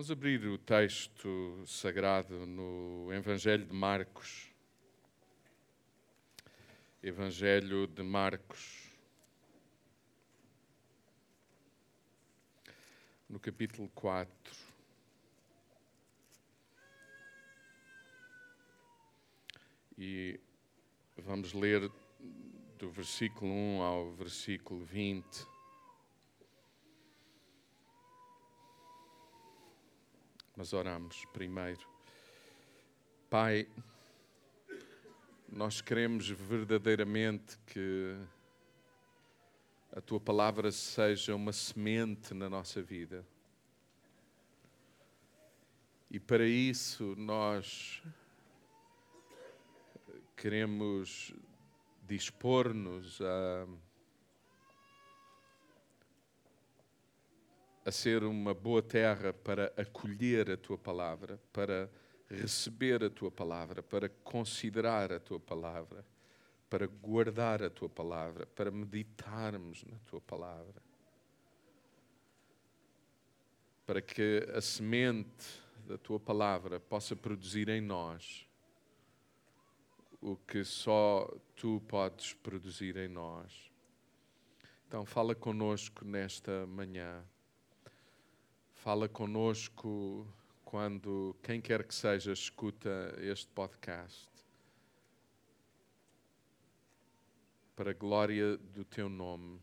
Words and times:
Vamos 0.00 0.10
abrir 0.10 0.46
o 0.46 0.56
texto 0.56 1.62
sagrado 1.66 2.46
no 2.46 3.12
Evangelho 3.12 3.66
de 3.66 3.74
Marcos. 3.74 4.48
Evangelho 7.02 7.86
de 7.86 8.02
Marcos. 8.02 8.88
No 13.28 13.38
capítulo 13.38 13.90
4. 13.94 14.56
E 19.98 20.40
vamos 21.18 21.52
ler 21.52 21.92
do 22.78 22.90
versículo 22.90 23.52
1 23.52 23.82
ao 23.82 24.12
versículo 24.12 24.82
20. 24.82 25.59
Mas 30.60 30.74
oramos 30.74 31.24
primeiro. 31.32 31.88
Pai, 33.30 33.66
nós 35.48 35.80
queremos 35.80 36.28
verdadeiramente 36.28 37.58
que 37.66 38.14
a 39.90 40.02
tua 40.02 40.20
palavra 40.20 40.70
seja 40.70 41.34
uma 41.34 41.50
semente 41.50 42.34
na 42.34 42.50
nossa 42.50 42.82
vida. 42.82 43.24
E 46.10 46.20
para 46.20 46.46
isso 46.46 47.14
nós 47.16 48.02
queremos 50.36 51.32
dispor-nos 52.06 53.18
a, 53.22 53.66
a 57.90 57.92
ser 57.92 58.22
uma 58.22 58.54
boa 58.54 58.80
terra 58.80 59.32
para 59.32 59.72
acolher 59.76 60.48
a 60.48 60.56
tua 60.56 60.78
palavra, 60.78 61.40
para 61.52 61.90
receber 62.28 63.02
a 63.02 63.10
tua 63.10 63.32
palavra, 63.32 63.82
para 63.82 64.08
considerar 64.08 65.12
a 65.12 65.18
tua 65.18 65.40
palavra, 65.40 66.06
para 66.68 66.86
guardar 66.86 67.64
a 67.64 67.68
tua 67.68 67.88
palavra, 67.88 68.46
para 68.46 68.70
meditarmos 68.70 69.82
na 69.82 69.98
tua 70.06 70.20
palavra. 70.20 70.80
Para 73.84 74.00
que 74.00 74.46
a 74.54 74.60
semente 74.60 75.60
da 75.84 75.98
tua 75.98 76.20
palavra 76.20 76.78
possa 76.78 77.16
produzir 77.16 77.68
em 77.68 77.80
nós 77.80 78.46
o 80.20 80.36
que 80.36 80.62
só 80.62 81.28
tu 81.56 81.82
podes 81.88 82.34
produzir 82.34 82.96
em 82.96 83.08
nós. 83.08 83.68
Então, 84.86 85.04
fala 85.04 85.34
conosco 85.34 86.04
nesta 86.04 86.64
manhã. 86.68 87.24
Fala 88.82 89.10
conosco 89.10 90.26
quando 90.64 91.36
quem 91.42 91.60
quer 91.60 91.84
que 91.84 91.94
seja 91.94 92.32
escuta 92.32 93.14
este 93.18 93.46
podcast. 93.48 94.26
Para 97.76 97.90
a 97.90 97.92
glória 97.92 98.56
do 98.56 98.82
teu 98.82 99.10
nome. 99.10 99.60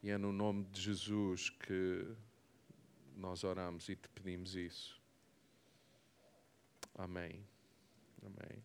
E 0.00 0.10
é 0.10 0.16
no 0.16 0.32
nome 0.32 0.62
de 0.66 0.80
Jesus 0.80 1.50
que 1.50 2.06
nós 3.16 3.42
oramos 3.42 3.88
e 3.88 3.96
te 3.96 4.08
pedimos 4.10 4.54
isso. 4.54 5.02
Amém. 6.94 7.44
Amém. 8.24 8.64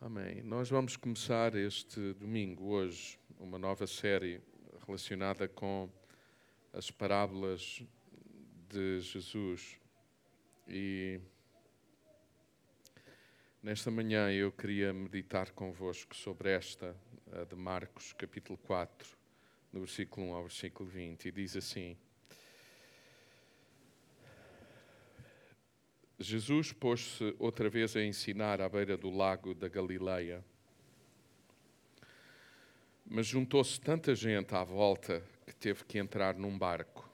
Amém. 0.00 0.42
Nós 0.42 0.68
vamos 0.68 0.96
começar 0.96 1.54
este 1.54 2.14
domingo, 2.14 2.64
hoje, 2.64 3.16
uma 3.38 3.60
nova 3.60 3.86
série 3.86 4.42
relacionada 4.84 5.46
com 5.46 5.88
as 6.72 6.90
parábolas 6.90 7.82
de 8.68 9.00
Jesus. 9.00 9.76
E 10.68 11.20
nesta 13.62 13.90
manhã 13.90 14.30
eu 14.30 14.52
queria 14.52 14.92
meditar 14.92 15.50
convosco 15.50 16.14
sobre 16.14 16.50
esta, 16.50 16.96
a 17.32 17.44
de 17.44 17.56
Marcos, 17.56 18.12
capítulo 18.12 18.56
4, 18.58 19.16
no 19.72 19.80
versículo 19.80 20.26
1 20.28 20.34
ao 20.34 20.42
versículo 20.42 20.88
20, 20.88 21.26
e 21.26 21.32
diz 21.32 21.56
assim. 21.56 21.96
Jesus 26.18 26.70
pôs-se 26.70 27.34
outra 27.38 27.70
vez 27.70 27.96
a 27.96 28.04
ensinar 28.04 28.60
à 28.60 28.68
beira 28.68 28.96
do 28.96 29.08
lago 29.08 29.54
da 29.54 29.68
Galileia. 29.68 30.44
Mas 33.12 33.26
juntou-se 33.26 33.80
tanta 33.80 34.14
gente 34.14 34.54
à 34.54 34.62
volta 34.62 35.20
que 35.44 35.52
teve 35.52 35.84
que 35.84 35.98
entrar 35.98 36.36
num 36.36 36.56
barco. 36.56 37.10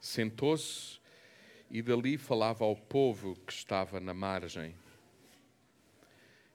Sentou-se 0.00 0.98
e 1.70 1.82
dali 1.82 2.16
falava 2.16 2.64
ao 2.64 2.74
povo 2.74 3.36
que 3.46 3.52
estava 3.52 4.00
na 4.00 4.14
margem. 4.14 4.74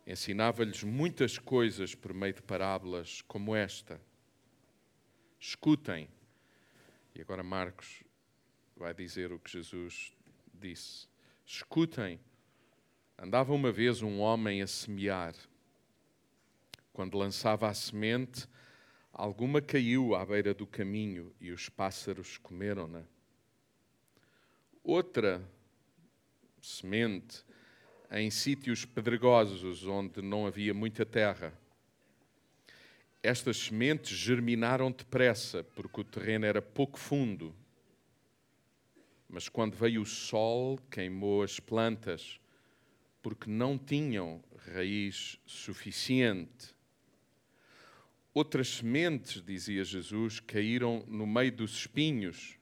Ensinava-lhes 0.07 0.83
muitas 0.83 1.37
coisas 1.37 1.93
por 1.93 2.15
meio 2.15 2.33
de 2.33 2.41
parábolas 2.41 3.21
como 3.21 3.55
esta. 3.55 4.01
Escutem. 5.39 6.09
E 7.13 7.21
agora 7.21 7.43
Marcos 7.43 8.03
vai 8.75 8.91
dizer 8.91 9.31
o 9.31 9.37
que 9.37 9.51
Jesus 9.51 10.17
disse: 10.51 11.07
Escutem, 11.45 12.19
andava 13.15 13.53
uma 13.53 13.71
vez 13.71 14.01
um 14.01 14.17
homem 14.17 14.63
a 14.63 14.67
semear. 14.67 15.35
Quando 16.93 17.17
lançava 17.17 17.67
a 17.67 17.73
semente, 17.73 18.47
alguma 19.11 19.61
caiu 19.61 20.15
à 20.15 20.25
beira 20.25 20.53
do 20.53 20.67
caminho 20.67 21.33
e 21.39 21.51
os 21.51 21.69
pássaros 21.69 22.37
comeram-na. 22.37 23.03
Outra 24.83 25.41
semente 26.61 27.43
em 28.11 28.29
sítios 28.31 28.85
pedregosos 28.85 29.85
onde 29.85 30.21
não 30.21 30.47
havia 30.47 30.73
muita 30.73 31.05
terra. 31.05 31.53
Estas 33.21 33.57
sementes 33.57 34.17
germinaram 34.17 34.91
depressa, 34.91 35.63
porque 35.75 36.01
o 36.01 36.03
terreno 36.03 36.45
era 36.45 36.61
pouco 36.61 36.97
fundo 36.97 37.55
mas 39.29 39.47
quando 39.47 39.75
veio 39.75 40.01
o 40.01 40.05
sol, 40.07 40.79
queimou 40.89 41.43
as 41.43 41.59
plantas, 41.59 42.41
porque 43.21 43.47
não 43.47 43.77
tinham 43.77 44.43
raiz 44.73 45.39
suficiente. 45.45 46.73
Outras 48.33 48.69
sementes, 48.75 49.41
dizia 49.43 49.83
Jesus, 49.83 50.39
caíram 50.39 51.03
no 51.07 51.25
meio 51.25 51.51
dos 51.51 51.71
espinhos, 51.71 52.57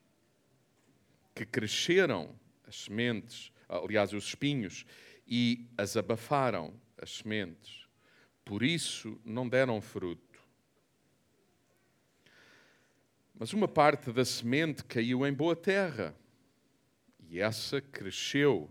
que 1.35 1.45
cresceram 1.45 2.33
as 2.66 2.83
sementes, 2.83 3.51
aliás, 3.67 4.13
os 4.13 4.25
espinhos, 4.25 4.85
e 5.28 5.67
as 5.78 5.97
abafaram, 5.97 6.73
as 6.97 7.17
sementes. 7.17 7.85
Por 8.45 8.63
isso 8.63 9.19
não 9.25 9.47
deram 9.47 9.81
fruto. 9.81 10.41
Mas 13.39 13.53
uma 13.53 13.67
parte 13.67 14.11
da 14.11 14.25
semente 14.25 14.84
caiu 14.85 15.28
em 15.28 15.34
boa 15.34 15.55
terra 15.55 16.16
e 17.29 17.39
essa 17.39 17.81
cresceu, 17.81 18.69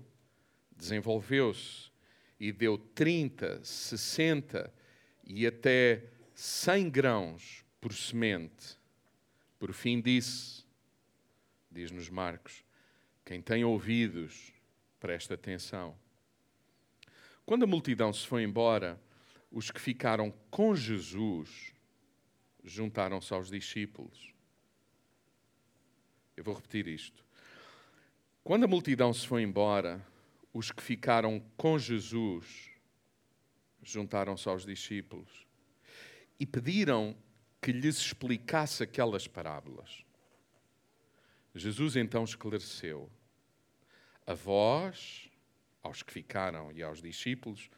desenvolveu-se 0.75 1.91
e 2.41 2.51
deu 2.51 2.77
30, 2.77 3.63
60 3.63 4.73
e 5.25 5.47
até 5.47 6.16
100 6.37 6.91
grãos 6.91 7.65
por 7.81 7.95
semente. 7.95 8.77
Por 9.59 9.73
fim 9.73 10.03
disse, 10.03 10.67
diz-nos 11.71 12.11
Marcos, 12.11 12.63
quem 13.25 13.41
tem 13.41 13.65
ouvidos, 13.65 14.53
presta 15.01 15.33
atenção. 15.33 15.97
Quando 17.47 17.63
a 17.63 17.67
multidão 17.67 18.13
se 18.13 18.27
foi 18.27 18.43
embora, 18.43 19.01
os 19.51 19.71
que 19.71 19.81
ficaram 19.81 20.31
com 20.51 20.77
Jesus 20.77 21.73
juntaram-se 22.63 23.33
aos 23.33 23.49
discípulos. 23.51 24.35
Eu 26.37 26.45
vou 26.45 26.55
repetir 26.55 26.87
isto. 26.87 27.25
Quando 28.45 28.65
a 28.65 28.69
multidão 28.69 29.11
se 29.15 29.27
foi 29.27 29.41
embora, 29.41 30.07
os 30.53 30.71
que 30.71 30.83
ficaram 30.83 31.41
com 31.57 31.79
Jesus 31.79 32.71
juntaram-se 33.83 34.47
aos 34.51 34.67
discípulos 34.67 35.46
e 36.39 36.47
pediram 36.47 37.17
que 37.61 37.73
lhes 37.73 37.97
explicasse 37.97 38.83
aquelas 38.83 39.27
parábolas. 39.27 40.05
Jesus 41.55 41.97
então 41.97 42.25
esclareceu: 42.25 43.11
A 44.27 44.35
vós, 44.35 45.31
aos 45.83 46.03
que 46.03 46.13
ficaram 46.13 46.71
e 46.73 46.83
aos 46.83 47.01
discípulos, 47.01 47.71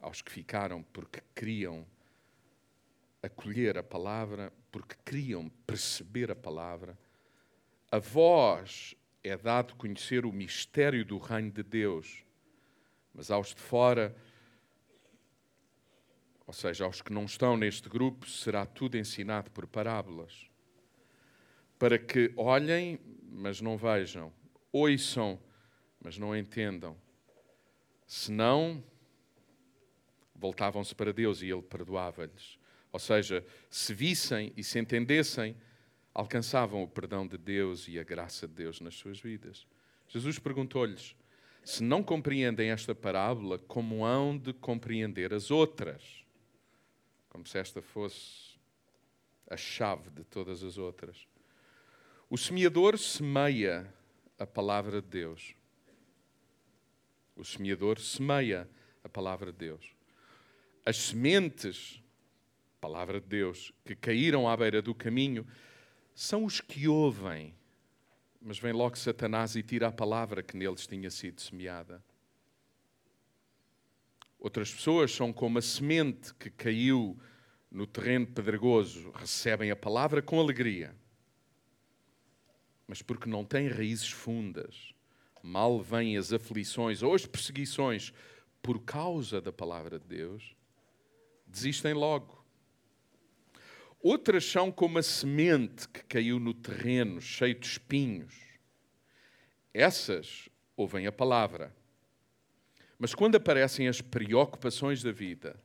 aos 0.00 0.22
que 0.22 0.30
ficaram 0.30 0.82
porque 0.84 1.20
queriam 1.34 1.86
acolher 3.22 3.76
a 3.76 3.82
palavra, 3.82 4.52
porque 4.70 4.94
queriam 5.04 5.48
perceber 5.66 6.30
a 6.30 6.36
palavra, 6.36 6.96
a 7.90 7.98
vós, 7.98 8.94
é 9.22 9.36
dado 9.36 9.74
conhecer 9.74 10.24
o 10.24 10.32
mistério 10.32 11.04
do 11.04 11.18
reino 11.18 11.50
de 11.50 11.62
Deus, 11.62 12.22
mas 13.12 13.30
aos 13.30 13.54
de 13.54 13.60
fora, 13.60 14.14
ou 16.46 16.52
seja, 16.52 16.84
aos 16.84 17.02
que 17.02 17.12
não 17.12 17.24
estão 17.24 17.56
neste 17.56 17.88
grupo, 17.88 18.28
será 18.28 18.64
tudo 18.64 18.96
ensinado 18.96 19.50
por 19.50 19.66
parábolas, 19.66 20.48
para 21.78 21.98
que 21.98 22.32
olhem, 22.36 23.00
mas 23.28 23.60
não 23.60 23.76
vejam, 23.76 24.32
ouçam, 24.72 25.38
mas 26.00 26.16
não 26.16 26.36
entendam. 26.36 26.96
Senão, 28.06 28.82
voltavam-se 30.34 30.94
para 30.94 31.12
Deus 31.12 31.42
e 31.42 31.50
Ele 31.50 31.62
perdoava-lhes. 31.62 32.58
Ou 32.92 33.00
seja, 33.00 33.44
se 33.68 33.92
vissem 33.92 34.52
e 34.56 34.62
se 34.62 34.78
entendessem, 34.78 35.56
alcançavam 36.14 36.82
o 36.82 36.88
perdão 36.88 37.26
de 37.26 37.36
Deus 37.36 37.88
e 37.88 37.98
a 37.98 38.04
graça 38.04 38.46
de 38.46 38.54
Deus 38.54 38.80
nas 38.80 38.94
suas 38.94 39.20
vidas. 39.20 39.66
Jesus 40.08 40.38
perguntou-lhes: 40.38 41.16
se 41.64 41.82
não 41.82 42.02
compreendem 42.02 42.70
esta 42.70 42.94
parábola, 42.94 43.58
como 43.58 44.06
hão 44.06 44.38
de 44.38 44.52
compreender 44.52 45.34
as 45.34 45.50
outras? 45.50 46.24
Como 47.36 47.46
se 47.46 47.58
esta 47.58 47.82
fosse 47.82 48.56
a 49.46 49.58
chave 49.58 50.08
de 50.08 50.24
todas 50.24 50.62
as 50.62 50.78
outras. 50.78 51.28
O 52.30 52.38
semeador 52.38 52.96
semeia 52.96 53.92
a 54.38 54.46
palavra 54.46 55.02
de 55.02 55.08
Deus. 55.08 55.54
O 57.36 57.44
semeador 57.44 58.00
semeia 58.00 58.66
a 59.04 59.08
palavra 59.10 59.52
de 59.52 59.58
Deus. 59.58 59.94
As 60.82 60.96
sementes, 60.96 62.02
palavra 62.80 63.20
de 63.20 63.26
Deus, 63.26 63.70
que 63.84 63.94
caíram 63.94 64.48
à 64.48 64.56
beira 64.56 64.80
do 64.80 64.94
caminho, 64.94 65.46
são 66.14 66.42
os 66.42 66.62
que 66.62 66.88
ouvem, 66.88 67.54
mas 68.40 68.58
vem 68.58 68.72
logo 68.72 68.96
Satanás 68.96 69.56
e 69.56 69.62
tira 69.62 69.88
a 69.88 69.92
palavra 69.92 70.42
que 70.42 70.56
neles 70.56 70.86
tinha 70.86 71.10
sido 71.10 71.38
semeada. 71.42 72.02
Outras 74.38 74.72
pessoas 74.72 75.12
são 75.12 75.32
como 75.32 75.58
a 75.58 75.62
semente 75.62 76.34
que 76.34 76.50
caiu 76.50 77.18
no 77.70 77.86
terreno 77.86 78.26
pedregoso, 78.26 79.10
recebem 79.14 79.70
a 79.70 79.76
palavra 79.76 80.22
com 80.22 80.38
alegria, 80.38 80.94
mas 82.86 83.02
porque 83.02 83.28
não 83.28 83.44
têm 83.44 83.68
raízes 83.68 84.10
fundas, 84.10 84.94
mal 85.42 85.80
vêm 85.80 86.16
as 86.16 86.32
aflições 86.32 87.02
ou 87.02 87.14
as 87.14 87.26
perseguições 87.26 88.12
por 88.62 88.80
causa 88.80 89.40
da 89.40 89.52
palavra 89.52 89.98
de 89.98 90.06
Deus, 90.06 90.56
desistem 91.46 91.92
logo. 91.92 92.44
Outras 94.00 94.44
são 94.44 94.70
como 94.70 94.98
a 94.98 95.02
semente 95.02 95.88
que 95.88 96.02
caiu 96.04 96.38
no 96.38 96.54
terreno, 96.54 97.20
cheio 97.20 97.54
de 97.58 97.66
espinhos. 97.66 98.34
Essas 99.74 100.48
ouvem 100.76 101.06
a 101.06 101.12
palavra. 101.12 101.74
Mas 102.98 103.14
quando 103.14 103.36
aparecem 103.36 103.88
as 103.88 104.00
preocupações 104.00 105.02
da 105.02 105.12
vida, 105.12 105.60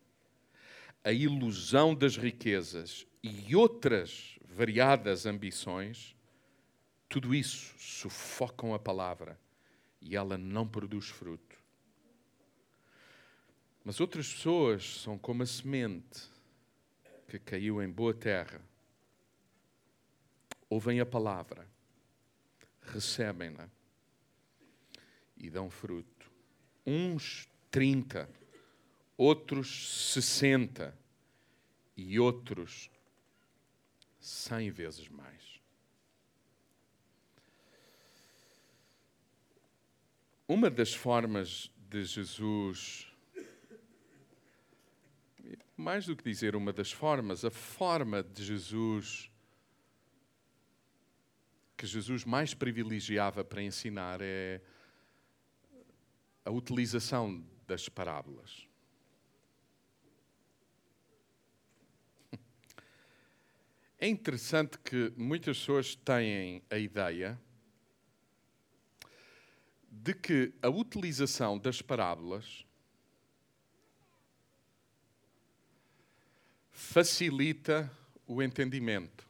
a 1.03 1.11
ilusão 1.11 1.95
das 1.95 2.17
riquezas 2.17 3.07
e 3.23 3.55
outras 3.55 4.37
variadas 4.45 5.25
ambições, 5.25 6.15
tudo 7.07 7.33
isso 7.33 7.73
sufocam 7.79 8.73
a 8.73 8.79
palavra 8.79 9.39
e 10.01 10.15
ela 10.15 10.37
não 10.37 10.67
produz 10.67 11.07
fruto. 11.07 11.57
Mas 13.83 13.99
outras 13.99 14.31
pessoas 14.31 15.01
são 15.01 15.17
como 15.17 15.41
a 15.41 15.45
semente 15.45 16.29
que 17.27 17.39
caiu 17.39 17.81
em 17.81 17.89
boa 17.89 18.13
terra. 18.13 18.61
Ouvem 20.69 20.99
a 20.99 21.05
palavra, 21.05 21.67
recebem-na 22.81 23.69
e 25.37 25.49
dão 25.49 25.69
fruto. 25.69 26.10
Uns 26.93 27.47
30, 27.71 28.29
outros 29.17 30.11
60 30.13 30.93
e 31.95 32.19
outros 32.19 32.91
100 34.19 34.71
vezes 34.71 35.07
mais. 35.07 35.61
Uma 40.45 40.69
das 40.69 40.93
formas 40.93 41.71
de 41.89 42.03
Jesus, 42.03 43.07
mais 45.77 46.05
do 46.05 46.13
que 46.13 46.25
dizer 46.25 46.57
uma 46.57 46.73
das 46.73 46.91
formas, 46.91 47.45
a 47.45 47.49
forma 47.49 48.21
de 48.21 48.43
Jesus 48.43 49.31
que 51.77 51.87
Jesus 51.87 52.25
mais 52.25 52.53
privilegiava 52.53 53.45
para 53.45 53.63
ensinar 53.63 54.19
é 54.21 54.59
a 56.43 56.51
utilização 56.51 57.45
das 57.67 57.87
parábolas. 57.87 58.67
É 63.97 64.07
interessante 64.07 64.79
que 64.79 65.13
muitas 65.15 65.59
pessoas 65.59 65.93
têm 65.93 66.63
a 66.71 66.77
ideia 66.77 67.39
de 69.91 70.13
que 70.15 70.53
a 70.59 70.69
utilização 70.69 71.59
das 71.59 71.83
parábolas 71.83 72.65
facilita 76.71 77.91
o 78.25 78.41
entendimento. 78.41 79.29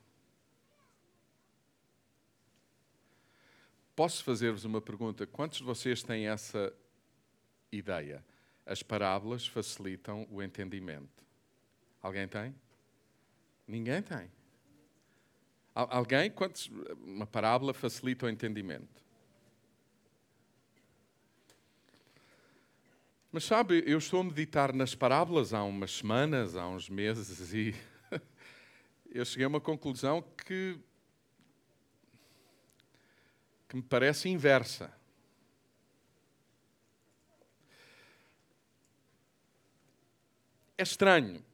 Posso 3.93 4.23
fazer-vos 4.23 4.63
uma 4.63 4.79
pergunta? 4.79 5.27
Quantos 5.27 5.57
de 5.57 5.65
vocês 5.65 6.01
têm 6.01 6.27
essa 6.27 6.73
ideia? 7.71 8.23
As 8.65 8.83
parábolas 8.83 9.47
facilitam 9.47 10.27
o 10.29 10.41
entendimento. 10.41 11.23
Alguém 12.01 12.27
tem? 12.27 12.55
Ninguém 13.67 14.01
tem. 14.01 14.29
Alguém? 15.73 16.29
Quantos, 16.29 16.69
uma 17.03 17.25
parábola 17.25 17.73
facilita 17.73 18.25
o 18.25 18.29
entendimento. 18.29 19.01
Mas 23.31 23.45
sabe, 23.45 23.81
eu 23.87 23.97
estou 23.97 24.19
a 24.19 24.23
meditar 24.25 24.73
nas 24.73 24.93
parábolas 24.93 25.53
há 25.53 25.63
umas 25.63 25.91
semanas, 25.91 26.57
há 26.57 26.67
uns 26.67 26.89
meses, 26.89 27.53
e 27.53 27.73
eu 29.09 29.23
cheguei 29.23 29.45
a 29.45 29.47
uma 29.47 29.61
conclusão 29.61 30.21
que, 30.21 30.77
que 33.69 33.77
me 33.77 33.81
parece 33.81 34.27
inversa. 34.27 34.93
É 40.81 40.83
estranho. 40.83 41.45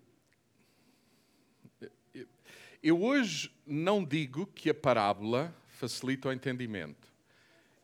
Eu 2.82 3.04
hoje 3.04 3.54
não 3.66 4.02
digo 4.06 4.48
que 4.48 4.70
a 4.70 4.74
parábola 4.74 5.54
facilita 5.68 6.30
o 6.30 6.32
entendimento. 6.32 7.14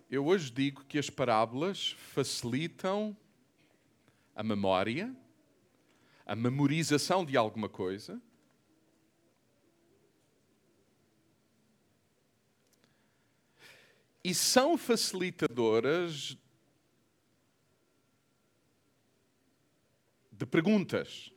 Eu 0.10 0.26
hoje 0.26 0.50
digo 0.50 0.86
que 0.86 0.98
as 0.98 1.10
parábolas 1.10 1.98
facilitam 2.14 3.14
a 4.34 4.42
memória, 4.42 5.14
a 6.26 6.34
memorização 6.34 7.26
de 7.26 7.36
alguma 7.36 7.68
coisa. 7.68 8.22
E 14.24 14.34
são 14.34 14.78
facilitadoras 14.78 16.38
de 20.44 20.46
perguntas. 20.46 21.33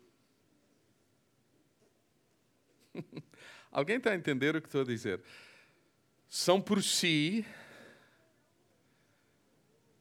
Alguém 3.70 3.96
está 3.96 4.12
a 4.12 4.16
entender 4.16 4.56
o 4.56 4.60
que 4.60 4.68
estou 4.68 4.82
a 4.82 4.84
dizer? 4.84 5.20
São 6.28 6.60
por 6.60 6.82
si 6.82 7.44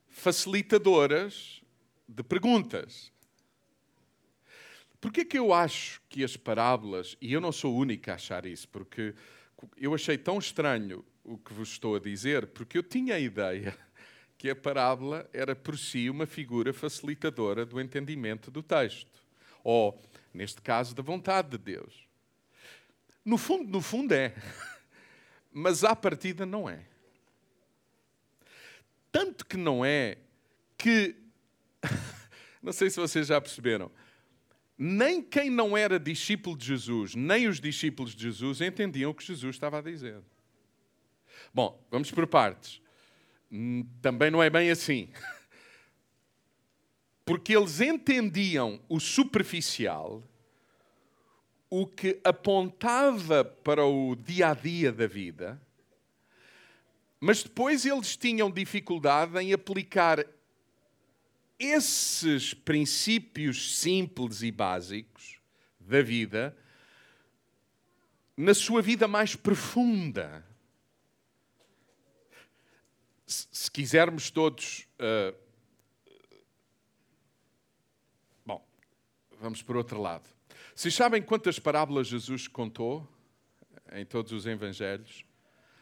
facilitadoras 0.10 1.62
de 2.08 2.24
perguntas. 2.24 3.12
Por 5.00 5.12
que 5.12 5.22
é 5.22 5.26
que 5.26 5.38
eu 5.38 5.54
acho 5.54 6.02
que 6.10 6.24
as 6.24 6.36
parábolas, 6.36 7.16
e 7.22 7.34
eu 7.34 7.42
não 7.42 7.52
sou 7.52 7.76
o 7.76 7.78
único 7.78 8.10
a 8.10 8.16
achar 8.16 8.46
isso, 8.46 8.68
porque 8.70 9.14
eu 9.78 9.94
achei 9.94 10.18
tão 10.18 10.40
estranho 10.40 11.06
o 11.24 11.38
que 11.38 11.54
vos 11.54 11.70
estou 11.70 11.96
a 11.96 12.00
dizer, 12.00 12.48
porque 12.48 12.78
eu 12.78 12.84
tinha 12.84 13.16
a 13.16 13.20
ideia 13.20 13.78
que 14.38 14.50
a 14.50 14.56
parábola 14.56 15.30
era 15.34 15.56
por 15.56 15.78
si 15.78 16.10
uma 16.10 16.26
figura 16.26 16.74
facilitadora 16.74 17.66
do 17.66 17.80
entendimento 17.80 18.50
do 18.50 18.64
texto, 18.64 19.12
ou, 19.64 20.02
neste 20.34 20.62
caso, 20.62 20.96
da 20.96 21.04
vontade 21.04 21.50
de 21.50 21.58
Deus. 21.58 22.05
No 23.26 23.38
fundo, 23.38 23.72
no 23.72 23.82
fundo 23.82 24.14
é. 24.14 24.36
Mas 25.52 25.84
à 25.84 25.96
partida 25.96 26.46
não 26.46 26.70
é. 26.70 26.86
Tanto 29.12 29.46
que 29.46 29.58
não 29.58 29.84
é 29.84 30.18
que. 30.78 31.16
não 32.62 32.72
sei 32.72 32.90
se 32.90 33.00
vocês 33.00 33.28
já 33.28 33.42
perceberam. 33.42 33.92
Nem 34.78 35.24
quem 35.24 35.50
não 35.50 35.76
era 35.76 35.98
discípulo 35.98 36.58
de 36.58 36.66
Jesus, 36.66 37.16
nem 37.16 37.48
os 37.48 37.62
discípulos 37.62 38.14
de 38.14 38.24
Jesus 38.24 38.60
entendiam 38.60 39.12
o 39.12 39.14
que 39.14 39.26
Jesus 39.26 39.56
estava 39.56 39.80
a 39.80 39.82
dizer. 39.82 40.22
Bom, 41.54 41.82
vamos 41.90 42.12
por 42.12 42.28
partes. 42.28 42.82
Hum, 43.50 43.88
também 44.02 44.30
não 44.30 44.44
é 44.44 44.50
bem 44.50 44.70
assim. 44.70 45.10
Porque 47.24 47.56
eles 47.56 47.80
entendiam 47.80 48.82
o 48.90 49.00
superficial 49.00 50.22
o 51.70 51.86
que 51.88 52.20
apontava 52.24 53.44
para 53.44 53.86
o 53.86 54.16
dia 54.16 54.50
a 54.50 54.54
dia 54.54 54.92
da 54.92 55.08
vida 55.08 55.62
Mas 57.20 57.44
depois 57.44 57.86
eles 57.86 58.16
tinham 58.16 58.52
dificuldade 58.52 59.40
em 59.40 59.52
aplicar 59.54 60.26
esses 61.58 62.54
princípios 62.54 63.78
simples 63.78 64.42
e 64.42 64.52
básicos 64.52 65.40
da 65.80 66.02
vida 66.02 66.56
na 68.36 68.54
sua 68.54 68.82
vida 68.82 69.08
mais 69.08 69.36
profunda. 69.36 70.46
Se 73.26 73.72
quisermos 73.72 74.30
todos. 74.30 74.88
Uh, 75.00 75.36
bom, 78.46 78.64
vamos 79.40 79.62
por 79.62 79.78
outro 79.78 80.02
lado. 80.02 80.35
Vocês 80.78 80.94
sabem 80.94 81.22
quantas 81.22 81.58
parábolas 81.58 82.06
Jesus 82.06 82.50
contou 82.50 83.08
em 83.94 84.06
todos 84.06 84.34
os 84.34 84.46
evangelhos? 84.46 85.24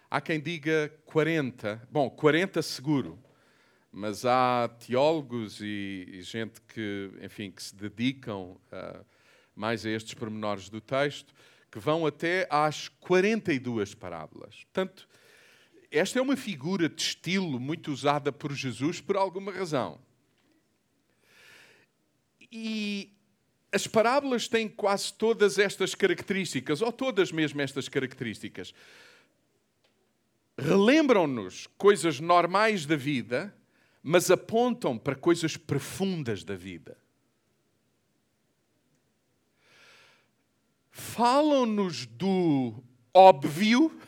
Há 0.07 0.21
quem 0.21 0.39
diga 0.39 0.93
40. 1.05 1.88
Bom, 1.89 2.12
40 2.12 2.62
seguro. 2.62 3.19
Mas 3.91 4.23
há 4.23 4.69
teólogos 4.69 5.59
e, 5.62 6.07
e 6.07 6.21
gente 6.21 6.62
que, 6.62 7.09
enfim, 7.23 7.50
que 7.50 7.63
se 7.63 7.75
dedicam 7.75 8.51
uh, 8.71 9.03
mais 9.55 9.83
a 9.83 9.89
estes 9.89 10.13
pormenores 10.13 10.69
do 10.69 10.79
texto, 10.79 11.33
que 11.71 11.79
vão 11.79 12.05
até 12.05 12.47
às 12.47 12.88
42 12.88 13.95
parábolas. 13.95 14.63
Portanto, 14.65 15.09
esta 15.89 16.19
é 16.19 16.21
uma 16.21 16.38
figura 16.38 16.88
de 16.88 17.01
estilo 17.01 17.59
muito 17.59 17.91
usada 17.91 18.31
por 18.31 18.53
Jesus 18.53 19.01
por 19.01 19.17
alguma 19.17 19.51
razão. 19.51 20.00
E 22.51 23.12
as 23.73 23.87
parábolas 23.87 24.47
têm 24.47 24.69
quase 24.69 25.11
todas 25.11 25.57
estas 25.57 25.95
características, 25.95 26.79
ou 26.79 26.91
todas 26.91 27.31
mesmo 27.31 27.59
estas 27.59 27.89
características. 27.89 28.71
Relembram-nos 30.55 31.65
coisas 31.75 32.19
normais 32.19 32.85
da 32.85 32.95
vida, 32.95 33.53
mas 34.03 34.29
apontam 34.29 34.95
para 34.95 35.15
coisas 35.15 35.57
profundas 35.57 36.43
da 36.43 36.55
vida. 36.55 36.95
Falam-nos 40.91 42.05
do 42.05 42.83
óbvio, 43.11 43.99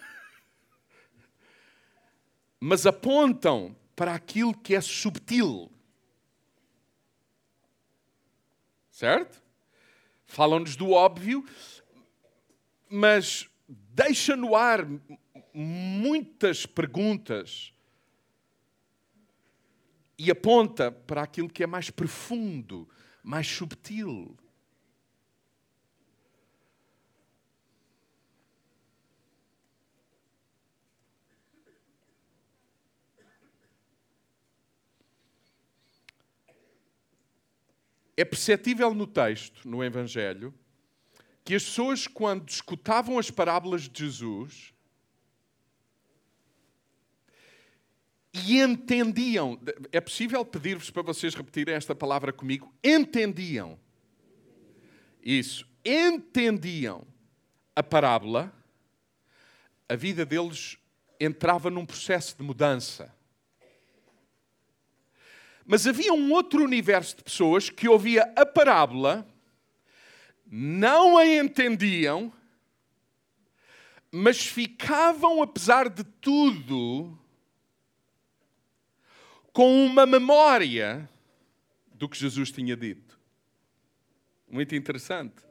mas 2.62 2.86
apontam 2.86 3.76
para 3.96 4.14
aquilo 4.14 4.56
que 4.56 4.76
é 4.76 4.82
subtil. 4.82 5.72
Certo? 8.92 9.45
Falam-nos 10.36 10.76
do 10.76 10.92
óbvio, 10.92 11.46
mas 12.90 13.50
deixa 13.70 14.36
no 14.36 14.54
ar 14.54 14.86
muitas 15.54 16.66
perguntas 16.66 17.72
e 20.20 20.30
aponta 20.30 20.92
para 20.92 21.24
aquilo 21.24 21.48
que 21.48 21.64
é 21.64 21.68
mais 21.68 21.90
profundo, 21.90 22.86
mais 23.24 23.48
subtil. 23.48 24.38
É 38.18 38.24
perceptível 38.24 38.94
no 38.94 39.06
texto, 39.06 39.68
no 39.68 39.84
Evangelho, 39.84 40.54
que 41.44 41.54
as 41.54 41.64
pessoas, 41.64 42.08
quando 42.08 42.50
escutavam 42.50 43.20
as 43.20 43.30
parábolas 43.30 43.90
de 43.90 44.06
Jesus 44.06 44.74
e 48.34 48.60
entendiam, 48.60 49.60
é 49.92 50.02
possível 50.02 50.44
pedir-vos 50.44 50.90
para 50.90 51.04
vocês 51.04 51.36
repetirem 51.36 51.76
esta 51.76 51.94
palavra 51.94 52.34
comigo? 52.34 52.74
Entendiam. 52.84 53.80
Isso, 55.22 55.68
entendiam 55.84 57.06
a 57.76 57.84
parábola, 57.84 58.54
a 59.88 59.96
vida 59.96 60.26
deles 60.26 60.78
entrava 61.20 61.70
num 61.70 61.86
processo 61.86 62.38
de 62.38 62.44
mudança. 62.44 63.14
Mas 65.66 65.88
havia 65.88 66.14
um 66.14 66.32
outro 66.32 66.64
universo 66.64 67.18
de 67.18 67.24
pessoas 67.24 67.70
que 67.70 67.88
ouvia 67.88 68.32
a 68.36 68.46
parábola, 68.46 69.28
não 70.46 71.18
a 71.18 71.26
entendiam, 71.26 72.32
mas 74.12 74.46
ficavam, 74.46 75.42
apesar 75.42 75.90
de 75.90 76.04
tudo, 76.04 77.18
com 79.52 79.86
uma 79.86 80.06
memória 80.06 81.10
do 81.94 82.08
que 82.08 82.18
Jesus 82.18 82.52
tinha 82.52 82.78
dito. 82.78 83.18
Muito 84.48 84.76
interessante. 84.76 85.44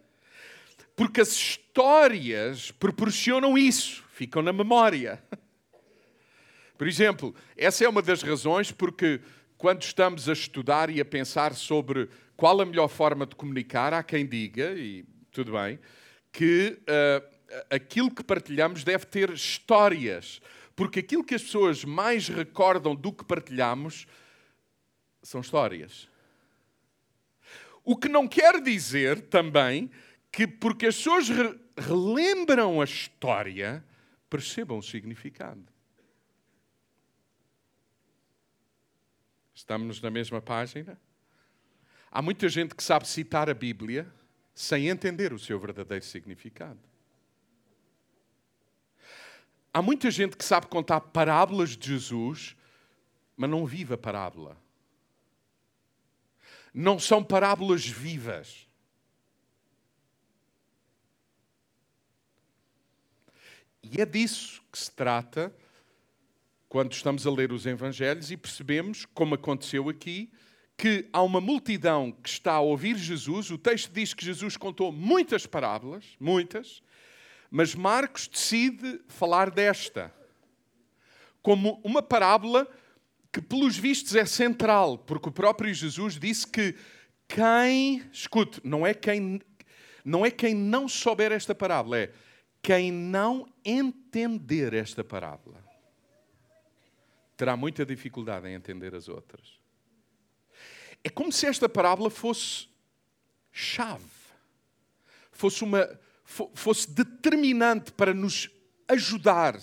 Porque 0.95 1.21
as 1.21 1.31
histórias 1.33 2.71
proporcionam 2.71 3.59
isso, 3.59 4.05
ficam 4.13 4.43
na 4.43 4.53
memória. 4.53 5.23
Por 6.79 6.87
exemplo, 6.87 7.35
essa 7.57 7.85
é 7.85 7.89
uma 7.89 8.03
das 8.03 8.23
razões 8.23 8.71
porque 8.71 9.21
quando 9.65 9.81
estamos 9.81 10.29
a 10.29 10.35
estudar 10.35 10.91
e 10.91 11.01
a 11.01 11.05
pensar 11.07 11.55
sobre 11.55 12.11
qual 12.37 12.61
a 12.61 12.67
melhor 12.67 12.87
forma 12.87 13.25
de 13.25 13.35
comunicar, 13.35 13.95
há 13.95 14.03
quem 14.03 14.27
diga, 14.27 14.73
e 14.73 15.07
tudo 15.33 15.53
bem, 15.53 15.79
que 16.31 16.79
uh, 16.83 17.65
aquilo 17.71 18.15
que 18.15 18.23
partilhamos 18.23 18.85
deve 18.85 19.07
ter 19.07 19.31
histórias. 19.31 20.43
Porque 20.77 21.01
aquilo 21.01 21.25
que 21.25 21.35
as 21.35 21.43
pessoas 21.43 21.83
mais 21.83 22.29
recordam 22.29 22.95
do 22.95 23.11
que 23.11 23.25
partilhamos 23.25 24.07
são 25.23 25.41
histórias. 25.41 26.11
O 27.83 27.97
que 27.97 28.11
não 28.11 28.29
quer 28.29 28.61
dizer 28.61 29.23
também 29.29 29.91
que, 30.31 30.47
porque 30.47 30.89
as 30.89 30.97
pessoas 30.97 31.31
re 31.31 31.59
relembram 31.79 32.83
a 32.83 32.85
história, 32.85 33.83
percebam 34.29 34.77
o 34.77 34.83
significado. 34.83 35.74
Estamos 39.55 40.01
na 40.01 40.11
mesma 40.11 40.43
página? 40.43 41.01
Há 42.11 42.21
muita 42.21 42.49
gente 42.49 42.75
que 42.75 42.83
sabe 42.83 43.07
citar 43.07 43.49
a 43.49 43.55
Bíblia 43.55 44.13
sem 44.55 44.89
entender 44.89 45.33
o 45.33 45.39
seu 45.39 45.59
verdadeiro 45.59 46.05
significado. 46.05 46.81
Há 49.73 49.83
muita 49.83 50.11
gente 50.11 50.37
que 50.37 50.45
sabe 50.45 50.67
contar 50.67 51.01
parábolas 51.01 51.71
de 51.71 51.89
Jesus, 51.89 52.57
mas 53.37 53.51
não 53.51 53.67
vive 53.67 53.95
a 53.95 53.99
parábola. 53.99 54.57
Não 56.73 56.99
são 56.99 57.23
parábolas 57.23 57.87
vivas. 57.87 58.69
E 63.83 64.01
é 64.01 64.07
disso 64.07 64.63
que 64.71 64.79
se 64.79 64.91
trata 64.91 65.55
quando 66.75 66.93
estamos 66.93 67.25
a 67.25 67.31
ler 67.31 67.53
os 67.53 67.67
Evangelhos 67.67 68.33
e 68.33 68.37
percebemos, 68.37 69.07
como 69.15 69.37
aconteceu 69.37 69.89
aqui, 69.89 70.29
que 70.77 71.09
há 71.13 71.23
uma 71.23 71.41
multidão 71.41 72.11
que 72.11 72.29
está 72.29 72.55
a 72.55 72.61
ouvir 72.61 72.97
Jesus. 72.97 73.49
O 73.53 73.57
texto 73.57 73.93
diz 73.93 74.13
que 74.13 74.25
Jesus 74.25 74.57
contou 74.57 74.91
muitas 74.91 75.47
parábolas, 75.47 76.05
muitas, 76.19 76.83
mas 77.49 77.77
Marcos 77.77 78.27
decide 78.27 79.01
falar 79.07 79.53
desta 79.53 80.13
como 81.41 81.81
uma 81.85 82.03
parábola 82.03 82.67
que, 83.33 83.41
pelos 83.41 83.77
vistos, 83.77 84.17
é 84.17 84.25
central, 84.25 84.99
porque 84.99 85.29
o 85.29 85.33
próprio 85.33 85.73
Jesus 85.73 86.19
disse 86.19 86.45
que 86.45 86.75
quem, 87.29 88.03
escute, 88.13 88.61
não 88.65 88.85
é 88.85 88.93
quem 88.93 89.41
não 90.05 90.27
é 90.27 90.31
quem 90.33 90.57
não 90.57 90.89
souber 90.89 91.31
esta 91.31 91.55
parábola, 91.55 91.99
é 91.99 92.13
quem 92.61 92.91
não 92.91 93.47
entender 93.65 94.75
esta 94.75 95.05
parábola 95.05 95.64
terá 97.37 97.57
muita 97.57 97.85
dificuldade 97.85 98.49
em 98.49 98.55
entender 98.55 98.95
as 98.95 99.09
outras. 99.09 99.59
É 101.03 101.11
como 101.11 101.33
se 101.33 101.47
esta 101.47 101.69
parábola 101.69 102.11
fosse 102.11 102.69
chave, 103.53 104.05
fosse, 105.31 105.63
uma, 105.63 105.89
fosse 106.25 106.91
determinante 106.91 107.93
para 107.93 108.15
nos 108.15 108.51
ajudar, 108.89 109.61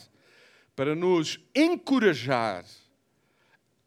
para 0.76 0.96
nos 0.96 1.40
encorajar 1.56 2.66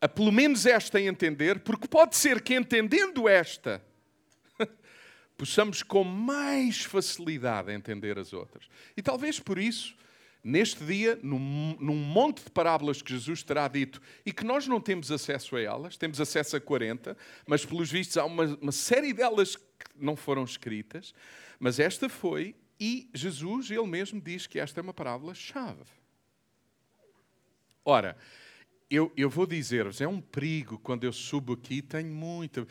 a 0.04 0.08
pelo 0.08 0.30
menos 0.30 0.66
esta 0.66 1.00
entender, 1.00 1.60
porque 1.60 1.88
pode 1.88 2.14
ser 2.14 2.42
que 2.42 2.54
entendendo 2.54 3.26
esta, 3.26 3.82
possamos 5.34 5.82
com 5.82 6.04
mais 6.04 6.84
facilidade 6.84 7.72
entender 7.72 8.18
as 8.18 8.34
outras. 8.34 8.68
E 8.94 9.00
talvez 9.00 9.40
por 9.40 9.58
isso 9.58 9.96
neste 10.44 10.84
dia, 10.84 11.18
num, 11.22 11.74
num, 11.80 11.96
monte 11.96 12.44
de 12.44 12.50
parábolas 12.50 13.00
que 13.00 13.10
Jesus 13.10 13.42
terá 13.42 13.66
dito 13.66 14.00
e 14.26 14.32
que 14.32 14.44
nós 14.44 14.68
não 14.68 14.78
temos 14.78 15.10
acesso 15.10 15.56
a 15.56 15.60
elas, 15.60 15.96
temos 15.96 16.20
acesso 16.20 16.56
a 16.56 16.60
40, 16.60 17.16
mas 17.46 17.64
pelos 17.64 17.90
vistos 17.90 18.18
há 18.18 18.26
uma, 18.26 18.44
uma 18.60 18.72
série 18.72 19.14
delas 19.14 19.56
que 19.56 19.64
não 19.96 20.14
foram 20.14 20.44
escritas, 20.44 21.14
mas 21.58 21.80
esta 21.80 22.10
foi, 22.10 22.54
e 22.78 23.08
Jesus, 23.14 23.70
ele 23.70 23.86
mesmo, 23.86 24.20
diz 24.20 24.46
que 24.46 24.58
esta 24.58 24.80
é 24.80 24.82
uma 24.82 24.92
parábola-chave. 24.92 25.84
Ora, 27.82 28.16
eu, 28.90 29.10
eu 29.16 29.30
vou 29.30 29.46
dizer-vos, 29.46 30.00
é 30.02 30.06
um 30.06 30.20
perigo 30.20 30.78
quando 30.78 31.04
eu 31.04 31.12
subo 31.12 31.54
aqui, 31.54 31.80
tenho 31.80 32.12
muito, 32.12 32.68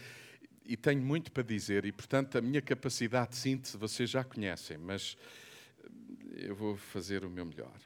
e 0.63 0.77
tenho 0.77 1.01
muito 1.01 1.31
para 1.31 1.41
dizer, 1.41 1.85
e 1.85 1.91
portanto 1.91 2.37
a 2.37 2.41
minha 2.41 2.61
capacidade 2.61 3.31
de 3.31 3.37
síntese 3.37 3.77
vocês 3.77 4.11
já 4.11 4.23
conhecem, 4.23 4.77
mas 4.77 5.17
eu 6.33 6.55
vou 6.55 6.75
fazer 6.75 7.23
o 7.23 7.29
meu 7.29 7.45
melhor. 7.45 7.79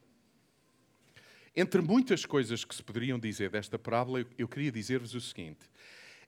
Entre 1.56 1.82
muitas 1.82 2.26
coisas 2.26 2.64
que 2.64 2.76
se 2.76 2.84
poderiam 2.84 3.20
dizer 3.20 3.50
desta 3.50 3.78
parábola, 3.78 4.26
eu 4.38 4.48
queria 4.48 4.72
dizer-vos 4.72 5.14
o 5.14 5.22
seguinte: 5.22 5.70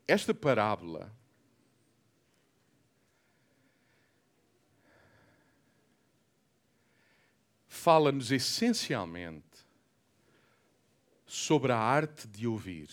esta 0.07 0.33
parábola 0.33 1.15
fala-nos 7.67 8.31
essencialmente 8.31 9.45
sobre 11.25 11.71
a 11.71 11.77
arte 11.77 12.27
de 12.27 12.47
ouvir, 12.47 12.89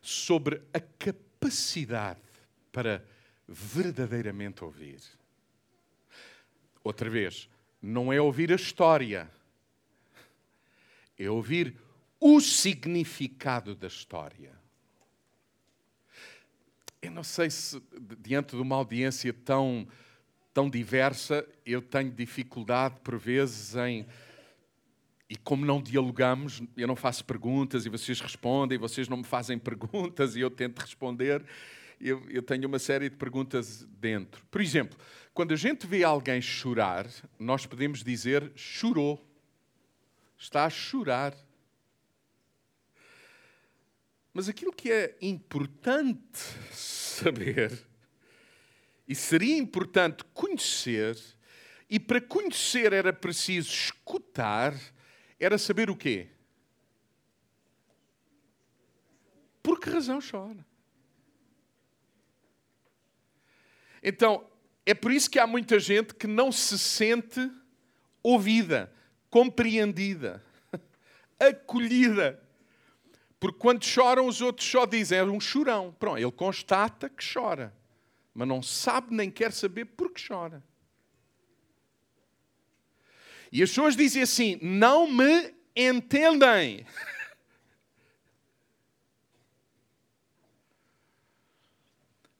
sobre 0.00 0.62
a 0.72 0.80
capacidade 0.80 2.20
para 2.70 3.04
verdadeiramente 3.48 4.62
ouvir. 4.62 5.00
Outra 6.86 7.10
vez, 7.10 7.48
não 7.82 8.12
é 8.12 8.20
ouvir 8.20 8.52
a 8.52 8.54
história, 8.54 9.28
é 11.18 11.28
ouvir 11.28 11.74
o 12.20 12.40
significado 12.40 13.74
da 13.74 13.88
história. 13.88 14.52
Eu 17.02 17.10
não 17.10 17.24
sei 17.24 17.50
se, 17.50 17.82
diante 18.20 18.54
de 18.54 18.62
uma 18.62 18.76
audiência 18.76 19.32
tão, 19.32 19.84
tão 20.54 20.70
diversa, 20.70 21.44
eu 21.66 21.82
tenho 21.82 22.12
dificuldade, 22.12 23.00
por 23.02 23.18
vezes, 23.18 23.74
em. 23.74 24.06
E 25.28 25.34
como 25.34 25.66
não 25.66 25.82
dialogamos, 25.82 26.62
eu 26.76 26.86
não 26.86 26.94
faço 26.94 27.24
perguntas 27.24 27.84
e 27.84 27.88
vocês 27.88 28.20
respondem, 28.20 28.78
vocês 28.78 29.08
não 29.08 29.16
me 29.16 29.24
fazem 29.24 29.58
perguntas 29.58 30.36
e 30.36 30.40
eu 30.40 30.52
tento 30.52 30.78
responder 30.78 31.44
eu, 32.00 32.28
eu 32.30 32.42
tenho 32.42 32.68
uma 32.68 32.78
série 32.78 33.08
de 33.08 33.16
perguntas 33.16 33.84
dentro. 33.84 34.44
Por 34.50 34.60
exemplo, 34.60 34.98
quando 35.32 35.52
a 35.52 35.56
gente 35.56 35.86
vê 35.86 36.04
alguém 36.04 36.40
chorar, 36.40 37.06
nós 37.38 37.66
podemos 37.66 38.02
dizer 38.02 38.52
chorou. 38.54 39.24
Está 40.38 40.64
a 40.64 40.70
chorar. 40.70 41.34
Mas 44.32 44.48
aquilo 44.48 44.72
que 44.72 44.92
é 44.92 45.16
importante 45.22 46.38
saber, 46.70 47.86
e 49.08 49.14
seria 49.14 49.56
importante 49.56 50.24
conhecer, 50.34 51.18
e 51.88 51.98
para 51.98 52.20
conhecer 52.20 52.92
era 52.92 53.12
preciso 53.12 53.70
escutar, 53.70 54.74
era 55.40 55.56
saber 55.56 55.88
o 55.88 55.96
quê? 55.96 56.28
Por 59.62 59.80
que 59.80 59.88
razão 59.88 60.18
chora? 60.20 60.64
Então, 64.08 64.46
é 64.86 64.94
por 64.94 65.10
isso 65.10 65.28
que 65.28 65.36
há 65.36 65.48
muita 65.48 65.80
gente 65.80 66.14
que 66.14 66.28
não 66.28 66.52
se 66.52 66.78
sente 66.78 67.50
ouvida, 68.22 68.92
compreendida, 69.28 70.40
acolhida. 71.40 72.40
Porque 73.40 73.58
quando 73.58 73.84
choram, 73.84 74.28
os 74.28 74.40
outros 74.40 74.70
só 74.70 74.86
dizem, 74.86 75.18
é 75.18 75.24
um 75.24 75.40
chorão. 75.40 75.92
Pronto, 75.98 76.18
ele 76.18 76.30
constata 76.30 77.08
que 77.08 77.24
chora, 77.34 77.74
mas 78.32 78.46
não 78.46 78.62
sabe 78.62 79.12
nem 79.12 79.28
quer 79.28 79.52
saber 79.52 79.86
por 79.86 80.12
que 80.12 80.24
chora. 80.24 80.62
E 83.50 83.60
as 83.60 83.70
pessoas 83.70 83.96
dizem 83.96 84.22
assim: 84.22 84.56
não 84.62 85.10
me 85.10 85.52
entendem. 85.74 86.86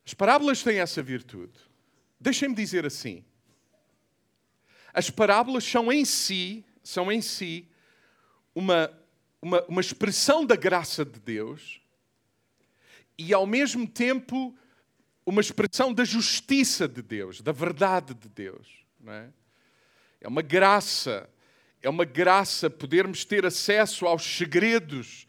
As 0.06 0.14
parábolas 0.14 0.62
têm 0.62 0.78
essa 0.78 1.02
virtude. 1.02 1.65
Deixem-me 2.20 2.54
dizer 2.54 2.86
assim. 2.86 3.24
As 4.92 5.10
parábolas 5.10 5.64
são 5.64 5.92
em 5.92 6.04
si, 6.04 6.64
são 6.82 7.12
em 7.12 7.20
si 7.20 7.68
uma, 8.54 8.90
uma, 9.40 9.62
uma 9.64 9.80
expressão 9.80 10.44
da 10.44 10.56
graça 10.56 11.04
de 11.04 11.20
Deus 11.20 11.80
e 13.18 13.34
ao 13.34 13.46
mesmo 13.46 13.86
tempo 13.86 14.56
uma 15.24 15.40
expressão 15.40 15.92
da 15.92 16.04
justiça 16.04 16.88
de 16.88 17.02
Deus, 17.02 17.40
da 17.40 17.52
verdade 17.52 18.14
de 18.14 18.28
Deus. 18.28 18.84
É? 19.06 19.28
é 20.22 20.28
uma 20.28 20.42
graça, 20.42 21.28
é 21.82 21.88
uma 21.88 22.04
graça 22.04 22.70
podermos 22.70 23.24
ter 23.24 23.44
acesso 23.44 24.06
aos 24.06 24.22
segredos, 24.24 25.26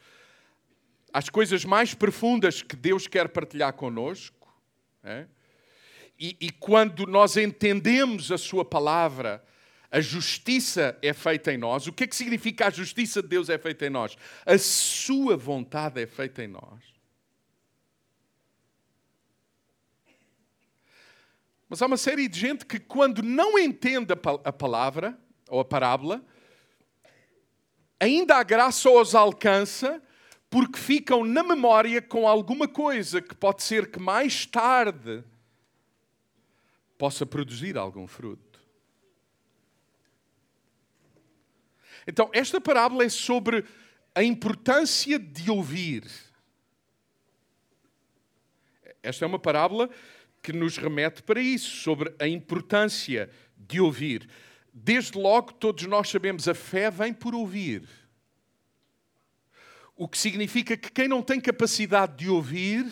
às 1.12 1.30
coisas 1.30 1.66
mais 1.66 1.94
profundas 1.94 2.62
que 2.62 2.76
Deus 2.76 3.08
quer 3.08 3.30
partilhar 3.30 3.74
conosco 3.74 4.38
é? 5.08 5.26
E, 6.20 6.36
e 6.42 6.52
quando 6.52 7.06
nós 7.06 7.38
entendemos 7.38 8.32
a 8.32 8.38
Sua 8.38 8.66
palavra, 8.66 9.44
a 9.92 10.02
justiça 10.02 10.98
é 11.02 11.14
feita 11.14 11.54
em 11.54 11.58
nós. 11.58 11.88
O 11.88 11.94
que 11.94 12.04
é 12.04 12.08
que 12.08 12.16
significa 12.16 12.68
a 12.68 12.70
justiça 12.70 13.22
de 13.22 13.28
Deus 13.28 13.50
é 13.50 13.58
feita 13.58 13.86
em 13.86 13.90
nós? 13.90 14.18
A 14.46 14.58
Sua 14.58 15.38
vontade 15.38 16.02
é 16.02 16.08
feita 16.08 16.44
em 16.44 16.48
nós. 16.48 16.98
Mas 21.70 21.82
há 21.82 21.86
uma 21.86 21.98
série 21.98 22.28
de 22.28 22.40
gente 22.40 22.66
que, 22.66 22.80
quando 22.80 23.22
não 23.22 23.60
entende 23.60 24.14
a 24.44 24.54
palavra 24.54 25.18
ou 25.50 25.60
a 25.60 25.66
parábola, 25.66 26.24
ainda 28.00 28.38
a 28.38 28.44
graça 28.44 28.90
os 28.90 29.14
alcança 29.14 30.02
porque 30.50 30.80
ficam 30.80 31.26
na 31.26 31.44
memória 31.44 32.02
com 32.02 32.28
alguma 32.28 32.68
coisa 32.68 33.22
que 33.22 33.36
pode 33.36 33.64
ser 33.64 33.92
que 33.92 34.00
mais 34.00 34.46
tarde 34.46 35.24
possa 36.98 37.26
produzir 37.26 37.78
algum 37.78 38.08
fruto. 38.08 38.60
Então, 42.08 42.30
esta 42.34 42.60
parábola 42.62 43.04
é 43.04 43.10
sobre 43.10 43.66
a 44.16 44.24
importância 44.24 45.20
de 45.20 45.52
ouvir. 45.52 46.04
Esta 49.04 49.26
é 49.26 49.28
uma 49.28 49.40
parábola 49.40 49.90
que 50.42 50.54
nos 50.54 50.78
remete 50.78 51.22
para 51.22 51.42
isso, 51.42 51.78
sobre 51.78 52.14
a 52.20 52.28
importância 52.28 53.30
de 53.58 53.82
ouvir. 53.82 54.28
Desde 54.74 55.18
logo, 55.18 55.54
todos 55.54 55.86
nós 55.86 56.10
sabemos, 56.10 56.48
a 56.48 56.56
fé 56.56 56.90
vem 56.90 57.14
por 57.14 57.36
ouvir. 57.36 57.84
O 59.96 60.08
que 60.08 60.18
significa 60.18 60.78
que 60.78 60.92
quem 60.92 61.08
não 61.08 61.22
tem 61.22 61.42
capacidade 61.42 62.18
de 62.18 62.30
ouvir 62.30 62.86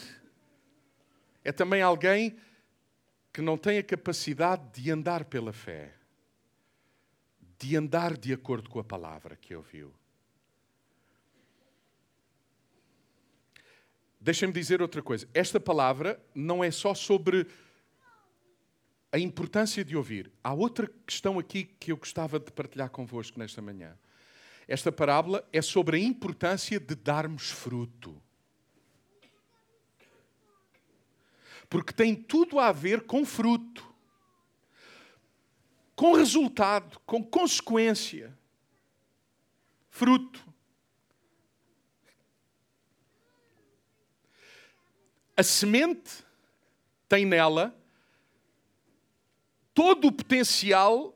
é 1.43 1.51
também 1.51 1.81
alguém 1.81 2.35
que 3.35 3.41
não 3.41 3.57
tem 3.57 3.77
a 3.77 3.83
capacidade 3.83 4.81
de 4.81 4.89
andar 4.89 5.25
pela 5.25 5.51
fé, 5.51 5.93
de 7.59 7.75
andar 7.75 8.15
de 8.15 8.31
acordo 8.31 8.69
com 8.69 8.79
a 8.79 8.83
palavra 8.83 9.35
que 9.35 9.53
ouviu. 9.53 9.93
Deixem-me 14.21 14.53
dizer 14.53 14.81
outra 14.81 15.01
coisa. 15.03 15.27
Esta 15.33 15.59
palavra 15.59 16.17
não 16.33 16.63
é 16.63 16.71
só 16.71 16.93
sobre 16.93 17.45
a 19.11 19.19
importância 19.19 19.83
de 19.83 19.97
ouvir. 19.97 20.31
Há 20.41 20.53
outra 20.53 20.89
questão 21.05 21.37
aqui 21.37 21.65
que 21.65 21.91
eu 21.91 21.97
gostava 21.97 22.39
de 22.39 22.53
partilhar 22.53 22.89
convosco 22.89 23.37
nesta 23.37 23.61
manhã. 23.61 23.97
Esta 24.65 24.93
parábola 24.93 25.45
é 25.51 25.61
sobre 25.61 25.97
a 25.97 25.99
importância 25.99 26.79
de 26.79 26.95
darmos 26.95 27.51
fruto. 27.51 28.15
Porque 31.75 31.91
tem 31.91 32.15
tudo 32.15 32.57
a 32.57 32.71
ver 32.71 33.01
com 33.01 33.25
fruto, 33.25 33.93
com 35.93 36.13
resultado, 36.13 37.01
com 37.05 37.21
consequência. 37.21 38.33
Fruto. 39.89 40.41
A 45.35 45.43
semente 45.43 46.23
tem 47.09 47.25
nela 47.25 47.77
todo 49.73 50.07
o 50.07 50.13
potencial 50.13 51.13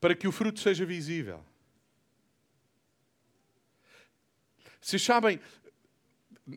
para 0.00 0.16
que 0.16 0.26
o 0.26 0.32
fruto 0.32 0.58
seja 0.58 0.84
visível. 0.84 1.48
Vocês 4.80 5.02
sabem, 5.02 5.38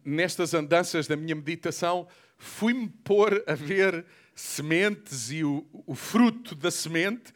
nestas 0.06 0.54
andanças 0.54 1.08
da 1.08 1.16
minha 1.16 1.36
meditação, 1.36 2.08
fui-me 2.38 2.88
pôr 2.88 3.44
a 3.46 3.54
ver 3.54 4.06
sementes 4.34 5.30
e 5.30 5.44
o, 5.44 5.68
o, 5.86 5.94
fruto 5.94 6.56
da 6.56 6.72
semente, 6.72 7.34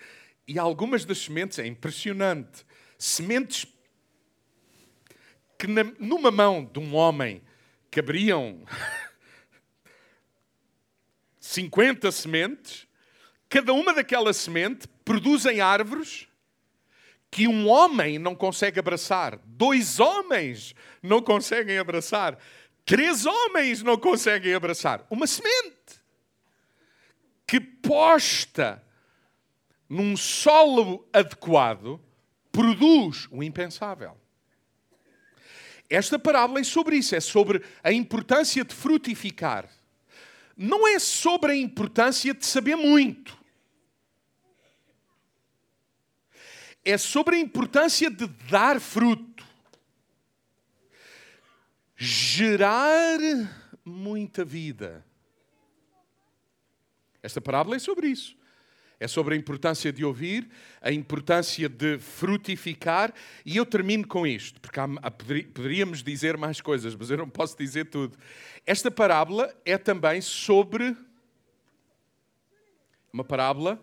e 0.47 0.57
algumas 0.57 1.03
das 1.05 1.19
sementes 1.19 1.59
é 1.59 1.67
impressionante. 1.67 2.65
Sementes 2.97 3.67
que 5.57 5.67
na, 5.67 5.83
numa 5.99 6.31
mão 6.31 6.63
de 6.63 6.79
um 6.79 6.95
homem 6.95 7.41
caberiam 7.91 8.63
50 11.39 12.11
sementes, 12.11 12.87
cada 13.49 13.73
uma 13.73 13.93
daquelas 13.93 14.37
sementes 14.37 14.87
produzem 15.03 15.59
árvores 15.59 16.27
que 17.29 17.47
um 17.47 17.67
homem 17.67 18.17
não 18.17 18.35
consegue 18.35 18.79
abraçar, 18.79 19.39
dois 19.45 19.99
homens 19.99 20.73
não 21.01 21.21
conseguem 21.21 21.77
abraçar, 21.77 22.37
três 22.85 23.25
homens 23.25 23.83
não 23.83 23.97
conseguem 23.97 24.53
abraçar. 24.53 25.05
Uma 25.09 25.27
semente 25.27 25.75
que 27.45 27.59
posta 27.59 28.83
num 29.89 30.17
solo 30.17 31.07
adequado 31.13 31.99
produz 32.51 33.27
o 33.31 33.41
impensável. 33.41 34.17
Esta 35.89 36.19
parábola 36.19 36.59
é 36.59 36.63
sobre 36.63 36.97
isso, 36.97 37.15
é 37.15 37.19
sobre 37.19 37.61
a 37.81 37.91
importância 37.91 38.65
de 38.65 38.75
frutificar. 38.75 39.69
Não 40.55 40.87
é 40.87 40.99
sobre 40.99 41.51
a 41.53 41.55
importância 41.55 42.33
de 42.33 42.45
saber 42.45 42.75
muito. 42.75 43.37
É 46.89 46.97
sobre 46.97 47.35
a 47.35 47.39
importância 47.39 48.09
de 48.09 48.25
dar 48.49 48.79
fruto. 48.79 49.45
Gerar 51.97 53.19
muita 53.83 54.45
vida. 54.45 55.05
Esta 57.21 57.41
parábola 57.41 57.75
é 57.75 57.79
sobre 57.79 58.07
isso. 58.07 58.37
É 59.01 59.05
sobre 59.05 59.35
a 59.35 59.37
importância 59.37 59.91
de 59.91 60.05
ouvir, 60.05 60.49
a 60.81 60.89
importância 60.89 61.67
de 61.67 61.99
frutificar, 61.99 63.13
e 63.45 63.57
eu 63.57 63.65
termino 63.65 64.07
com 64.07 64.25
isto, 64.25 64.61
porque 64.61 64.79
há, 64.79 64.87
poderíamos 65.11 66.01
dizer 66.01 66.37
mais 66.37 66.61
coisas, 66.61 66.95
mas 66.95 67.09
eu 67.09 67.17
não 67.17 67.29
posso 67.29 67.57
dizer 67.57 67.89
tudo. 67.89 68.17
Esta 68.65 68.89
parábola 68.89 69.53
é 69.65 69.77
também 69.77 70.21
sobre 70.21 70.95
uma 73.11 73.25
parábola 73.25 73.77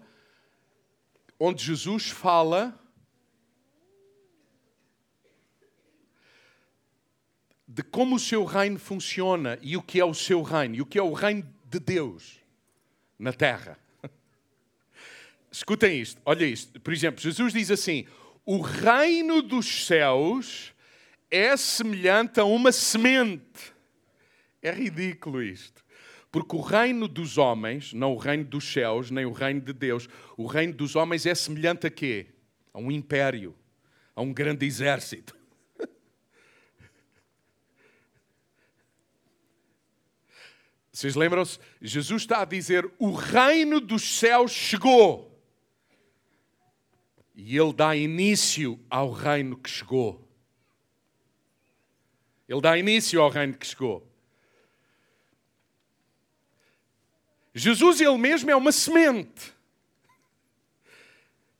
onde 1.39 1.63
Jesus 1.63 2.09
fala 2.09 2.81
de 7.75 7.83
como 7.83 8.15
o 8.15 8.21
seu 8.21 8.45
reino 8.45 8.79
funciona 8.79 9.59
e 9.61 9.77
o 9.77 9.83
que 9.83 9.99
é 9.99 10.05
o 10.05 10.15
seu 10.15 10.43
reino, 10.43 10.77
e 10.77 10.81
o 10.81 10.87
que 10.87 10.97
é 10.97 11.03
o 11.03 11.13
reino 11.13 11.45
de 11.69 11.81
Deus 11.81 12.39
na 13.19 13.33
terra. 13.33 13.77
Escutem 15.51 16.01
isto, 16.01 16.23
olha 16.25 16.45
isto. 16.45 16.81
Por 16.81 16.93
exemplo, 16.93 17.21
Jesus 17.21 17.53
diz 17.53 17.73
assim: 17.73 18.07
O 18.47 18.61
reino 18.61 19.43
dos 19.43 19.87
céus 19.87 20.73
é 21.29 21.57
semelhante 21.57 22.39
a 22.39 22.45
uma 22.45 22.71
semente. 22.71 23.75
É 24.63 24.71
ridículo 24.71 25.43
isto. 25.43 25.85
Porque 26.31 26.55
o 26.55 26.61
reino 26.61 27.09
dos 27.09 27.39
homens, 27.39 27.93
não 27.93 28.13
o 28.13 28.17
reino 28.17 28.45
dos 28.45 28.73
céus, 28.73 29.11
nem 29.11 29.25
o 29.25 29.33
reino 29.33 29.61
de 29.61 29.73
Deus, 29.73 30.09
o 30.37 30.47
reino 30.47 30.75
dos 30.75 30.95
homens 30.95 31.27
é 31.27 31.35
semelhante 31.35 31.89
a 31.89 31.91
quê? 31.91 32.27
A 32.73 32.79
um 32.79 32.93
império, 32.93 33.53
a 34.15 34.23
um 34.23 34.33
grande 34.33 34.65
exército. 34.65 35.37
Vocês 40.95 41.17
lembram-se? 41.17 41.59
Jesus 41.83 42.23
está 42.23 42.43
a 42.43 42.45
dizer: 42.45 42.89
o 43.01 43.11
reino 43.11 43.81
dos 43.81 44.17
céus 44.17 44.53
chegou. 44.53 45.37
E 47.35 47.59
ele 47.59 47.73
dá 47.73 47.97
início 47.97 48.79
ao 48.89 49.11
reino 49.11 49.57
que 49.57 49.69
chegou. 49.69 50.25
Ele 52.49 52.61
dá 52.61 52.79
início 52.79 53.21
ao 53.21 53.29
reino 53.29 53.55
que 53.55 53.67
chegou. 53.67 54.09
Jesus, 57.53 58.01
ele 58.01 58.17
mesmo, 58.17 58.53
é 58.53 58.55
uma 58.55 58.71
semente 58.71 59.53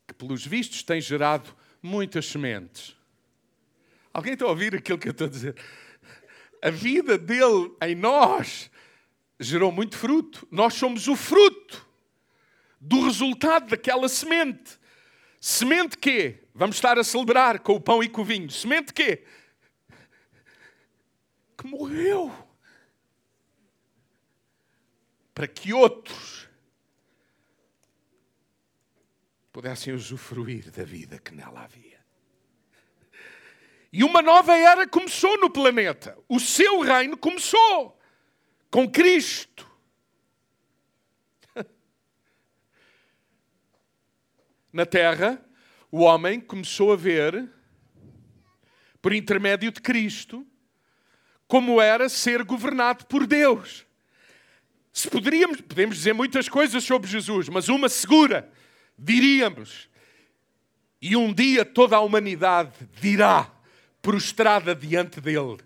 que, 0.07 0.15
pelos 0.15 0.47
vistos, 0.47 0.85
tem 0.85 1.01
gerado 1.01 1.53
muitas 1.83 2.27
sementes. 2.27 2.97
Alguém 4.13 4.35
está 4.35 4.45
a 4.45 4.49
ouvir 4.51 4.77
aquilo 4.77 4.99
que 4.99 5.09
eu 5.09 5.13
estou 5.13 5.27
a 5.27 5.31
dizer? 5.31 5.57
A 6.63 6.71
vida 6.71 7.19
dele 7.19 7.75
em 7.83 7.97
nós 7.97 8.71
gerou 9.39 9.73
muito 9.73 9.97
fruto. 9.97 10.47
Nós 10.51 10.75
somos 10.75 11.09
o 11.09 11.17
fruto 11.17 11.87
do 12.81 13.05
resultado 13.05 13.71
daquela 13.71 14.09
semente. 14.09 14.79
Semente 15.41 15.99
quê? 15.99 16.43
Vamos 16.55 16.77
estar 16.77 16.99
a 16.99 17.05
celebrar 17.05 17.61
com 17.61 17.75
o 17.75 17.81
pão 17.81 18.03
e 18.03 18.09
com 18.09 18.23
o 18.23 18.25
vinho. 18.25 18.51
Semente 18.51 18.93
quê? 18.93 19.25
Que 21.57 21.67
morreu. 21.67 22.33
Para 25.35 25.49
que 25.49 25.73
outros 25.73 26.49
pudessem 29.53 29.93
usufruir 29.93 30.71
da 30.71 30.85
vida 30.85 31.19
que 31.19 31.35
nela 31.35 31.63
havia. 31.63 32.03
E 33.93 34.03
uma 34.03 34.21
nova 34.21 34.57
era 34.57 34.87
começou 34.87 35.39
no 35.39 35.49
planeta. 35.49 36.19
O 36.29 36.41
seu 36.41 36.81
reino 36.81 37.17
começou 37.17 37.94
com 38.75 38.91
Cristo. 38.91 39.71
na 44.73 44.85
terra, 44.85 45.41
o 45.93 46.01
homem 46.01 46.41
começou 46.41 46.93
a 46.93 46.97
ver, 46.97 47.49
por 49.01 49.13
intermédio 49.13 49.71
de 49.71 49.81
Cristo, 49.81 50.45
como 51.47 51.81
era 51.81 52.09
ser 52.09 52.43
governado 52.43 53.07
por 53.07 53.29
Deus. 53.29 53.87
Se 54.93 55.09
poderíamos, 55.09 55.61
podemos 55.61 55.95
dizer 55.99 56.13
muitas 56.13 56.49
coisas 56.49 56.83
sobre 56.83 57.09
Jesus, 57.09 57.49
mas 57.49 57.69
uma 57.69 57.89
segura, 57.89 58.53
diríamos, 58.99 59.89
e 61.01 61.15
um 61.15 61.33
dia 61.33 61.65
toda 61.65 61.95
a 61.95 62.01
humanidade 62.01 62.73
dirá, 63.01 63.53
prostrada 64.03 64.75
diante 64.75 65.21
dele. 65.21 65.59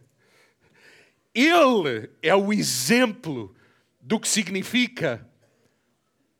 Ele 1.40 2.10
é 2.20 2.34
o 2.34 2.52
exemplo 2.52 3.54
do 4.00 4.18
que 4.18 4.26
significa 4.26 5.24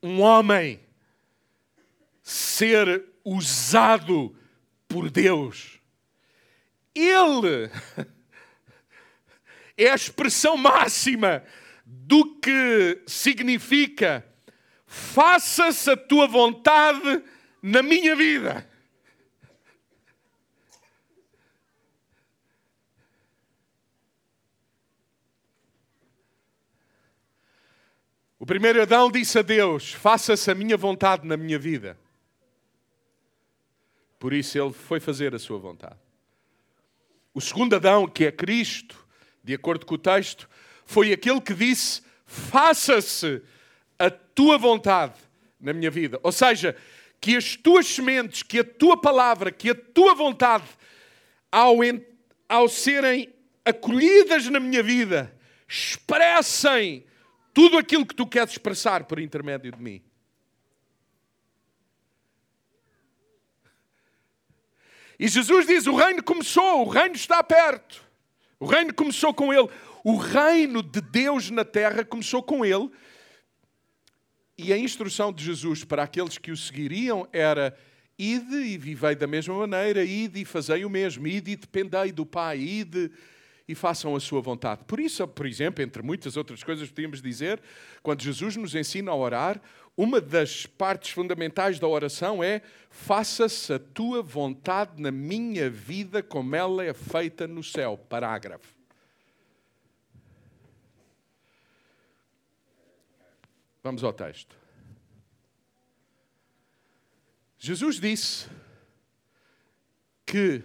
um 0.03 0.21
homem 0.21 0.81
ser 2.21 3.05
usado 3.25 4.37
por 4.89 5.09
Deus. 5.09 5.79
Ele 6.93 7.71
é 9.79 9.89
a 9.89 9.95
expressão 9.95 10.57
máxima 10.57 11.45
do 11.87 12.35
que 12.41 13.01
significa 13.07 14.27
faça-se 14.85 15.89
a 15.93 15.97
tua 15.97 16.27
vontade 16.27 17.23
na 17.63 17.85
minha 17.85 18.17
vida. 18.17 18.68
O 28.39 28.47
primeiro 28.47 28.81
Adão 28.81 29.11
disse 29.11 29.39
a 29.39 29.43
Deus: 29.43 29.93
Faça-se 29.93 30.51
a 30.51 30.55
minha 30.55 30.77
vontade 30.77 31.27
na 31.27 31.37
minha 31.37 31.59
vida. 31.59 31.99
Por 34.19 34.33
isso 34.33 34.59
ele 34.59 34.73
foi 34.73 35.01
fazer 35.01 35.35
a 35.35 35.39
sua 35.39 35.59
vontade. 35.59 35.99
O 37.35 37.41
segundo 37.41 37.75
Adão, 37.77 38.07
que 38.07 38.25
é 38.25 38.33
Cristo, 38.33 39.07
de 39.43 39.55
acordo 39.55 39.87
com 39.87 39.95
o 39.95 39.99
texto, 39.99 40.49
foi 40.85 41.13
aquele 41.13 41.41
que 41.41 41.55
disse: 41.55 42.03
Faça-se 42.25 43.43
a 43.99 44.11
tua 44.11 44.57
vontade 44.57 45.15
na 45.61 45.73
minha 45.73 45.91
vida. 45.91 46.21
Ou 46.23 46.31
seja, 46.31 46.77
que 47.21 47.37
as 47.37 47.57
tuas 47.57 47.87
sementes, 47.87 48.43
que 48.43 48.61
a 48.61 48.65
tua 48.65 49.01
palavra, 49.01 49.51
que 49.51 49.71
a 49.71 49.75
tua 49.75 50.15
vontade, 50.15 50.65
ao, 51.51 51.79
ao 52.49 52.69
serem 52.69 53.33
acolhidas 53.65 54.49
na 54.49 54.61
minha 54.61 54.83
vida, 54.83 55.35
expressem 55.67 57.05
tudo 57.59 57.77
aquilo 57.77 58.07
que 58.07 58.15
tu 58.15 58.25
queres 58.25 58.53
expressar 58.53 59.03
por 59.03 59.19
intermédio 59.19 59.73
de 59.73 59.83
mim. 59.83 60.01
E 65.19 65.27
Jesus 65.27 65.67
diz: 65.67 65.89
o 65.89 65.97
reino 65.97 66.23
começou, 66.23 66.87
o 66.87 66.89
reino 66.89 67.17
está 67.17 67.43
perto. 67.43 68.01
O 68.61 68.67
reino 68.67 68.95
começou 68.95 69.35
com 69.35 69.53
ele. 69.53 69.69
O 70.05 70.17
reino 70.17 70.85
de 70.85 71.01
Deus 71.01 71.51
na 71.51 71.65
terra 71.65 72.05
começou 72.05 72.45
com 72.45 72.65
ele. 72.65 72.89
E 74.57 74.73
a 74.73 74.79
instrução 74.79 75.33
de 75.33 75.45
Jesus 75.45 75.83
para 75.83 76.05
aqueles 76.05 76.39
que 76.39 76.53
o 76.53 76.57
seguiriam 76.57 77.29
era: 77.33 77.77
ide 78.17 78.55
e 78.55 78.79
vivei 78.79 79.17
da 79.17 79.27
mesma 79.27 79.59
maneira, 79.59 80.05
ide 80.05 80.43
e 80.43 80.45
fazei 80.45 80.85
o 80.85 80.91
mesmo, 80.91 81.27
ide 81.27 81.51
e 81.51 81.57
dependei 81.57 82.13
do 82.13 82.25
Pai, 82.25 82.59
ide 82.59 83.11
e 83.69 83.75
façam 83.75 84.17
a 84.17 84.21
sua 84.21 84.41
vontade. 84.41 84.83
Por 84.85 84.99
isso, 84.99 85.29
por 85.29 85.47
exemplo, 85.47 85.85
entre 85.85 86.03
muitas 86.03 86.37
outras 86.37 86.65
coisas, 86.65 86.89
podíamos 86.89 87.21
dizer, 87.21 87.61
quando 88.03 88.23
Jesus 88.23 88.57
nos 88.57 88.75
ensina 88.75 89.11
a 89.11 89.15
orar, 89.15 89.61
uma 89.95 90.21
das 90.21 90.65
partes 90.65 91.11
fundamentais 91.11 91.79
da 91.79 91.87
oração 91.87 92.43
é: 92.43 92.63
faça-se 92.89 93.73
a 93.73 93.79
tua 93.79 94.23
vontade 94.23 95.03
na 95.03 95.11
minha 95.11 95.69
vida 95.69 96.23
como 96.23 96.57
ela 96.57 96.83
é 96.83 96.95
feita 96.95 97.47
no 97.47 97.63
céu. 97.63 97.99
Parágrafo. 98.09 98.79
Vamos 103.83 104.03
ao 104.03 104.13
texto. 104.13 104.57
Jesus 107.59 107.99
disse 107.99 108.49
que, 110.25 110.63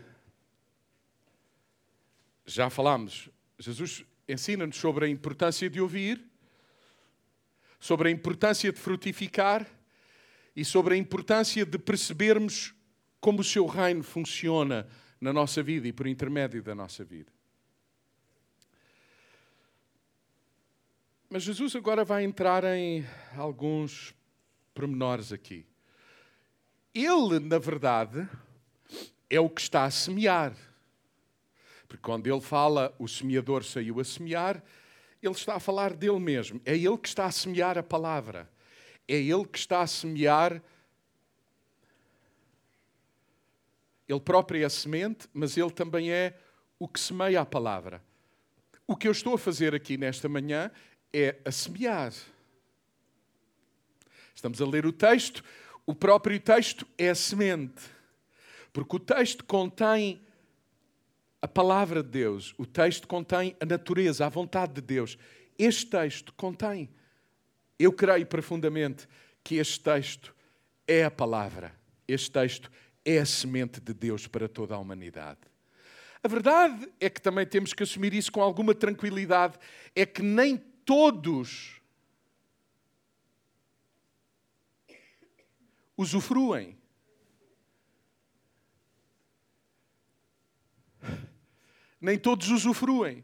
já 2.45 2.69
falámos, 2.69 3.29
Jesus 3.57 4.05
ensina-nos 4.27 4.77
sobre 4.77 5.05
a 5.05 5.09
importância 5.09 5.69
de 5.69 5.79
ouvir, 5.79 6.23
sobre 7.79 8.09
a 8.09 8.11
importância 8.11 8.71
de 8.71 8.79
frutificar 8.79 9.67
e 10.55 10.63
sobre 10.63 10.95
a 10.95 10.97
importância 10.97 11.65
de 11.65 11.77
percebermos 11.77 12.73
como 13.19 13.41
o 13.41 13.43
seu 13.43 13.65
reino 13.65 14.03
funciona 14.03 14.87
na 15.19 15.31
nossa 15.31 15.63
vida 15.63 15.87
e 15.87 15.93
por 15.93 16.07
intermédio 16.07 16.61
da 16.61 16.75
nossa 16.75 17.03
vida. 17.03 17.31
Mas 21.29 21.43
Jesus 21.43 21.75
agora 21.75 22.03
vai 22.05 22.23
entrar 22.23 22.63
em 22.63 23.05
alguns 23.35 24.13
pormenores 24.73 25.31
aqui. 25.31 25.65
Ele, 26.93 27.39
na 27.39 27.57
verdade, 27.57 28.27
é 29.29 29.39
o 29.39 29.49
que 29.49 29.61
está 29.61 29.85
a 29.85 29.89
semear. 29.89 30.55
Porque 31.93 32.01
quando 32.01 32.25
ele 32.25 32.41
fala 32.41 32.91
o 32.97 33.07
semeador 33.07 33.63
saiu 33.63 33.99
a 33.99 34.03
semear, 34.03 34.63
ele 35.21 35.35
está 35.35 35.53
a 35.53 35.59
falar 35.59 35.93
dele 35.93 36.19
mesmo. 36.19 36.59
É 36.65 36.75
ele 36.75 36.97
que 36.97 37.07
está 37.07 37.25
a 37.25 37.31
semear 37.31 37.77
a 37.77 37.83
palavra. 37.83 38.49
É 39.07 39.13
ele 39.13 39.45
que 39.45 39.59
está 39.59 39.81
a 39.81 39.85
semear. 39.85 40.59
Ele 44.09 44.19
próprio 44.19 44.63
é 44.63 44.65
a 44.65 44.71
semente, 44.71 45.29
mas 45.31 45.55
ele 45.55 45.69
também 45.69 46.11
é 46.11 46.35
o 46.79 46.87
que 46.87 46.99
semeia 46.99 47.41
a 47.41 47.45
palavra. 47.45 48.01
O 48.87 48.95
que 48.95 49.07
eu 49.07 49.11
estou 49.11 49.35
a 49.35 49.37
fazer 49.37 49.75
aqui 49.75 49.95
nesta 49.95 50.27
manhã 50.27 50.71
é 51.13 51.37
a 51.45 51.51
semear. 51.51 52.11
Estamos 54.33 54.59
a 54.59 54.65
ler 54.65 54.87
o 54.87 54.91
texto, 54.91 55.43
o 55.85 55.93
próprio 55.93 56.39
texto 56.39 56.87
é 56.97 57.11
a 57.11 57.15
semente. 57.15 57.83
Porque 58.73 58.95
o 58.95 58.99
texto 58.99 59.45
contém 59.45 60.23
a 61.43 61.47
palavra 61.47 62.01
de 62.01 62.07
Deus, 62.07 62.55
o 62.57 62.65
texto 62.65 63.05
contém 63.05 63.53
a 63.59 63.65
natureza, 63.65 64.25
a 64.25 64.29
vontade 64.29 64.75
de 64.75 64.81
Deus. 64.81 65.17
Este 65.59 65.87
texto 65.87 66.33
contém. 66.35 66.89
Eu 67.77 67.91
creio 67.91 68.25
profundamente 68.25 69.09
que 69.43 69.55
este 69.55 69.81
texto 69.81 70.33
é 70.87 71.03
a 71.03 71.11
palavra. 71.11 71.75
Este 72.07 72.31
texto 72.31 72.71
é 73.03 73.17
a 73.17 73.25
semente 73.25 73.81
de 73.81 73.93
Deus 73.93 74.25
para 74.25 74.47
toda 74.47 74.73
a 74.73 74.77
humanidade. 74.77 75.41
A 76.23 76.29
verdade 76.29 76.89
é 76.97 77.09
que 77.09 77.21
também 77.21 77.45
temos 77.45 77.73
que 77.73 77.83
assumir 77.83 78.13
isso 78.13 78.31
com 78.31 78.41
alguma 78.41 78.73
tranquilidade, 78.73 79.59
é 79.93 80.05
que 80.05 80.21
nem 80.21 80.55
todos 80.55 81.81
usufruem. 85.97 86.77
Nem 92.03 92.17
todos 92.17 92.49
usufruem 92.49 93.23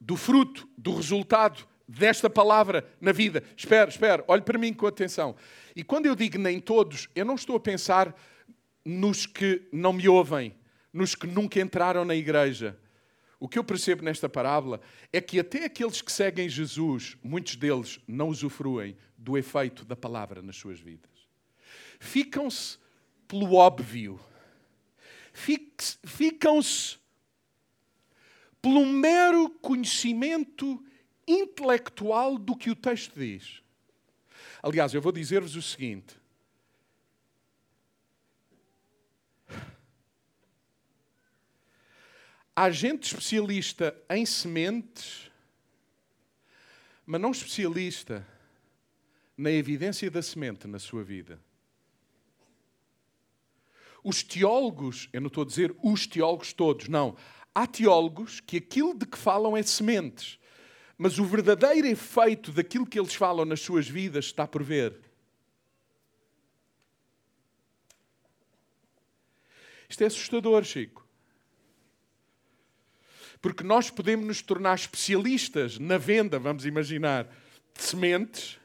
do 0.00 0.16
fruto, 0.16 0.68
do 0.76 0.94
resultado 0.94 1.66
desta 1.86 2.28
palavra 2.28 2.86
na 3.00 3.12
vida. 3.12 3.42
Espera, 3.56 3.88
espera, 3.88 4.24
olhe 4.26 4.42
para 4.42 4.58
mim 4.58 4.74
com 4.74 4.86
atenção. 4.86 5.36
E 5.74 5.84
quando 5.84 6.06
eu 6.06 6.14
digo 6.16 6.38
nem 6.38 6.58
todos, 6.60 7.08
eu 7.14 7.24
não 7.24 7.36
estou 7.36 7.56
a 7.56 7.60
pensar 7.60 8.14
nos 8.84 9.24
que 9.24 9.62
não 9.72 9.92
me 9.92 10.08
ouvem, 10.08 10.54
nos 10.92 11.14
que 11.14 11.26
nunca 11.26 11.60
entraram 11.60 12.04
na 12.04 12.16
igreja. 12.16 12.76
O 13.38 13.48
que 13.48 13.58
eu 13.58 13.64
percebo 13.64 14.04
nesta 14.04 14.28
parábola 14.28 14.80
é 15.12 15.20
que 15.20 15.38
até 15.38 15.64
aqueles 15.64 16.02
que 16.02 16.10
seguem 16.10 16.48
Jesus, 16.48 17.16
muitos 17.22 17.56
deles 17.56 18.00
não 18.06 18.28
usufruem 18.28 18.96
do 19.16 19.38
efeito 19.38 19.84
da 19.84 19.96
palavra 19.96 20.42
nas 20.42 20.56
suas 20.56 20.80
vidas 20.80 21.12
ficam-se 22.02 22.78
pelo 23.28 23.54
óbvio, 23.54 24.20
ficam-se 25.32 26.98
pelo 28.62 28.86
mero 28.86 29.50
conhecimento 29.50 30.82
intelectual 31.26 32.38
do 32.38 32.56
que 32.56 32.70
o 32.70 32.76
texto 32.76 33.18
diz. 33.18 33.60
Aliás, 34.62 34.94
eu 34.94 35.02
vou 35.02 35.10
dizer-vos 35.10 35.56
o 35.56 35.62
seguinte. 35.62 36.16
Há 42.54 42.70
gente 42.70 43.04
especialista 43.04 43.96
em 44.08 44.24
sementes, 44.24 45.30
mas 47.04 47.20
não 47.20 47.30
especialista 47.32 48.26
na 49.36 49.50
evidência 49.50 50.10
da 50.10 50.22
semente 50.22 50.68
na 50.68 50.78
sua 50.78 51.02
vida. 51.02 51.40
Os 54.04 54.22
teólogos, 54.22 55.08
eu 55.12 55.20
não 55.20 55.28
estou 55.28 55.42
a 55.42 55.46
dizer 55.46 55.74
os 55.82 56.06
teólogos 56.06 56.52
todos, 56.52 56.88
não. 56.88 57.16
Há 57.54 57.66
teólogos 57.66 58.40
que 58.40 58.56
aquilo 58.56 58.94
de 58.94 59.06
que 59.06 59.18
falam 59.18 59.56
é 59.56 59.62
sementes, 59.62 60.38
mas 60.96 61.18
o 61.18 61.24
verdadeiro 61.24 61.86
efeito 61.86 62.50
daquilo 62.52 62.86
que 62.86 62.98
eles 62.98 63.14
falam 63.14 63.44
nas 63.44 63.60
suas 63.60 63.88
vidas 63.88 64.26
está 64.26 64.46
por 64.46 64.62
ver. 64.62 64.98
Isto 69.88 70.04
é 70.04 70.06
assustador, 70.06 70.64
Chico. 70.64 71.06
Porque 73.42 73.62
nós 73.62 73.90
podemos 73.90 74.26
nos 74.26 74.40
tornar 74.40 74.74
especialistas 74.74 75.78
na 75.78 75.98
venda, 75.98 76.38
vamos 76.38 76.64
imaginar, 76.64 77.24
de 77.74 77.82
sementes, 77.82 78.58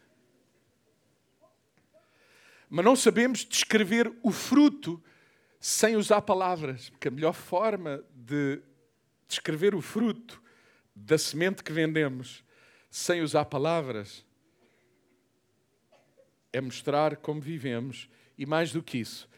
mas 2.69 2.86
não 2.86 2.95
sabemos 2.95 3.43
descrever 3.43 4.13
o 4.21 4.32
fruto 4.32 5.04
sem 5.60 5.95
usar 5.95 6.21
palavras, 6.21 6.89
porque 6.89 7.08
a 7.08 7.12
melhor 7.12 7.34
forma 7.34 8.04
de 8.13 8.62
descrever 9.27 9.75
o 9.75 9.81
fruto 9.81 10.41
da 10.95 11.17
semente 11.17 11.63
que 11.63 11.71
vendemos 11.71 12.43
sem 12.89 13.21
usar 13.21 13.45
palavras 13.45 14.25
é 16.51 16.61
mostrar 16.61 17.17
como 17.17 17.41
vivemos 17.41 18.09
e, 18.37 18.45
mais 18.45 18.71
do 18.71 18.81
que 18.81 18.97
isso, 18.97 19.29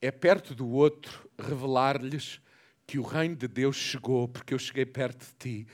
é 0.00 0.10
perto 0.10 0.54
do 0.54 0.68
outro 0.68 1.28
revelar-lhes 1.38 2.40
que 2.86 2.98
o 2.98 3.02
reino 3.02 3.36
de 3.36 3.48
Deus 3.48 3.76
chegou 3.76 4.28
porque 4.28 4.54
eu 4.54 4.58
cheguei 4.58 4.86
perto 4.86 5.26
de 5.26 5.34
ti. 5.34 5.66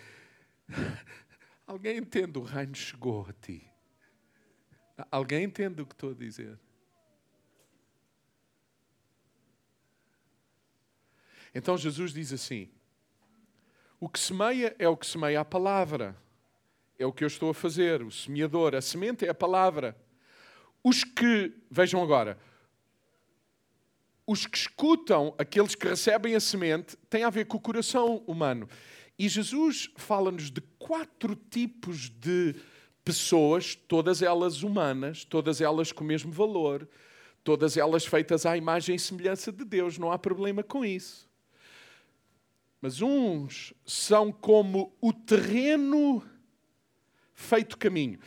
Alguém 1.66 1.98
entende? 1.98 2.38
O 2.38 2.42
reino 2.42 2.74
chegou 2.74 3.26
a 3.28 3.32
ti. 3.32 3.66
Alguém 5.10 5.44
entende 5.44 5.82
o 5.82 5.86
que 5.86 5.94
estou 5.94 6.10
a 6.10 6.14
dizer? 6.14 6.58
Então 11.54 11.76
Jesus 11.76 12.12
diz 12.12 12.32
assim: 12.32 12.70
o 14.06 14.08
que 14.08 14.20
semeia 14.20 14.72
é 14.78 14.88
o 14.88 14.96
que 14.96 15.04
semeia 15.04 15.40
a 15.40 15.44
palavra. 15.44 16.16
É 16.96 17.04
o 17.04 17.12
que 17.12 17.24
eu 17.24 17.26
estou 17.26 17.50
a 17.50 17.54
fazer, 17.54 18.04
o 18.04 18.10
semeador. 18.12 18.76
A 18.76 18.80
semente 18.80 19.26
é 19.26 19.28
a 19.28 19.34
palavra. 19.34 19.96
Os 20.80 21.02
que, 21.02 21.52
vejam 21.68 22.00
agora, 22.00 22.38
os 24.24 24.46
que 24.46 24.56
escutam, 24.56 25.34
aqueles 25.36 25.74
que 25.74 25.88
recebem 25.88 26.36
a 26.36 26.40
semente, 26.40 26.96
têm 27.10 27.24
a 27.24 27.30
ver 27.30 27.46
com 27.46 27.56
o 27.56 27.60
coração 27.60 28.22
humano. 28.28 28.68
E 29.18 29.28
Jesus 29.28 29.90
fala-nos 29.96 30.52
de 30.52 30.60
quatro 30.78 31.34
tipos 31.34 32.08
de 32.08 32.54
pessoas, 33.04 33.74
todas 33.74 34.22
elas 34.22 34.62
humanas, 34.62 35.24
todas 35.24 35.60
elas 35.60 35.90
com 35.90 36.04
o 36.04 36.06
mesmo 36.06 36.30
valor, 36.30 36.88
todas 37.42 37.76
elas 37.76 38.06
feitas 38.06 38.46
à 38.46 38.56
imagem 38.56 38.94
e 38.94 39.00
semelhança 39.00 39.50
de 39.50 39.64
Deus. 39.64 39.98
Não 39.98 40.12
há 40.12 40.18
problema 40.18 40.62
com 40.62 40.84
isso. 40.84 41.25
Mas 42.80 43.00
uns 43.00 43.72
são 43.84 44.30
como 44.30 44.94
o 45.00 45.12
terreno 45.12 46.22
feito 47.34 47.76
caminho. 47.76 48.18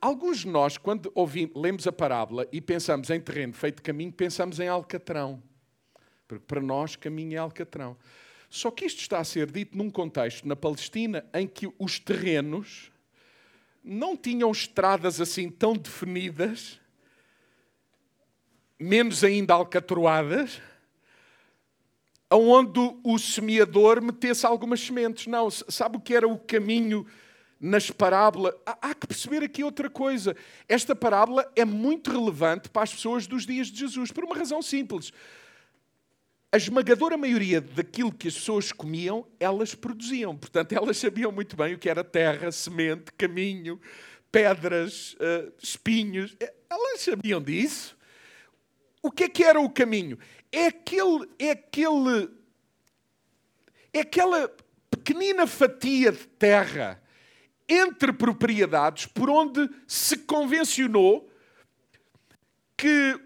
Alguns 0.00 0.40
de 0.40 0.48
nós, 0.48 0.78
quando 0.78 1.10
ouvimos, 1.14 1.56
lemos 1.56 1.86
a 1.86 1.92
parábola 1.92 2.46
e 2.52 2.60
pensamos 2.60 3.10
em 3.10 3.20
terreno 3.20 3.52
feito 3.52 3.82
caminho, 3.82 4.12
pensamos 4.12 4.60
em 4.60 4.68
alcatrão. 4.68 5.42
Porque 6.26 6.44
para 6.46 6.60
nós, 6.60 6.94
caminho 6.94 7.34
é 7.34 7.38
alcatrão. 7.38 7.96
Só 8.48 8.70
que 8.70 8.84
isto 8.84 9.00
está 9.00 9.18
a 9.18 9.24
ser 9.24 9.50
dito 9.50 9.76
num 9.76 9.90
contexto 9.90 10.46
na 10.46 10.56
Palestina 10.56 11.24
em 11.34 11.46
que 11.46 11.68
os 11.78 11.98
terrenos 11.98 12.90
não 13.82 14.16
tinham 14.16 14.50
estradas 14.50 15.20
assim 15.20 15.50
tão 15.50 15.74
definidas, 15.74 16.80
menos 18.78 19.24
ainda 19.24 19.54
alcatroadas, 19.54 20.60
onde 22.30 22.80
o 23.02 23.18
semeador 23.18 24.02
metesse 24.02 24.44
algumas 24.44 24.80
sementes. 24.80 25.26
Não, 25.26 25.50
sabe 25.50 25.96
o 25.96 26.00
que 26.00 26.14
era 26.14 26.28
o 26.28 26.38
caminho 26.38 27.06
nas 27.60 27.90
parábolas? 27.90 28.54
Há 28.66 28.94
que 28.94 29.06
perceber 29.06 29.42
aqui 29.42 29.64
outra 29.64 29.88
coisa. 29.88 30.36
Esta 30.68 30.94
parábola 30.94 31.50
é 31.56 31.64
muito 31.64 32.10
relevante 32.10 32.68
para 32.68 32.82
as 32.82 32.92
pessoas 32.92 33.26
dos 33.26 33.46
dias 33.46 33.68
de 33.68 33.80
Jesus, 33.80 34.12
por 34.12 34.24
uma 34.24 34.36
razão 34.36 34.60
simples. 34.60 35.12
A 36.50 36.56
esmagadora 36.56 37.16
maioria 37.16 37.60
daquilo 37.60 38.12
que 38.12 38.28
as 38.28 38.34
pessoas 38.34 38.72
comiam, 38.72 39.26
elas 39.38 39.74
produziam. 39.74 40.34
Portanto, 40.34 40.72
elas 40.72 40.96
sabiam 40.96 41.30
muito 41.30 41.56
bem 41.56 41.74
o 41.74 41.78
que 41.78 41.90
era 41.90 42.02
terra, 42.02 42.50
semente, 42.50 43.12
caminho, 43.12 43.78
pedras, 44.32 45.14
uh, 45.14 45.52
espinhos. 45.62 46.34
É, 46.40 46.54
elas 46.70 47.00
sabiam 47.00 47.42
disso. 47.42 47.98
O 49.02 49.10
que 49.10 49.24
é 49.24 49.28
que 49.28 49.44
era 49.44 49.60
o 49.60 49.68
caminho? 49.68 50.18
É 50.50 50.66
aquele, 50.66 51.28
é 51.38 51.50
aquele, 51.50 52.30
é 53.92 54.00
aquela 54.00 54.48
pequenina 54.90 55.46
fatia 55.46 56.12
de 56.12 56.26
terra 56.26 57.02
entre 57.68 58.12
propriedades 58.12 59.06
por 59.06 59.28
onde 59.28 59.68
se 59.86 60.16
convencionou 60.18 61.30
que 62.76 63.20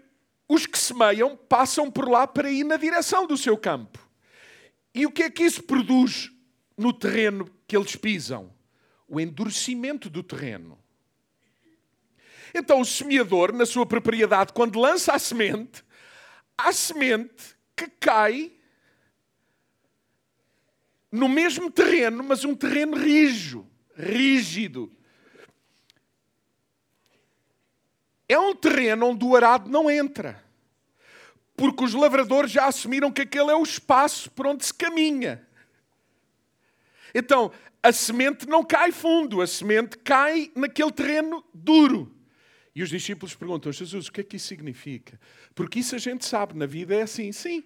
os 0.49 0.65
que 0.65 0.77
semeiam 0.77 1.37
passam 1.37 1.89
por 1.89 2.09
lá 2.09 2.27
para 2.27 2.51
ir 2.51 2.63
na 2.63 2.75
direção 2.75 3.25
do 3.25 3.37
seu 3.37 3.57
campo. 3.57 3.99
E 4.93 5.05
o 5.05 5.11
que 5.11 5.23
é 5.23 5.29
que 5.29 5.43
isso 5.43 5.63
produz 5.63 6.31
no 6.77 6.91
terreno 6.91 7.49
que 7.67 7.75
eles 7.75 7.95
pisam? 7.95 8.53
O 9.07 9.19
endurecimento 9.19 10.09
do 10.09 10.21
terreno. 10.21 10.77
Então, 12.53 12.81
o 12.81 12.85
semeador, 12.85 13.51
na 13.51 13.65
sua 13.65 13.85
propriedade, 13.85 14.53
quando 14.53 14.79
lança 14.79 15.13
a 15.13 15.19
semente, 15.19 15.83
há 16.57 16.71
semente 16.71 17.55
que 17.75 17.87
cai 17.87 18.51
no 21.11 21.29
mesmo 21.29 21.69
terreno, 21.69 22.23
mas 22.23 22.43
um 22.43 22.55
terreno 22.55 22.97
rijo, 22.97 23.67
rígido. 23.95 24.91
É 28.27 28.37
um 28.39 28.55
terreno 28.55 29.07
onde 29.07 29.23
o 29.23 29.35
arado 29.35 29.69
não 29.69 29.89
entra. 29.91 30.43
Porque 31.55 31.83
os 31.83 31.93
lavradores 31.93 32.51
já 32.51 32.65
assumiram 32.65 33.11
que 33.11 33.21
aquele 33.21 33.51
é 33.51 33.55
o 33.55 33.61
espaço 33.61 34.31
por 34.31 34.47
onde 34.47 34.65
se 34.65 34.73
caminha. 34.73 35.47
Então, 37.13 37.51
a 37.83 37.91
semente 37.91 38.47
não 38.47 38.63
cai 38.63 38.91
fundo, 38.91 39.41
a 39.41 39.45
semente 39.45 39.97
cai 39.97 40.51
naquele 40.55 40.91
terreno 40.91 41.43
duro. 41.53 42.12
E 42.75 42.81
os 42.81 42.89
discípulos 42.89 43.35
perguntam: 43.35 43.71
Jesus, 43.71 44.07
o 44.07 44.11
que 44.11 44.21
é 44.21 44.23
que 44.23 44.37
isso 44.37 44.47
significa? 44.47 45.19
Porque 45.53 45.79
isso 45.79 45.95
a 45.95 45.99
gente 45.99 46.25
sabe, 46.25 46.57
na 46.57 46.65
vida 46.65 46.95
é 46.95 47.03
assim, 47.03 47.31
sim. 47.31 47.63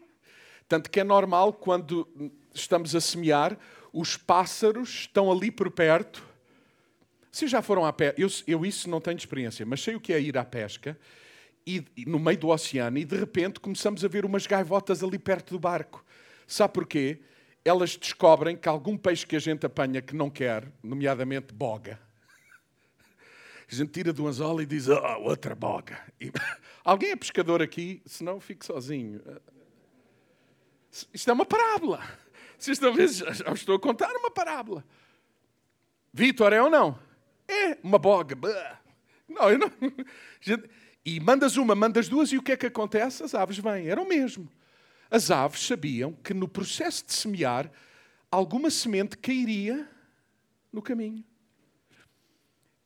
Tanto 0.68 0.90
que 0.90 1.00
é 1.00 1.04
normal 1.04 1.54
quando 1.54 2.08
estamos 2.54 2.96
a 2.96 3.00
semear, 3.00 3.58
os 3.94 4.18
pássaros 4.18 4.90
estão 4.90 5.32
ali 5.32 5.50
por 5.50 5.72
perto. 5.72 6.26
Se 7.32 7.48
já 7.48 7.62
foram 7.62 7.86
à 7.86 7.94
pesca, 7.94 8.20
eu, 8.20 8.28
eu, 8.48 8.66
isso 8.66 8.90
não 8.90 9.00
tenho 9.00 9.18
experiência, 9.18 9.66
mas 9.66 9.82
sei 9.82 9.96
o 9.96 10.00
que 10.00 10.12
é 10.12 10.20
ir 10.20 10.38
à 10.38 10.44
pesca, 10.44 10.98
e, 11.66 11.86
e, 11.96 12.06
no 12.06 12.20
meio 12.20 12.38
do 12.38 12.50
oceano, 12.50 12.98
e 12.98 13.06
de 13.06 13.16
repente 13.16 13.60
começamos 13.60 14.04
a 14.04 14.08
ver 14.08 14.26
umas 14.26 14.48
gaivotas 14.48 15.04
ali 15.04 15.20
perto 15.20 15.54
do 15.54 15.60
barco. 15.60 16.04
Sabe 16.48 16.74
porquê? 16.74 17.20
Elas 17.64 17.96
descobrem 17.96 18.56
que 18.56 18.68
algum 18.68 18.98
peixe 18.98 19.26
que 19.26 19.36
a 19.36 19.40
gente 19.40 19.66
apanha 19.66 20.02
que 20.02 20.16
não 20.16 20.30
quer, 20.30 20.72
nomeadamente 20.82 21.54
boga, 21.54 22.00
a 23.70 23.76
gente 23.76 23.92
tira 23.92 24.14
do 24.14 24.26
anzol 24.28 24.62
e 24.62 24.66
diz, 24.66 24.88
oh, 24.88 25.22
outra 25.22 25.54
boga. 25.54 26.00
E, 26.20 26.32
alguém 26.84 27.12
é 27.12 27.16
pescador 27.16 27.62
aqui? 27.62 28.02
Senão 28.06 28.40
fico 28.40 28.66
sozinho. 28.66 29.22
Isto 31.14 31.30
é 31.30 31.34
uma 31.34 31.46
parábola. 31.46 32.02
Vocês 32.58 32.78
estão 32.78 32.94
vendo? 32.94 33.12
Já 33.12 33.52
estou 33.54 33.76
a 33.76 33.80
contar 33.80 34.12
uma 34.16 34.32
parábola. 34.32 34.86
Vitor, 36.14 36.54
é 36.54 36.62
ou 36.62 36.70
não? 36.70 36.98
É, 37.48 37.78
uma 37.84 38.00
boga. 38.00 38.36
Não, 39.28 39.50
eu 39.50 39.60
não. 39.60 39.72
E 41.08 41.22
mandas 41.22 41.56
uma, 41.56 41.74
mandas 41.74 42.10
duas, 42.10 42.34
e 42.34 42.38
o 42.38 42.44
que 42.44 42.52
é 42.52 42.58
que 42.58 42.66
acontece? 42.66 43.24
As 43.24 43.34
aves 43.34 43.58
vêm. 43.58 43.88
Era 43.88 44.02
o 44.02 44.06
mesmo. 44.06 44.52
As 45.10 45.32
aves 45.32 45.66
sabiam 45.66 46.12
que 46.12 46.34
no 46.34 46.50
processo 46.50 47.06
de 47.06 47.14
semear, 47.14 47.72
alguma 48.30 48.70
semente 48.70 49.18
cairia 49.18 49.88
no 50.70 50.82
caminho. 50.82 51.24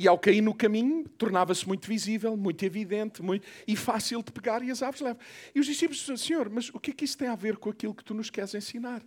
E 0.02 0.08
ao 0.08 0.18
cair 0.18 0.42
no 0.42 0.52
caminho, 0.52 1.08
tornava-se 1.10 1.68
muito 1.68 1.88
visível, 1.88 2.36
muito 2.36 2.66
evidente 2.66 3.22
muito, 3.22 3.48
e 3.68 3.76
fácil 3.76 4.24
de 4.24 4.32
pegar, 4.32 4.64
e 4.64 4.72
as 4.72 4.82
aves 4.82 5.00
levam. 5.00 5.22
E 5.54 5.60
os 5.60 5.68
discípulos 5.68 6.00
dizem, 6.00 6.18
Senhor, 6.18 6.50
mas 6.50 6.70
o 6.70 6.80
que 6.80 6.90
é 6.90 6.94
que 6.96 7.06
isso 7.06 7.16
tem 7.16 7.28
a 7.28 7.36
ver 7.36 7.58
com 7.58 7.70
aquilo 7.70 7.94
que 7.94 8.04
tu 8.04 8.16
nos 8.16 8.32
queres 8.32 8.56
ensinar? 8.56 9.04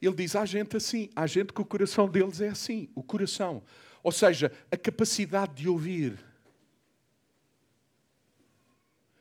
Ele 0.00 0.14
diz, 0.14 0.36
há 0.36 0.46
gente 0.46 0.76
assim, 0.76 1.10
há 1.16 1.26
gente 1.26 1.52
que 1.52 1.60
o 1.60 1.64
coração 1.64 2.08
deles 2.08 2.40
é 2.40 2.46
assim, 2.46 2.88
o 2.94 3.02
coração. 3.02 3.60
Ou 4.04 4.12
seja, 4.12 4.52
a 4.70 4.76
capacidade 4.76 5.52
de 5.52 5.68
ouvir. 5.68 6.16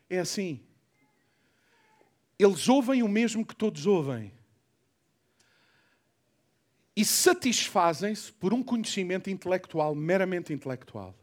É 0.08 0.20
assim. 0.20 0.62
Eles 2.38 2.70
ouvem 2.70 3.02
o 3.02 3.10
mesmo 3.10 3.44
que 3.44 3.56
todos 3.56 3.88
ouvem. 3.88 4.32
E 6.95 7.03
satisfazem-se 7.03 8.31
por 8.31 8.53
um 8.53 8.63
conhecimento 8.63 9.29
intelectual, 9.29 9.93
meramente 9.93 10.53
intelectual. 10.53 11.13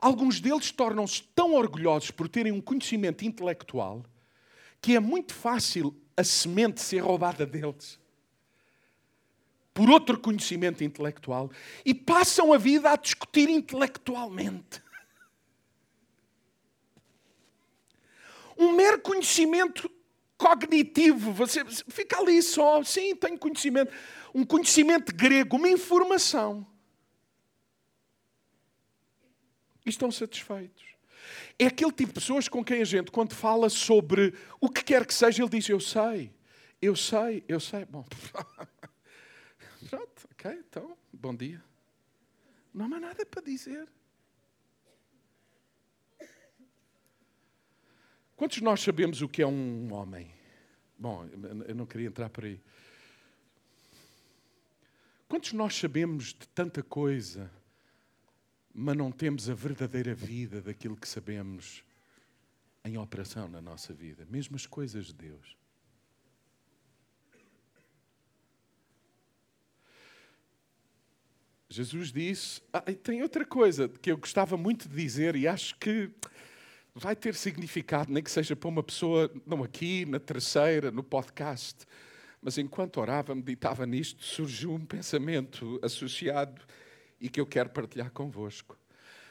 Alguns 0.00 0.40
deles 0.40 0.70
tornam-se 0.70 1.22
tão 1.34 1.54
orgulhosos 1.54 2.10
por 2.10 2.28
terem 2.28 2.52
um 2.52 2.60
conhecimento 2.60 3.24
intelectual 3.24 4.04
que 4.80 4.94
é 4.94 5.00
muito 5.00 5.34
fácil 5.34 5.94
a 6.16 6.22
semente 6.22 6.80
ser 6.80 7.00
roubada 7.00 7.44
deles 7.44 7.98
por 9.78 9.88
outro 9.88 10.18
conhecimento 10.18 10.82
intelectual 10.82 11.52
e 11.84 11.94
passam 11.94 12.52
a 12.52 12.58
vida 12.58 12.90
a 12.90 12.96
discutir 12.96 13.48
intelectualmente. 13.48 14.82
Um 18.56 18.72
mero 18.72 19.00
conhecimento 19.00 19.88
cognitivo, 20.36 21.32
você 21.32 21.64
fica 21.64 22.18
ali 22.18 22.42
só, 22.42 22.82
sim, 22.82 23.14
tenho 23.14 23.38
conhecimento 23.38 23.92
um 24.34 24.44
conhecimento 24.44 25.14
grego, 25.14 25.56
uma 25.56 25.68
informação. 25.68 26.66
E 29.84 29.88
estão 29.88 30.10
satisfeitos. 30.10 30.84
É 31.58 31.66
aquele 31.66 31.92
tipo 31.92 32.08
de 32.08 32.20
pessoas 32.20 32.48
com 32.48 32.64
quem 32.64 32.82
a 32.82 32.84
gente, 32.84 33.10
quando 33.10 33.34
fala 33.34 33.68
sobre 33.68 34.34
o 34.60 34.68
que 34.68 34.84
quer 34.84 35.06
que 35.06 35.14
seja, 35.14 35.42
ele 35.42 35.50
diz: 35.50 35.68
Eu 35.68 35.80
sei, 35.80 36.32
eu 36.80 36.94
sei, 36.94 37.44
eu 37.48 37.58
sei. 37.58 37.84
Bom, 37.84 38.04
pronto, 39.90 40.28
ok, 40.32 40.52
então, 40.52 40.96
bom 41.12 41.34
dia. 41.34 41.62
Não 42.72 42.84
há 42.84 42.88
mais 42.88 43.02
nada 43.02 43.26
para 43.26 43.42
dizer. 43.42 43.88
Quantos 48.36 48.58
de 48.58 48.62
nós 48.62 48.80
sabemos 48.80 49.20
o 49.20 49.28
que 49.28 49.42
é 49.42 49.46
um 49.46 49.92
homem? 49.92 50.30
Bom, 50.96 51.28
eu 51.66 51.74
não 51.74 51.86
queria 51.86 52.06
entrar 52.06 52.30
por 52.30 52.44
aí. 52.44 52.60
Quantos 55.28 55.52
nós 55.52 55.76
sabemos 55.76 56.28
de 56.28 56.48
tanta 56.48 56.82
coisa, 56.82 57.50
mas 58.72 58.96
não 58.96 59.12
temos 59.12 59.50
a 59.50 59.54
verdadeira 59.54 60.14
vida 60.14 60.62
daquilo 60.62 60.96
que 60.96 61.06
sabemos 61.06 61.84
em 62.82 62.96
operação 62.96 63.46
na 63.46 63.60
nossa 63.60 63.92
vida? 63.92 64.26
Mesmo 64.30 64.56
as 64.56 64.66
coisas 64.66 65.08
de 65.08 65.14
Deus. 65.14 65.58
Jesus 71.68 72.10
disse. 72.10 72.62
Ah, 72.72 72.80
tem 72.80 73.22
outra 73.22 73.44
coisa 73.44 73.86
que 73.86 74.10
eu 74.10 74.16
gostava 74.16 74.56
muito 74.56 74.88
de 74.88 74.96
dizer 74.96 75.36
e 75.36 75.46
acho 75.46 75.76
que 75.76 76.10
vai 76.94 77.14
ter 77.14 77.34
significado, 77.34 78.10
nem 78.10 78.22
que 78.22 78.30
seja 78.30 78.56
para 78.56 78.68
uma 78.68 78.82
pessoa, 78.82 79.30
não 79.46 79.62
aqui, 79.62 80.06
na 80.06 80.18
terceira, 80.18 80.90
no 80.90 81.02
podcast. 81.02 81.86
Mas 82.40 82.56
enquanto 82.56 83.00
orava, 83.00 83.34
meditava 83.34 83.84
nisto, 83.84 84.24
surgiu 84.24 84.72
um 84.72 84.84
pensamento 84.84 85.78
associado 85.82 86.62
e 87.20 87.28
que 87.28 87.40
eu 87.40 87.46
quero 87.46 87.70
partilhar 87.70 88.10
convosco. 88.10 88.78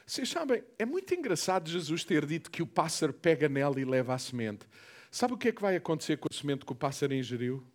Vocês 0.05 0.29
sabem, 0.29 0.63
é 0.77 0.85
muito 0.85 1.13
engraçado 1.13 1.69
Jesus 1.69 2.03
ter 2.03 2.25
dito 2.25 2.49
que 2.49 2.61
o 2.61 2.67
pássaro 2.67 3.13
pega 3.13 3.49
nela 3.49 3.79
e 3.79 3.85
leva 3.85 4.13
a 4.13 4.17
semente. 4.17 4.65
Sabe 5.11 5.33
o 5.33 5.37
que 5.37 5.49
é 5.49 5.51
que 5.51 5.61
vai 5.61 5.75
acontecer 5.75 6.17
com 6.17 6.27
a 6.31 6.35
semente 6.35 6.65
que 6.65 6.71
o 6.71 6.75
pássaro 6.75 7.13
ingeriu? 7.13 7.65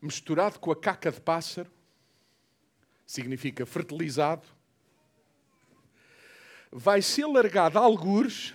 Misturado 0.00 0.58
com 0.58 0.70
a 0.70 0.76
caca 0.76 1.10
de 1.10 1.20
pássaro, 1.20 1.70
significa 3.06 3.66
fertilizado, 3.66 4.46
vai 6.72 7.02
ser 7.02 7.26
largado 7.26 7.78
a 7.78 7.82
algures 7.82 8.54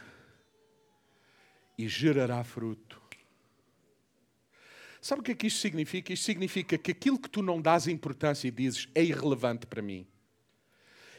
e 1.77 1.87
gerará 1.87 2.43
fruto. 2.43 3.04
Sabe 5.05 5.21
o 5.21 5.23
que 5.23 5.33
é 5.33 5.35
que 5.35 5.45
isto 5.45 5.59
significa? 5.59 6.11
Isto 6.11 6.23
significa 6.23 6.79
que 6.79 6.89
aquilo 6.89 7.19
que 7.19 7.29
tu 7.29 7.43
não 7.43 7.61
dás 7.61 7.85
importância 7.85 8.47
e 8.47 8.51
dizes 8.51 8.89
é 8.95 9.03
irrelevante 9.03 9.67
para 9.67 9.79
mim. 9.79 10.07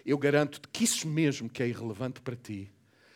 Eu 0.05 0.19
garanto-te 0.19 0.67
que 0.67 0.83
isso 0.83 1.07
mesmo 1.07 1.49
que 1.49 1.63
é 1.63 1.69
irrelevante 1.69 2.21
para 2.21 2.35
ti 2.35 2.69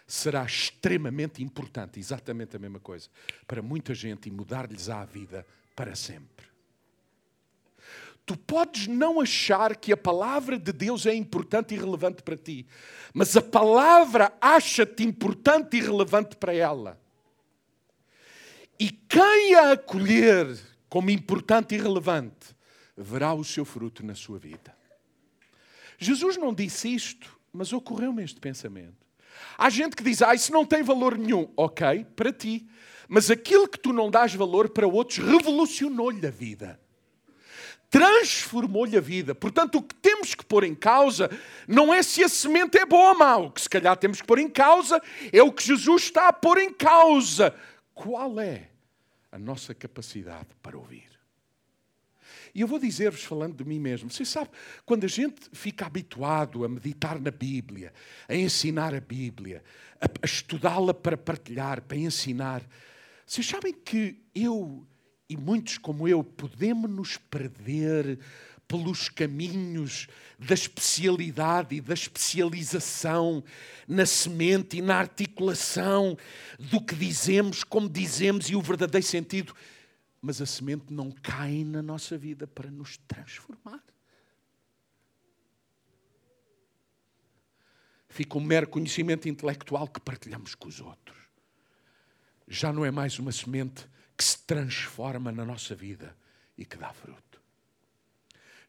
será 0.06 0.44
extremamente 0.44 1.42
importante, 1.42 1.98
exatamente 1.98 2.54
a 2.54 2.60
mesma 2.60 2.78
coisa, 2.78 3.08
para 3.48 3.60
muita 3.60 3.92
gente 3.96 4.28
e 4.28 4.30
mudar-lhes 4.30 4.88
a 4.88 5.04
vida 5.04 5.44
para 5.74 5.96
sempre. 5.96 6.46
Tu 8.24 8.36
podes 8.36 8.86
não 8.86 9.20
achar 9.20 9.74
que 9.74 9.92
a 9.92 9.96
palavra 9.96 10.56
de 10.56 10.72
Deus 10.72 11.04
é 11.04 11.12
importante 11.12 11.74
e 11.74 11.78
relevante 11.78 12.22
para 12.22 12.36
ti, 12.36 12.64
mas 13.12 13.36
a 13.36 13.42
palavra 13.42 14.32
acha-te 14.40 15.02
importante 15.02 15.78
e 15.78 15.80
relevante 15.80 16.36
para 16.36 16.54
ela. 16.54 16.96
E 18.80 18.90
quem 18.90 19.54
a 19.54 19.72
acolher 19.72 20.58
como 20.90 21.08
importante 21.08 21.76
e 21.76 21.78
relevante, 21.78 22.54
verá 22.96 23.32
o 23.32 23.44
seu 23.44 23.64
fruto 23.64 24.04
na 24.04 24.16
sua 24.16 24.38
vida. 24.38 24.76
Jesus 25.96 26.36
não 26.36 26.52
disse 26.52 26.92
isto, 26.92 27.38
mas 27.52 27.72
ocorreu-me 27.72 28.24
este 28.24 28.40
pensamento. 28.40 29.06
Há 29.56 29.70
gente 29.70 29.94
que 29.94 30.02
diz, 30.02 30.20
ah, 30.20 30.34
isso 30.34 30.52
não 30.52 30.66
tem 30.66 30.82
valor 30.82 31.16
nenhum. 31.16 31.48
Ok, 31.56 32.04
para 32.16 32.32
ti. 32.32 32.66
Mas 33.08 33.30
aquilo 33.30 33.68
que 33.68 33.78
tu 33.78 33.92
não 33.92 34.10
dás 34.10 34.34
valor 34.34 34.68
para 34.70 34.86
outros 34.86 35.18
revolucionou-lhe 35.18 36.26
a 36.26 36.30
vida. 36.30 36.80
Transformou-lhe 37.88 38.96
a 38.96 39.00
vida. 39.00 39.34
Portanto, 39.34 39.76
o 39.76 39.82
que 39.82 39.94
temos 39.94 40.34
que 40.34 40.44
pôr 40.44 40.64
em 40.64 40.74
causa 40.74 41.30
não 41.68 41.94
é 41.94 42.02
se 42.02 42.24
a 42.24 42.28
semente 42.28 42.78
é 42.78 42.84
boa 42.84 43.10
ou 43.10 43.18
mau. 43.18 43.46
O 43.46 43.50
que 43.52 43.60
se 43.60 43.68
calhar 43.68 43.96
temos 43.96 44.20
que 44.20 44.26
pôr 44.26 44.38
em 44.38 44.48
causa 44.48 45.00
é 45.32 45.42
o 45.42 45.52
que 45.52 45.64
Jesus 45.64 46.04
está 46.04 46.28
a 46.28 46.32
pôr 46.32 46.58
em 46.58 46.72
causa. 46.72 47.54
Qual 47.94 48.40
é 48.40 48.69
a 49.30 49.38
nossa 49.38 49.74
capacidade 49.74 50.48
para 50.62 50.76
ouvir? 50.76 51.08
E 52.54 52.60
eu 52.60 52.66
vou 52.66 52.78
dizer-vos, 52.78 53.24
falando 53.24 53.56
de 53.56 53.64
mim 53.64 53.78
mesmo, 53.78 54.10
você 54.10 54.24
sabe, 54.24 54.50
quando 54.84 55.04
a 55.04 55.08
gente 55.08 55.48
fica 55.52 55.86
habituado 55.86 56.64
a 56.64 56.68
meditar 56.68 57.20
na 57.20 57.30
Bíblia, 57.30 57.92
a 58.28 58.34
ensinar 58.34 58.94
a 58.94 59.00
Bíblia, 59.00 59.62
a, 60.00 60.06
a 60.06 60.26
estudá-la 60.26 60.94
para 60.94 61.16
partilhar, 61.16 61.82
para 61.82 61.96
ensinar, 61.96 62.66
vocês 63.26 63.46
sabem 63.46 63.72
que 63.72 64.20
eu 64.34 64.86
e 65.28 65.36
muitos 65.36 65.78
como 65.78 66.08
eu 66.08 66.24
podemos 66.24 66.90
nos 66.90 67.16
perder 67.16 68.18
pelos 68.70 69.08
caminhos 69.08 70.06
da 70.38 70.54
especialidade 70.54 71.74
e 71.74 71.80
da 71.80 71.94
especialização 71.94 73.42
na 73.88 74.06
semente 74.06 74.76
e 74.76 74.82
na 74.82 74.96
articulação 74.96 76.16
do 76.58 76.80
que 76.80 76.94
dizemos, 76.94 77.64
como 77.64 77.88
dizemos 77.88 78.48
e 78.48 78.54
o 78.54 78.62
verdadeiro 78.62 79.04
sentido 79.04 79.52
mas 80.20 80.40
a 80.40 80.46
semente 80.46 80.92
não 80.92 81.10
cai 81.10 81.64
na 81.64 81.82
nossa 81.82 82.18
vida 82.18 82.46
para 82.46 82.70
nos 82.70 82.98
transformar. 83.08 83.82
Fica 88.08 88.36
um 88.36 88.40
mero 88.40 88.68
conhecimento 88.68 89.28
intelectual 89.28 89.88
que 89.88 90.00
partilhamos 90.00 90.54
com 90.54 90.68
os 90.68 90.80
outros. 90.80 91.16
Já 92.46 92.72
não 92.72 92.84
é 92.84 92.90
mais 92.90 93.18
uma 93.18 93.32
semente 93.32 93.88
que 94.16 94.24
se 94.24 94.38
transforma 94.44 95.32
na 95.32 95.44
nossa 95.44 95.74
vida 95.74 96.14
e 96.58 96.64
que 96.64 96.76
dá 96.76 96.92
fruto. 96.92 97.29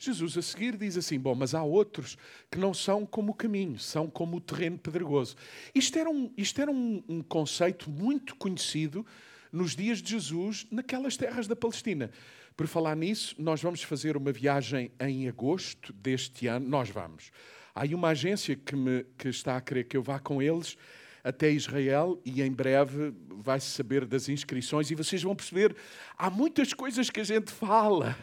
Jesus 0.06 0.38
a 0.38 0.42
seguir 0.42 0.78
diz 0.78 0.98
assim: 0.98 1.20
Bom, 1.20 1.36
mas 1.36 1.54
há 1.54 1.64
outros 1.64 2.18
que 2.50 2.58
não 2.58 2.74
são 2.74 3.06
como 3.06 3.32
o 3.32 3.36
caminho, 3.36 3.78
são 3.78 4.10
como 4.10 4.38
o 4.38 4.42
terreno 4.42 4.78
pedregoso. 4.78 5.36
Isto 5.74 6.00
era 6.00 6.10
um, 6.10 6.32
isto 6.38 6.62
era 6.62 6.72
um, 6.72 7.04
um 7.08 7.22
conceito 7.22 7.90
muito 7.90 8.36
conhecido 8.36 9.06
nos 9.52 9.76
dias 9.76 10.02
de 10.02 10.12
Jesus 10.12 10.66
naquelas 10.72 11.18
terras 11.18 11.48
da 11.48 11.56
Palestina. 11.56 12.10
Por 12.56 12.68
falar 12.68 12.96
nisso, 12.96 13.36
nós 13.38 13.62
vamos 13.62 13.82
fazer 13.84 14.16
uma 14.16 14.32
viagem 14.32 14.92
em 15.00 15.28
agosto 15.28 15.94
deste 15.94 16.48
ano. 16.48 16.68
Nós 16.68 16.90
vamos. 16.90 17.32
Há 17.74 17.84
aí 17.84 17.96
uma 17.96 18.10
agência 18.10 18.56
que, 18.56 18.76
me, 18.76 19.06
que 19.18 19.30
está 19.30 19.58
a 19.58 19.62
querer 19.62 19.86
que 19.86 19.96
eu 19.96 20.04
vá 20.04 20.20
com 20.20 20.42
eles 20.42 20.78
até 21.24 21.50
Israel 21.52 22.20
e 22.26 22.42
em 22.42 22.52
breve 22.52 23.14
vai-se 23.30 23.68
saber 23.68 24.06
das 24.06 24.28
inscrições 24.28 24.90
e 24.90 24.96
vocês 24.96 25.22
vão 25.22 25.36
perceber, 25.36 25.76
há 26.18 26.30
muitas 26.30 26.74
coisas 26.74 27.10
que 27.10 27.20
a 27.20 27.24
gente 27.24 27.52
fala 27.52 28.18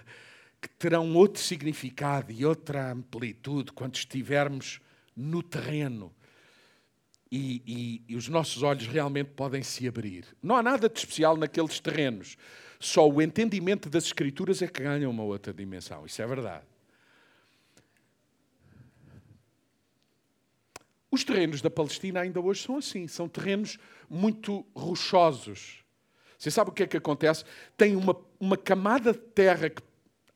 que 0.60 0.68
terão 0.68 1.14
outro 1.14 1.42
significado 1.42 2.32
e 2.32 2.44
outra 2.44 2.92
amplitude 2.92 3.72
quando 3.72 3.94
estivermos 3.94 4.80
no 5.16 5.42
terreno 5.42 6.12
e, 7.30 7.62
e, 7.66 8.02
e, 8.08 8.16
os 8.16 8.28
nossos 8.28 8.62
olhos 8.62 8.86
realmente 8.86 9.30
podem 9.30 9.62
se 9.62 9.86
abrir. 9.86 10.24
Não 10.42 10.56
há 10.56 10.62
nada 10.62 10.88
de 10.88 10.98
especial 10.98 11.36
naqueles 11.36 11.78
terrenos. 11.78 12.36
Só 12.80 13.08
o 13.08 13.20
entendimento 13.20 13.90
das 13.90 14.04
Escrituras 14.04 14.62
é 14.62 14.66
que 14.66 14.82
ganha 14.82 15.08
uma 15.08 15.22
outra 15.22 15.52
dimensão. 15.52 16.06
Isso 16.06 16.22
é 16.22 16.26
verdade. 16.26 16.64
Os 21.10 21.24
terrenos 21.24 21.60
da 21.60 21.70
Palestina 21.70 22.20
ainda 22.20 22.40
hoje 22.40 22.62
são 22.62 22.78
assim. 22.78 23.06
São 23.08 23.28
terrenos 23.28 23.78
muito 24.08 24.64
rochosos. 24.74 25.84
Você 26.38 26.50
sabe 26.50 26.70
o 26.70 26.72
que 26.72 26.84
é 26.84 26.86
que 26.86 26.96
acontece? 26.96 27.44
Tem 27.76 27.96
uma, 27.96 28.16
uma 28.38 28.56
camada 28.56 29.12
de 29.12 29.18
terra 29.18 29.68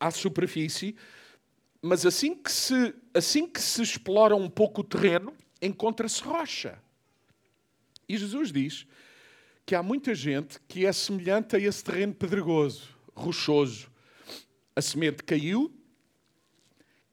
à 0.03 0.11
superfície, 0.11 0.96
mas 1.80 2.05
assim 2.05 2.34
que 2.34 2.50
se, 2.50 2.94
assim 3.14 3.46
que 3.46 3.61
se 3.61 3.80
explora 3.80 4.34
um 4.34 4.50
pouco 4.50 4.80
o 4.80 4.84
terreno, 4.84 5.32
encontra-se 5.61 6.20
rocha. 6.22 6.76
E 8.09 8.18
Jesus 8.18 8.50
diz 8.50 8.86
que 9.64 9.76
há 9.76 9.82
muita 9.82 10.12
gente 10.12 10.59
que 10.66 10.84
é 10.84 10.92
semelhante 10.92 11.55
a 11.55 11.59
esse 11.59 11.84
terreno 11.84 12.12
pedregoso, 12.12 12.88
rochoso. 13.14 13.90
A 14.74 14.82
semente 14.82 15.22
caiu, 15.22 15.72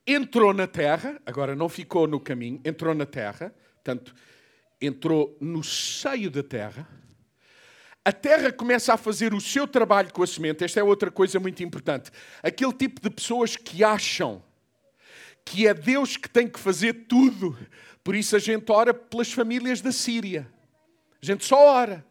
entrou 0.04 0.52
na 0.52 0.66
terra, 0.66 1.22
agora 1.24 1.54
não 1.54 1.68
ficou 1.68 2.08
no 2.08 2.18
caminho, 2.18 2.60
entrou 2.64 2.92
na 2.92 3.06
terra, 3.06 3.54
portanto, 3.74 4.14
entrou 4.80 5.36
no 5.40 5.62
seio 5.62 6.28
da 6.28 6.42
terra. 6.42 6.88
A 8.04 8.12
terra 8.12 8.50
começa 8.50 8.94
a 8.94 8.96
fazer 8.96 9.34
o 9.34 9.40
seu 9.40 9.66
trabalho 9.66 10.12
com 10.12 10.22
a 10.22 10.26
semente. 10.26 10.64
Esta 10.64 10.80
é 10.80 10.82
outra 10.82 11.10
coisa 11.10 11.38
muito 11.38 11.62
importante. 11.62 12.10
Aquele 12.42 12.72
tipo 12.72 13.00
de 13.00 13.10
pessoas 13.10 13.56
que 13.56 13.84
acham 13.84 14.42
que 15.44 15.66
é 15.66 15.74
Deus 15.74 16.16
que 16.16 16.28
tem 16.28 16.48
que 16.48 16.58
fazer 16.58 17.06
tudo 17.08 17.56
por 18.02 18.14
isso 18.14 18.34
a 18.34 18.38
gente 18.38 18.70
ora 18.70 18.94
pelas 18.94 19.32
famílias 19.32 19.80
da 19.80 19.92
Síria. 19.92 20.50
A 21.22 21.26
gente 21.26 21.44
só 21.44 21.74
ora. 21.74 22.04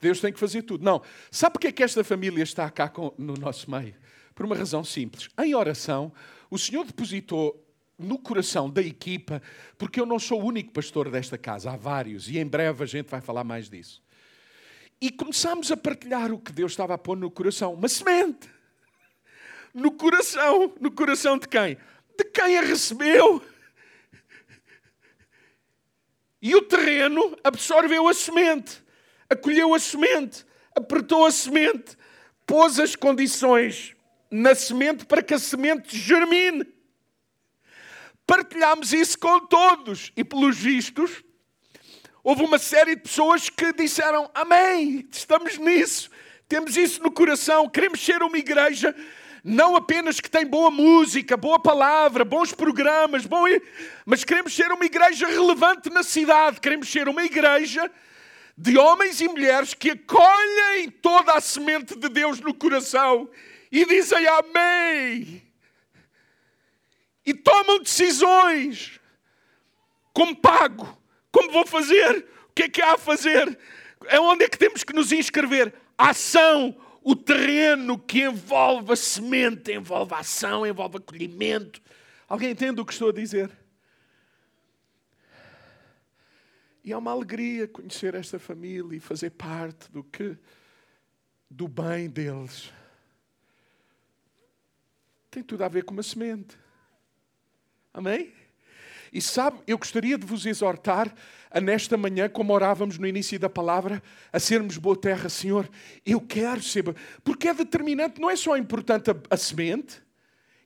Deus 0.00 0.20
tem 0.20 0.32
que 0.32 0.38
fazer 0.38 0.62
tudo. 0.62 0.84
Não. 0.84 1.02
Sabe 1.30 1.54
porque 1.54 1.68
é 1.68 1.72
que 1.72 1.82
esta 1.82 2.04
família 2.04 2.42
está 2.42 2.68
cá 2.70 2.92
no 3.16 3.34
nosso 3.34 3.70
meio? 3.70 3.94
Por 4.34 4.46
uma 4.46 4.56
razão 4.56 4.84
simples. 4.84 5.28
Em 5.38 5.54
oração, 5.54 6.12
o 6.50 6.58
Senhor 6.58 6.84
depositou 6.84 7.64
no 7.98 8.16
coração 8.16 8.70
da 8.70 8.80
equipa, 8.80 9.42
porque 9.76 10.00
eu 10.00 10.06
não 10.06 10.20
sou 10.20 10.40
o 10.40 10.44
único 10.44 10.72
pastor 10.72 11.10
desta 11.10 11.36
casa, 11.36 11.72
há 11.72 11.76
vários, 11.76 12.28
e 12.28 12.38
em 12.38 12.46
breve 12.46 12.84
a 12.84 12.86
gente 12.86 13.08
vai 13.08 13.20
falar 13.20 13.42
mais 13.42 13.68
disso. 13.68 14.00
E 15.00 15.10
começámos 15.10 15.70
a 15.70 15.76
partilhar 15.76 16.32
o 16.32 16.38
que 16.38 16.52
Deus 16.52 16.72
estava 16.72 16.94
a 16.94 16.98
pôr 16.98 17.16
no 17.16 17.30
coração. 17.30 17.74
Uma 17.74 17.88
semente. 17.88 18.50
No 19.72 19.92
coração. 19.92 20.74
No 20.80 20.90
coração 20.90 21.38
de 21.38 21.46
quem? 21.46 21.78
De 22.16 22.24
quem 22.24 22.58
a 22.58 22.62
recebeu. 22.62 23.42
E 26.40 26.54
o 26.54 26.62
terreno 26.62 27.36
absorveu 27.42 28.06
a 28.06 28.14
semente, 28.14 28.82
acolheu 29.28 29.74
a 29.74 29.78
semente, 29.78 30.46
apertou 30.74 31.26
a 31.26 31.32
semente, 31.32 31.96
pôs 32.46 32.78
as 32.78 32.94
condições 32.94 33.96
na 34.30 34.54
semente 34.54 35.04
para 35.04 35.22
que 35.22 35.34
a 35.34 35.38
semente 35.38 35.98
germine. 35.98 36.64
Partilhámos 38.24 38.92
isso 38.92 39.18
com 39.18 39.40
todos 39.46 40.12
e, 40.16 40.22
pelos 40.22 40.56
vistos, 40.56 41.24
houve 42.28 42.44
uma 42.44 42.58
série 42.58 42.94
de 42.94 43.00
pessoas 43.00 43.48
que 43.48 43.72
disseram: 43.72 44.30
Amém, 44.34 45.08
estamos 45.10 45.56
nisso, 45.56 46.10
temos 46.46 46.76
isso 46.76 47.02
no 47.02 47.10
coração, 47.10 47.66
queremos 47.66 48.04
ser 48.04 48.22
uma 48.22 48.36
igreja 48.36 48.94
não 49.42 49.74
apenas 49.74 50.20
que 50.20 50.28
tem 50.28 50.44
boa 50.44 50.70
música, 50.70 51.38
boa 51.38 51.58
palavra, 51.58 52.26
bons 52.26 52.52
programas, 52.52 53.24
bom... 53.24 53.44
mas 54.04 54.24
queremos 54.24 54.54
ser 54.54 54.70
uma 54.70 54.84
igreja 54.84 55.26
relevante 55.26 55.88
na 55.88 56.02
cidade, 56.02 56.60
queremos 56.60 56.90
ser 56.90 57.08
uma 57.08 57.24
igreja 57.24 57.90
de 58.58 58.76
homens 58.76 59.22
e 59.22 59.28
mulheres 59.28 59.72
que 59.72 59.92
acolhem 59.92 60.90
toda 61.00 61.32
a 61.32 61.40
semente 61.40 61.96
de 61.96 62.10
Deus 62.10 62.40
no 62.40 62.52
coração 62.52 63.30
e 63.72 63.86
dizem 63.86 64.26
amém. 64.26 65.42
E 67.24 67.32
tomam 67.32 67.78
decisões. 67.78 69.00
Como 70.12 70.36
pago? 70.36 70.97
Como 71.38 71.52
vou 71.52 71.64
fazer? 71.64 72.26
O 72.48 72.52
que 72.52 72.64
é 72.64 72.68
que 72.68 72.82
há 72.82 72.94
a 72.94 72.98
fazer? 72.98 73.56
É 74.06 74.18
onde 74.18 74.44
é 74.44 74.48
que 74.48 74.58
temos 74.58 74.82
que 74.82 74.92
nos 74.92 75.12
inscrever? 75.12 75.72
Ação 75.96 76.76
o 77.00 77.14
terreno 77.14 77.96
que 77.96 78.22
envolve 78.22 78.92
a 78.92 78.96
semente, 78.96 79.72
envolve 79.72 80.14
a 80.14 80.18
ação, 80.18 80.66
envolve 80.66 80.96
acolhimento. 80.96 81.80
Alguém 82.28 82.50
entende 82.50 82.80
o 82.80 82.84
que 82.84 82.92
estou 82.92 83.10
a 83.10 83.12
dizer? 83.12 83.56
E 86.82 86.92
é 86.92 86.96
uma 86.96 87.12
alegria 87.12 87.68
conhecer 87.68 88.16
esta 88.16 88.40
família 88.40 88.96
e 88.96 89.00
fazer 89.00 89.30
parte 89.30 89.92
do 89.92 90.02
que 90.02 90.36
do 91.48 91.68
bem 91.68 92.10
deles. 92.10 92.72
Tem 95.30 95.44
tudo 95.44 95.62
a 95.62 95.68
ver 95.68 95.84
com 95.84 95.92
uma 95.92 96.02
semente. 96.02 96.58
Amém? 97.94 98.32
E 99.12 99.20
sabe, 99.20 99.58
eu 99.66 99.78
gostaria 99.78 100.18
de 100.18 100.26
vos 100.26 100.44
exortar 100.46 101.14
a 101.50 101.60
nesta 101.60 101.96
manhã, 101.96 102.28
como 102.28 102.52
orávamos 102.52 102.98
no 102.98 103.06
início 103.06 103.38
da 103.38 103.48
palavra, 103.48 104.02
a 104.32 104.38
sermos 104.38 104.76
boa 104.76 104.96
terra, 104.96 105.28
Senhor. 105.28 105.68
Eu 106.04 106.20
quero 106.20 106.62
ser. 106.62 106.84
Porque 107.24 107.48
é 107.48 107.54
determinante, 107.54 108.20
não 108.20 108.30
é 108.30 108.36
só 108.36 108.56
importante 108.56 109.10
a, 109.10 109.16
a 109.30 109.36
semente, 109.36 110.02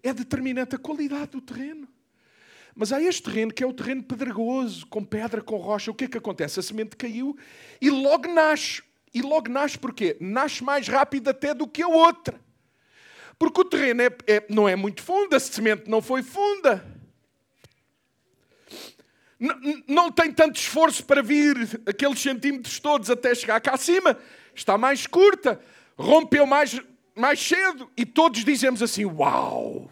é 0.02 0.12
determinante 0.12 0.74
a 0.74 0.78
qualidade 0.78 1.32
do 1.32 1.40
terreno. 1.40 1.88
Mas 2.74 2.92
há 2.92 3.00
este 3.00 3.22
terreno 3.22 3.52
que 3.52 3.62
é 3.62 3.66
o 3.66 3.72
terreno 3.72 4.02
pedregoso, 4.02 4.86
com 4.86 5.04
pedra, 5.04 5.42
com 5.42 5.56
rocha. 5.56 5.90
O 5.90 5.94
que 5.94 6.04
é 6.04 6.08
que 6.08 6.18
acontece? 6.18 6.58
A 6.58 6.62
semente 6.62 6.96
caiu 6.96 7.36
e 7.80 7.90
logo 7.90 8.26
nasce. 8.28 8.82
E 9.14 9.20
logo 9.20 9.50
nasce 9.50 9.78
porquê? 9.78 10.16
Nasce 10.20 10.64
mais 10.64 10.88
rápido 10.88 11.28
até 11.28 11.52
do 11.52 11.68
que 11.68 11.82
a 11.82 11.88
outra. 11.88 12.40
Porque 13.38 13.60
o 13.60 13.64
terreno 13.64 14.02
é, 14.02 14.10
é, 14.26 14.46
não 14.48 14.68
é 14.68 14.74
muito 14.74 15.02
fundo, 15.02 15.34
a 15.36 15.40
semente 15.40 15.88
não 15.88 16.00
foi 16.00 16.22
funda. 16.22 16.82
Não 19.88 20.10
tem 20.12 20.32
tanto 20.32 20.56
esforço 20.56 21.04
para 21.04 21.20
vir 21.20 21.56
aqueles 21.84 22.20
centímetros 22.20 22.78
todos 22.78 23.10
até 23.10 23.34
chegar 23.34 23.60
cá 23.60 23.74
acima, 23.74 24.16
está 24.54 24.78
mais 24.78 25.06
curta, 25.06 25.60
rompeu 25.96 26.46
mais, 26.46 26.80
mais 27.14 27.40
cedo 27.40 27.90
e 27.96 28.06
todos 28.06 28.44
dizemos 28.44 28.80
assim: 28.82 29.04
Uau! 29.04 29.90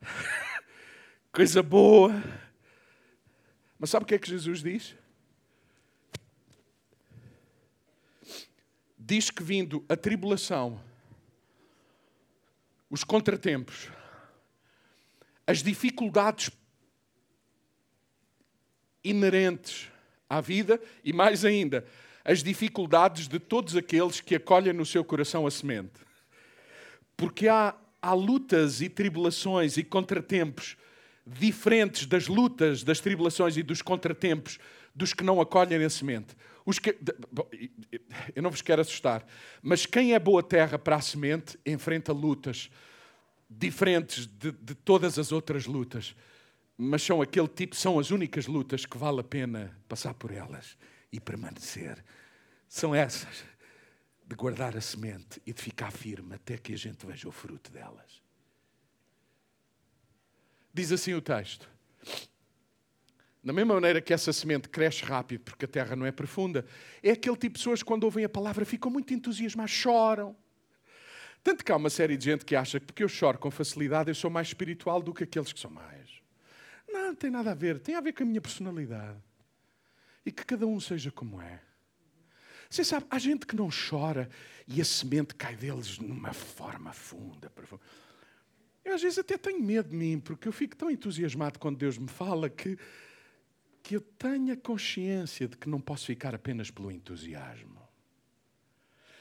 Coisa 1.32 1.62
boa! 1.62 2.22
Mas 3.76 3.90
sabe 3.90 4.04
o 4.04 4.06
que 4.06 4.14
é 4.14 4.18
que 4.18 4.28
Jesus 4.28 4.62
diz? 4.62 4.94
Diz 8.96 9.30
que 9.30 9.42
vindo 9.42 9.84
a 9.88 9.96
tribulação, 9.96 10.80
os 12.90 13.02
contratempos, 13.02 13.88
as 15.46 15.62
dificuldades 15.62 16.50
inerentes 19.08 19.88
à 20.28 20.40
vida 20.40 20.80
e, 21.04 21.12
mais 21.12 21.44
ainda, 21.44 21.84
as 22.24 22.42
dificuldades 22.42 23.28
de 23.28 23.38
todos 23.38 23.74
aqueles 23.76 24.20
que 24.20 24.34
acolhem 24.34 24.72
no 24.72 24.84
seu 24.84 25.04
coração 25.04 25.46
a 25.46 25.50
semente. 25.50 26.00
Porque 27.16 27.48
há, 27.48 27.74
há 28.02 28.12
lutas 28.12 28.80
e 28.80 28.88
tribulações 28.88 29.76
e 29.76 29.82
contratempos 29.82 30.76
diferentes 31.26 32.06
das 32.06 32.26
lutas, 32.26 32.82
das 32.82 33.00
tribulações 33.00 33.56
e 33.56 33.62
dos 33.62 33.82
contratempos 33.82 34.58
dos 34.94 35.12
que 35.12 35.24
não 35.24 35.40
acolhem 35.40 35.84
a 35.84 35.90
semente. 35.90 36.36
Os 36.66 36.78
que, 36.78 36.96
eu 38.34 38.42
não 38.42 38.50
vos 38.50 38.62
quero 38.62 38.82
assustar, 38.82 39.26
mas 39.62 39.86
quem 39.86 40.14
é 40.14 40.18
boa 40.18 40.42
terra 40.42 40.78
para 40.78 40.96
a 40.96 41.00
semente 41.00 41.58
enfrenta 41.64 42.12
lutas 42.12 42.70
diferentes 43.48 44.26
de, 44.26 44.52
de 44.52 44.74
todas 44.74 45.18
as 45.18 45.32
outras 45.32 45.64
lutas 45.64 46.14
mas 46.80 47.02
são 47.02 47.20
aquele 47.20 47.48
tipo, 47.48 47.74
são 47.74 47.98
as 47.98 48.12
únicas 48.12 48.46
lutas 48.46 48.86
que 48.86 48.96
vale 48.96 49.18
a 49.18 49.24
pena 49.24 49.76
passar 49.88 50.14
por 50.14 50.30
elas 50.30 50.78
e 51.12 51.18
permanecer. 51.18 52.04
São 52.68 52.94
essas, 52.94 53.42
de 54.24 54.36
guardar 54.36 54.76
a 54.76 54.80
semente 54.80 55.42
e 55.44 55.52
de 55.52 55.60
ficar 55.60 55.90
firme 55.90 56.36
até 56.36 56.56
que 56.56 56.72
a 56.72 56.76
gente 56.78 57.04
veja 57.04 57.28
o 57.28 57.32
fruto 57.32 57.72
delas. 57.72 58.22
Diz 60.72 60.92
assim 60.92 61.14
o 61.14 61.20
texto. 61.20 61.68
Da 63.42 63.52
mesma 63.52 63.74
maneira 63.74 64.00
que 64.00 64.14
essa 64.14 64.32
semente 64.32 64.68
cresce 64.68 65.04
rápido 65.04 65.40
porque 65.40 65.64
a 65.64 65.68
terra 65.68 65.96
não 65.96 66.06
é 66.06 66.12
profunda, 66.12 66.64
é 67.02 67.10
aquele 67.10 67.36
tipo 67.36 67.54
de 67.54 67.58
pessoas 67.58 67.82
que 67.82 67.86
quando 67.86 68.04
ouvem 68.04 68.24
a 68.24 68.28
palavra 68.28 68.64
ficam 68.64 68.88
muito 68.88 69.12
entusiasmadas, 69.12 69.72
choram. 69.72 70.36
Tanto 71.42 71.64
que 71.64 71.72
há 71.72 71.76
uma 71.76 71.90
série 71.90 72.16
de 72.16 72.26
gente 72.26 72.44
que 72.44 72.54
acha 72.54 72.78
que 72.78 72.86
porque 72.86 73.02
eu 73.02 73.08
choro 73.08 73.38
com 73.38 73.50
facilidade 73.50 74.10
eu 74.10 74.14
sou 74.14 74.30
mais 74.30 74.46
espiritual 74.46 75.02
do 75.02 75.12
que 75.12 75.24
aqueles 75.24 75.52
que 75.52 75.58
são 75.58 75.70
mais. 75.70 76.07
Não, 76.88 77.08
não 77.08 77.14
tem 77.14 77.30
nada 77.30 77.52
a 77.52 77.54
ver. 77.54 77.78
Tem 77.78 77.94
a 77.94 78.00
ver 78.00 78.12
com 78.12 78.22
a 78.22 78.26
minha 78.26 78.40
personalidade. 78.40 79.18
E 80.24 80.32
que 80.32 80.44
cada 80.44 80.66
um 80.66 80.80
seja 80.80 81.10
como 81.10 81.40
é. 81.40 81.60
Você 82.68 82.84
sabe, 82.84 83.06
há 83.10 83.18
gente 83.18 83.46
que 83.46 83.56
não 83.56 83.68
chora 83.70 84.28
e 84.66 84.80
a 84.80 84.84
semente 84.84 85.34
cai 85.34 85.56
deles 85.56 85.98
numa 85.98 86.32
forma 86.34 86.92
funda. 86.92 87.50
Eu 88.84 88.94
às 88.94 89.02
vezes 89.02 89.18
até 89.18 89.38
tenho 89.38 89.62
medo 89.62 89.88
de 89.88 89.96
mim, 89.96 90.20
porque 90.20 90.46
eu 90.48 90.52
fico 90.52 90.76
tão 90.76 90.90
entusiasmado 90.90 91.58
quando 91.58 91.78
Deus 91.78 91.96
me 91.96 92.08
fala 92.08 92.50
que, 92.50 92.78
que 93.82 93.96
eu 93.96 94.00
tenho 94.00 94.52
a 94.52 94.56
consciência 94.56 95.48
de 95.48 95.56
que 95.56 95.68
não 95.68 95.80
posso 95.80 96.06
ficar 96.06 96.34
apenas 96.34 96.70
pelo 96.70 96.90
entusiasmo. 96.90 97.78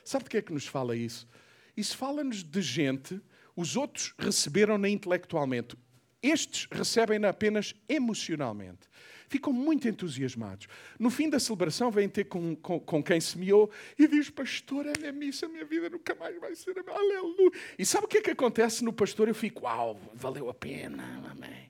Sabe 0.04 0.26
de 0.26 0.30
que 0.30 0.38
é 0.38 0.42
que 0.42 0.54
nos 0.54 0.68
fala 0.68 0.96
isso? 0.96 1.28
Isso 1.76 1.96
fala-nos 1.96 2.44
de 2.44 2.62
gente, 2.62 3.22
os 3.56 3.76
outros 3.76 4.14
receberam-na 4.18 4.90
intelectualmente, 4.90 5.78
estes 6.22 6.68
recebem-na 6.72 7.30
apenas 7.30 7.76
emocionalmente. 7.88 8.88
Ficam 9.30 9.52
muito 9.52 9.88
entusiasmados. 9.88 10.68
No 10.98 11.10
fim 11.10 11.30
da 11.30 11.40
celebração, 11.40 11.92
vêm 11.92 12.08
ter 12.08 12.26
com, 12.26 12.56
com, 12.56 12.80
com 12.80 13.04
quem 13.04 13.20
semeou 13.20 13.70
e 14.00 14.08
diz: 14.08 14.30
Pastor, 14.30 14.86
é 14.86 14.94
minha 14.98 15.12
missa, 15.12 15.46
a 15.46 15.50
minha 15.50 15.66
vida 15.66 15.90
nunca 15.90 16.16
mais 16.16 16.40
vai 16.40 16.56
ser. 16.56 16.78
Aleluia. 16.88 17.52
E 17.78 17.86
sabe 17.86 18.06
o 18.06 18.08
que 18.08 18.20
é 18.20 18.22
que 18.22 18.32
acontece 18.32 18.84
no 18.86 18.94
pastor? 18.94 19.28
Eu 19.28 19.36
fico: 19.36 19.64
Uau, 19.64 20.00
valeu 20.14 20.50
a 20.50 20.54
pena. 20.54 21.04
Amém. 21.30 21.68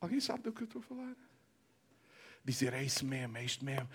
Alguém 0.00 0.20
sabe 0.20 0.44
do 0.44 0.52
que 0.52 0.62
eu 0.62 0.64
estou 0.64 0.80
a 0.80 0.84
falar? 0.84 1.29
Dizer 2.44 2.72
é 2.72 2.82
isso 2.82 3.04
mesmo, 3.04 3.36
é 3.36 3.44
isto 3.44 3.64
mesmo. 3.64 3.88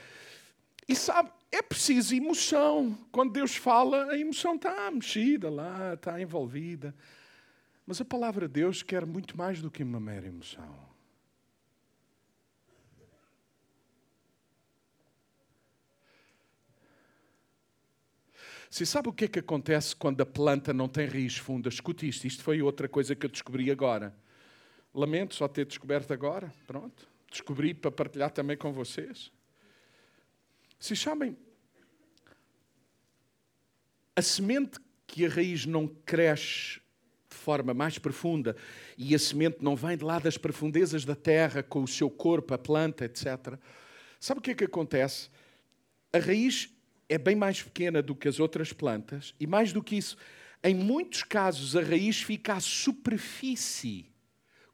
E 0.87 0.95
sabe, 0.95 1.31
é 1.51 1.61
preciso 1.61 2.13
emoção. 2.13 2.97
Quando 3.11 3.33
Deus 3.33 3.55
fala, 3.55 4.11
a 4.11 4.17
emoção 4.17 4.55
está 4.55 4.89
mexida 4.91 5.49
lá, 5.49 5.93
está 5.93 6.21
envolvida. 6.21 6.95
Mas 7.85 8.01
a 8.01 8.05
palavra 8.05 8.47
de 8.47 8.53
Deus 8.53 8.83
quer 8.83 9.05
muito 9.05 9.37
mais 9.37 9.61
do 9.61 9.71
que 9.71 9.83
uma 9.83 9.99
mera 9.99 10.27
emoção. 10.27 10.85
Você 18.69 18.85
sabe 18.85 19.07
o 19.07 19.13
que 19.13 19.25
é 19.25 19.27
que 19.27 19.39
acontece 19.39 19.95
quando 19.95 20.19
a 20.19 20.25
planta 20.25 20.73
não 20.73 20.89
tem 20.89 21.07
raiz 21.07 21.37
funda? 21.37 21.69
Escute 21.69 22.09
isto, 22.09 22.27
isto 22.27 22.43
foi 22.43 22.61
outra 22.61 22.89
coisa 22.89 23.15
que 23.15 23.25
eu 23.25 23.29
descobri 23.29 23.71
agora. 23.71 24.13
Lamento 24.93 25.33
só 25.33 25.47
ter 25.47 25.65
descoberto 25.65 26.11
agora, 26.11 26.53
pronto 26.67 27.14
descobri 27.36 27.73
para 27.73 27.91
partilhar 27.91 28.31
também 28.31 28.57
com 28.57 28.71
vocês. 28.71 29.31
Se 30.79 30.95
chamem 30.95 31.38
a 34.15 34.21
semente 34.21 34.79
que 35.05 35.25
a 35.25 35.29
raiz 35.29 35.65
não 35.65 35.88
cresce 35.88 36.81
de 37.29 37.36
forma 37.36 37.73
mais 37.73 37.97
profunda 37.97 38.55
e 38.97 39.13
a 39.13 39.19
semente 39.19 39.57
não 39.61 39.75
vem 39.75 39.97
de 39.97 40.03
lá 40.03 40.19
das 40.19 40.38
profundezas 40.38 41.03
da 41.03 41.15
terra 41.15 41.61
com 41.61 41.83
o 41.83 41.88
seu 41.88 42.09
corpo, 42.09 42.53
a 42.53 42.57
planta, 42.57 43.05
etc. 43.05 43.59
Sabe 44.19 44.39
o 44.39 44.41
que 44.41 44.51
é 44.51 44.55
que 44.55 44.63
acontece? 44.63 45.29
A 46.13 46.19
raiz 46.19 46.69
é 47.09 47.17
bem 47.17 47.36
mais 47.36 47.61
pequena 47.61 48.01
do 48.01 48.15
que 48.15 48.27
as 48.27 48.39
outras 48.39 48.71
plantas 48.71 49.36
e 49.39 49.45
mais 49.45 49.73
do 49.73 49.83
que 49.83 49.97
isso, 49.97 50.17
em 50.63 50.73
muitos 50.73 51.23
casos 51.23 51.75
a 51.75 51.81
raiz 51.81 52.21
fica 52.21 52.53
à 52.53 52.59
superfície 52.59 54.14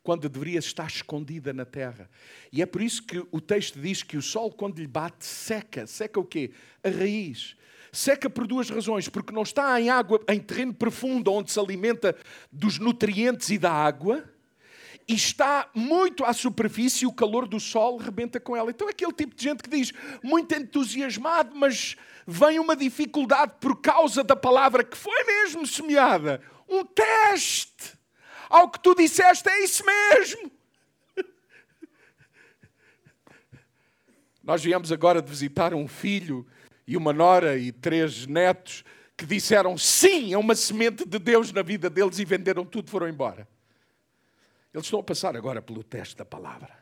quando 0.04 0.28
deveria 0.28 0.60
estar 0.60 0.88
escondida 0.88 1.54
na 1.54 1.66
terra. 1.66 2.10
E 2.52 2.62
é 2.62 2.66
por 2.66 2.82
isso 2.82 3.04
que 3.04 3.24
o 3.32 3.40
texto 3.40 3.80
diz 3.80 4.02
que 4.04 4.18
o 4.18 4.22
sol, 4.22 4.52
quando 4.52 4.80
lhe 4.80 4.88
bate, 4.88 5.26
seca. 5.26 5.86
Seca 5.86 6.20
o 6.20 6.26
quê? 6.26 6.52
A 6.84 6.90
raiz. 6.90 7.56
Seca 7.92 8.30
por 8.30 8.48
duas 8.48 8.70
razões, 8.70 9.10
porque 9.10 9.34
não 9.34 9.44
está 9.44 9.80
em 9.80 9.90
água, 9.90 10.20
em 10.30 10.40
terreno 10.40 10.74
profundo, 10.74 11.32
onde 11.32 11.52
se 11.52 11.60
alimenta 11.60 12.16
dos 12.52 12.80
nutrientes 12.80 13.50
e 13.50 13.58
da 13.58 13.72
água, 13.72 14.24
e 15.08 15.14
está 15.14 15.70
muito 15.76 16.24
à 16.24 16.32
superfície, 16.32 17.06
o 17.06 17.12
calor 17.12 17.46
do 17.46 17.60
sol 17.60 17.98
rebenta 17.98 18.40
com 18.40 18.56
ela. 18.56 18.70
Então 18.70 18.88
é 18.88 18.92
aquele 18.92 19.12
tipo 19.12 19.36
de 19.36 19.44
gente 19.44 19.62
que 19.62 19.70
diz, 19.70 19.92
muito 20.24 20.56
entusiasmado, 20.56 21.54
mas 21.54 21.98
vem 22.26 22.60
uma 22.60 22.78
dificuldade 22.78 23.54
por 23.60 23.82
causa 23.82 24.24
da 24.24 24.38
palavra 24.38 24.86
que 24.86 24.98
foi 24.98 25.24
mesmo 25.26 25.68
semeada. 25.68 26.42
Um 26.70 26.86
teste 26.86 28.00
ao 28.52 28.70
que 28.70 28.80
tu 28.80 28.94
disseste, 28.94 29.50
é 29.50 29.64
isso 29.64 29.84
mesmo. 29.86 30.52
Nós 34.44 34.62
viemos 34.64 34.92
agora 34.92 35.22
de 35.22 35.30
visitar 35.30 35.74
um 35.74 35.88
filho 35.88 36.46
e 36.86 36.98
uma 36.98 37.14
nora 37.14 37.58
e 37.58 37.72
três 37.72 38.28
netos 38.28 38.84
que 39.16 39.26
disseram 39.26 39.78
sim 39.78 40.34
a 40.34 40.40
uma 40.40 40.56
semente 40.56 41.06
de 41.06 41.18
Deus 41.18 41.52
na 41.54 41.62
vida 41.62 41.90
deles 41.90 42.20
e 42.20 42.26
venderam 42.26 42.66
tudo 42.66 42.88
e 42.88 42.92
foram 42.92 43.08
embora. 43.08 43.48
Eles 44.74 44.86
estão 44.86 45.00
a 45.00 45.04
passar 45.04 45.36
agora 45.38 45.62
pelo 45.62 45.84
teste 45.84 46.18
da 46.18 46.26
palavra. 46.26 46.78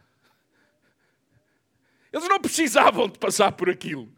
Eles 2.12 2.28
não 2.28 2.40
precisavam 2.40 3.08
de 3.08 3.20
passar 3.20 3.52
por 3.52 3.70
aquilo. 3.70 4.12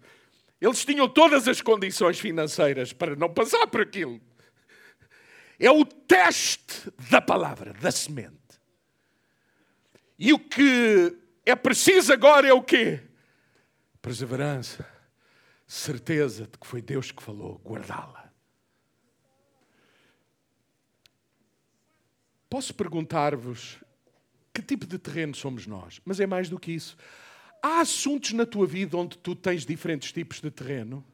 Eles 0.62 0.86
tinham 0.86 1.10
todas 1.10 1.48
as 1.48 1.62
condições 1.62 2.20
financeiras 2.20 2.94
para 2.94 3.16
não 3.16 3.30
passar 3.34 3.68
por 3.68 3.82
aquilo 3.82 4.22
é 5.62 5.70
o 5.70 5.86
teste 5.86 6.92
da 7.12 7.22
palavra, 7.22 7.72
da 7.74 7.92
semente. 7.92 8.36
E 10.18 10.34
o 10.34 10.40
que 10.40 11.16
é 11.46 11.56
preciso 11.56 12.12
agora 12.12 12.48
é 12.48 12.54
o 12.54 12.64
quê? 12.64 13.00
Perseverança, 14.02 14.88
certeza 15.68 16.48
de 16.48 16.58
que 16.58 16.66
foi 16.66 16.82
Deus 16.82 17.12
que 17.12 17.22
falou, 17.22 17.62
guardá-la. 17.64 18.32
Posso 22.50 22.74
perguntar-vos 22.74 23.78
que 24.52 24.64
tipo 24.64 24.88
de 24.88 24.98
terreno 24.98 25.36
somos 25.36 25.68
nós? 25.68 26.02
Mas 26.04 26.20
é 26.20 26.26
mais 26.26 26.50
do 26.50 26.60
que 26.60 26.72
isso. 26.72 26.98
Há 27.62 27.82
assuntos 27.82 28.34
na 28.34 28.48
tua 28.48 28.66
vida 28.66 28.98
onde 28.98 29.16
tu 29.20 29.36
tens 29.36 29.64
diferentes 29.64 30.12
tipos 30.12 30.42
de 30.42 30.50
terreno? 30.50 31.06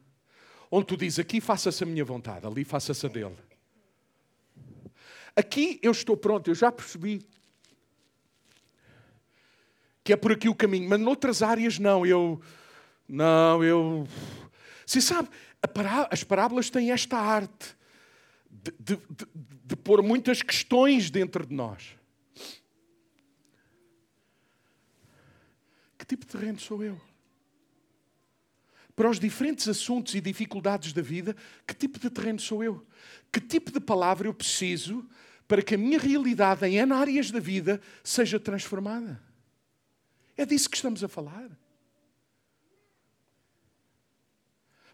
Onde 0.70 0.86
tu 0.86 0.96
dizes 0.96 1.18
aqui 1.18 1.38
faça-se 1.38 1.84
a 1.84 1.86
minha 1.86 2.04
vontade, 2.04 2.46
ali 2.46 2.64
faça-se 2.64 3.04
a 3.04 3.08
dele. 3.10 3.47
Aqui 5.36 5.78
eu 5.82 5.92
estou 5.92 6.16
pronto, 6.16 6.50
eu 6.50 6.54
já 6.54 6.70
percebi 6.70 7.20
que 10.02 10.12
é 10.12 10.16
por 10.16 10.32
aqui 10.32 10.48
o 10.48 10.54
caminho, 10.54 10.88
mas 10.88 10.98
noutras 10.98 11.42
áreas 11.42 11.78
não, 11.78 12.06
eu 12.06 12.40
não, 13.06 13.62
eu 13.62 14.06
você 14.86 15.02
sabe, 15.02 15.28
As 16.10 16.24
parábolas 16.24 16.70
têm 16.70 16.92
esta 16.92 17.18
arte 17.18 17.76
de, 18.50 18.72
de, 18.80 18.96
de, 18.96 19.26
de 19.64 19.76
pôr 19.76 20.02
muitas 20.02 20.40
questões 20.40 21.10
dentro 21.10 21.46
de 21.46 21.54
nós. 21.54 21.94
Que 25.98 26.06
tipo 26.06 26.24
de 26.24 26.32
terreno 26.32 26.58
sou 26.58 26.82
eu? 26.82 26.98
Para 28.98 29.08
os 29.08 29.20
diferentes 29.20 29.68
assuntos 29.68 30.16
e 30.16 30.20
dificuldades 30.20 30.92
da 30.92 31.00
vida, 31.00 31.36
que 31.64 31.72
tipo 31.72 32.00
de 32.00 32.10
terreno 32.10 32.40
sou 32.40 32.64
eu? 32.64 32.84
Que 33.30 33.40
tipo 33.40 33.70
de 33.70 33.78
palavra 33.78 34.26
eu 34.26 34.34
preciso 34.34 35.08
para 35.46 35.62
que 35.62 35.76
a 35.76 35.78
minha 35.78 36.00
realidade 36.00 36.66
em 36.66 36.78
N 36.78 36.92
áreas 36.92 37.30
da 37.30 37.38
vida 37.38 37.80
seja 38.02 38.40
transformada? 38.40 39.22
É 40.36 40.44
disso 40.44 40.68
que 40.68 40.74
estamos 40.74 41.04
a 41.04 41.06
falar. 41.06 41.48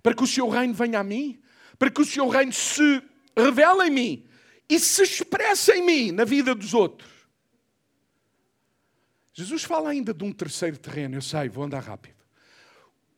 Para 0.02 0.14
que 0.14 0.22
o 0.22 0.26
seu 0.26 0.50
reino 0.50 0.74
venha 0.74 1.00
a 1.00 1.02
mim, 1.02 1.42
para 1.78 1.90
que 1.90 2.02
o 2.02 2.04
seu 2.04 2.28
reino 2.28 2.52
se 2.52 3.02
revele 3.34 3.88
em 3.88 3.90
mim 3.90 4.26
e 4.68 4.78
se 4.78 5.02
expressa 5.02 5.74
em 5.74 5.82
mim 5.82 6.12
na 6.12 6.26
vida 6.26 6.54
dos 6.54 6.74
outros. 6.74 7.10
Jesus 9.32 9.64
fala 9.64 9.88
ainda 9.88 10.12
de 10.12 10.22
um 10.24 10.30
terceiro 10.30 10.76
terreno, 10.76 11.14
eu 11.14 11.22
sei, 11.22 11.48
vou 11.48 11.64
andar 11.64 11.80
rápido. 11.80 12.13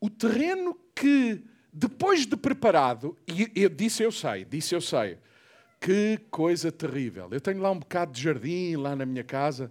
O 0.01 0.11
terreno 0.11 0.78
que, 0.94 1.42
depois 1.72 2.26
de 2.26 2.36
preparado, 2.36 3.16
e 3.26 3.51
eu 3.55 3.68
disse 3.68 4.03
eu 4.03 4.12
sei, 4.12 4.44
disse 4.44 4.74
eu 4.74 4.80
sei, 4.80 5.18
que 5.80 6.18
coisa 6.30 6.72
terrível. 6.72 7.28
Eu 7.30 7.40
tenho 7.40 7.61
lá 7.61 7.70
um 7.70 7.78
bocado 7.78 8.12
de 8.12 8.22
jardim, 8.22 8.76
lá 8.76 8.97
na 8.97 9.07
minha 9.07 9.24
casa. 9.24 9.70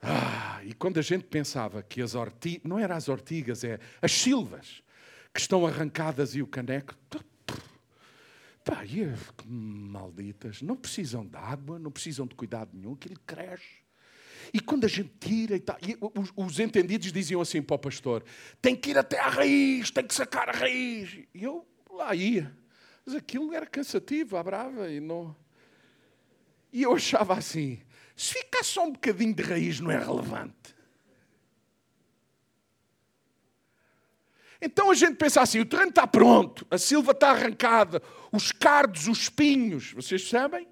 Ah, 0.00 0.60
e 0.64 0.72
quando 0.72 0.98
a 0.98 1.02
gente 1.02 1.24
pensava 1.24 1.82
que 1.82 2.00
as 2.00 2.14
ortigas, 2.14 2.62
não 2.64 2.78
eram 2.78 2.96
as 2.96 3.08
ortigas, 3.08 3.64
é 3.64 3.78
as 4.00 4.12
silvas, 4.12 4.82
que 5.32 5.40
estão 5.40 5.66
arrancadas 5.66 6.34
e 6.34 6.42
o 6.42 6.46
caneco, 6.46 6.94
pá, 8.64 8.84
e, 8.84 9.08
malditas, 9.46 10.62
não 10.62 10.76
precisam 10.76 11.26
de 11.26 11.36
água, 11.36 11.78
não 11.78 11.90
precisam 11.90 12.26
de 12.26 12.34
cuidado 12.34 12.70
nenhum, 12.72 12.96
ele 13.04 13.16
cresce. 13.26 13.87
E 14.52 14.60
quando 14.60 14.84
a 14.84 14.88
gente 14.88 15.10
tira 15.20 15.56
e 15.56 15.60
tal, 15.60 15.76
e 15.82 15.96
os, 16.00 16.32
os, 16.36 16.58
entendidos 16.58 17.12
diziam 17.12 17.40
assim 17.40 17.62
para 17.62 17.76
o 17.76 17.78
pastor: 17.78 18.24
tem 18.60 18.74
que 18.74 18.90
ir 18.90 18.98
até 18.98 19.18
à 19.18 19.28
raiz, 19.28 19.90
tem 19.90 20.06
que 20.06 20.14
sacar 20.14 20.48
a 20.48 20.52
raiz. 20.52 21.18
E 21.34 21.44
eu 21.44 21.66
lá 21.90 22.14
ia. 22.14 22.56
Mas 23.04 23.14
aquilo 23.14 23.52
era 23.54 23.66
cansativo, 23.66 24.36
à 24.36 24.42
brava, 24.42 24.90
e 24.90 25.00
não. 25.00 25.34
E 26.72 26.82
eu 26.82 26.94
achava 26.94 27.34
assim: 27.34 27.80
se 28.16 28.34
ficar 28.34 28.64
só 28.64 28.84
um 28.84 28.92
bocadinho 28.92 29.34
de 29.34 29.42
raiz 29.42 29.80
não 29.80 29.90
é 29.90 29.98
relevante. 29.98 30.76
Então 34.60 34.90
a 34.90 34.94
gente 34.94 35.16
pensa 35.16 35.40
assim: 35.40 35.60
o 35.60 35.66
terreno 35.66 35.90
está 35.90 36.06
pronto, 36.06 36.66
a 36.70 36.78
silva 36.78 37.12
está 37.12 37.30
arrancada, 37.30 38.02
os 38.32 38.52
cardos, 38.52 39.06
os 39.06 39.18
espinhos, 39.22 39.92
vocês 39.92 40.28
sabem? 40.28 40.66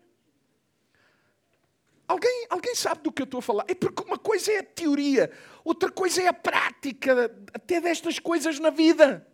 Alguém, 2.09 2.47
alguém 2.49 2.75
sabe 2.75 3.03
do 3.03 3.11
que 3.11 3.23
eu 3.23 3.25
estou 3.25 3.39
a 3.39 3.43
falar? 3.43 3.65
É 3.67 3.75
porque 3.75 4.03
uma 4.03 4.19
coisa 4.19 4.53
é 4.53 4.59
a 4.59 4.63
teoria, 4.63 5.31
outra 5.65 5.91
coisa 5.91 6.23
é 6.23 6.29
a 6.29 6.33
prática, 6.33 7.35
até 7.53 7.81
destas 7.81 8.19
coisas 8.19 8.61
na 8.61 8.71
vida. 8.71 9.27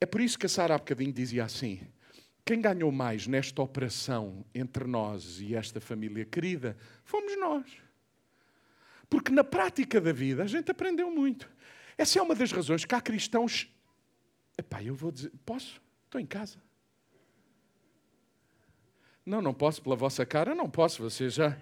É 0.00 0.06
por 0.06 0.20
isso 0.20 0.38
que 0.38 0.46
a 0.46 0.48
Sara 0.48 0.74
há 0.74 0.78
bocadinho 0.78 1.12
dizia 1.12 1.44
assim: 1.44 1.80
quem 2.44 2.60
ganhou 2.60 2.92
mais 2.92 3.26
nesta 3.26 3.62
operação 3.62 4.44
entre 4.54 4.84
nós 4.84 5.40
e 5.40 5.54
esta 5.56 5.80
família 5.80 6.24
querida 6.24 6.76
fomos 7.04 7.36
nós. 7.38 7.64
Porque 9.08 9.32
na 9.32 9.42
prática 9.42 10.00
da 10.00 10.12
vida 10.12 10.42
a 10.42 10.46
gente 10.46 10.70
aprendeu 10.70 11.10
muito. 11.10 11.50
Essa 11.96 12.18
é 12.18 12.22
uma 12.22 12.34
das 12.34 12.52
razões 12.52 12.84
que 12.84 12.94
há 12.94 13.00
cristãos. 13.00 13.68
Epá, 14.58 14.82
eu 14.82 14.94
vou 14.94 15.10
dizer, 15.10 15.32
posso? 15.44 15.83
Estou 16.14 16.20
em 16.20 16.26
casa. 16.26 16.62
Não, 19.26 19.42
não 19.42 19.52
posso 19.52 19.82
pela 19.82 19.96
vossa 19.96 20.24
cara, 20.24 20.54
não 20.54 20.70
posso, 20.70 21.02
vocês 21.02 21.34
já. 21.34 21.58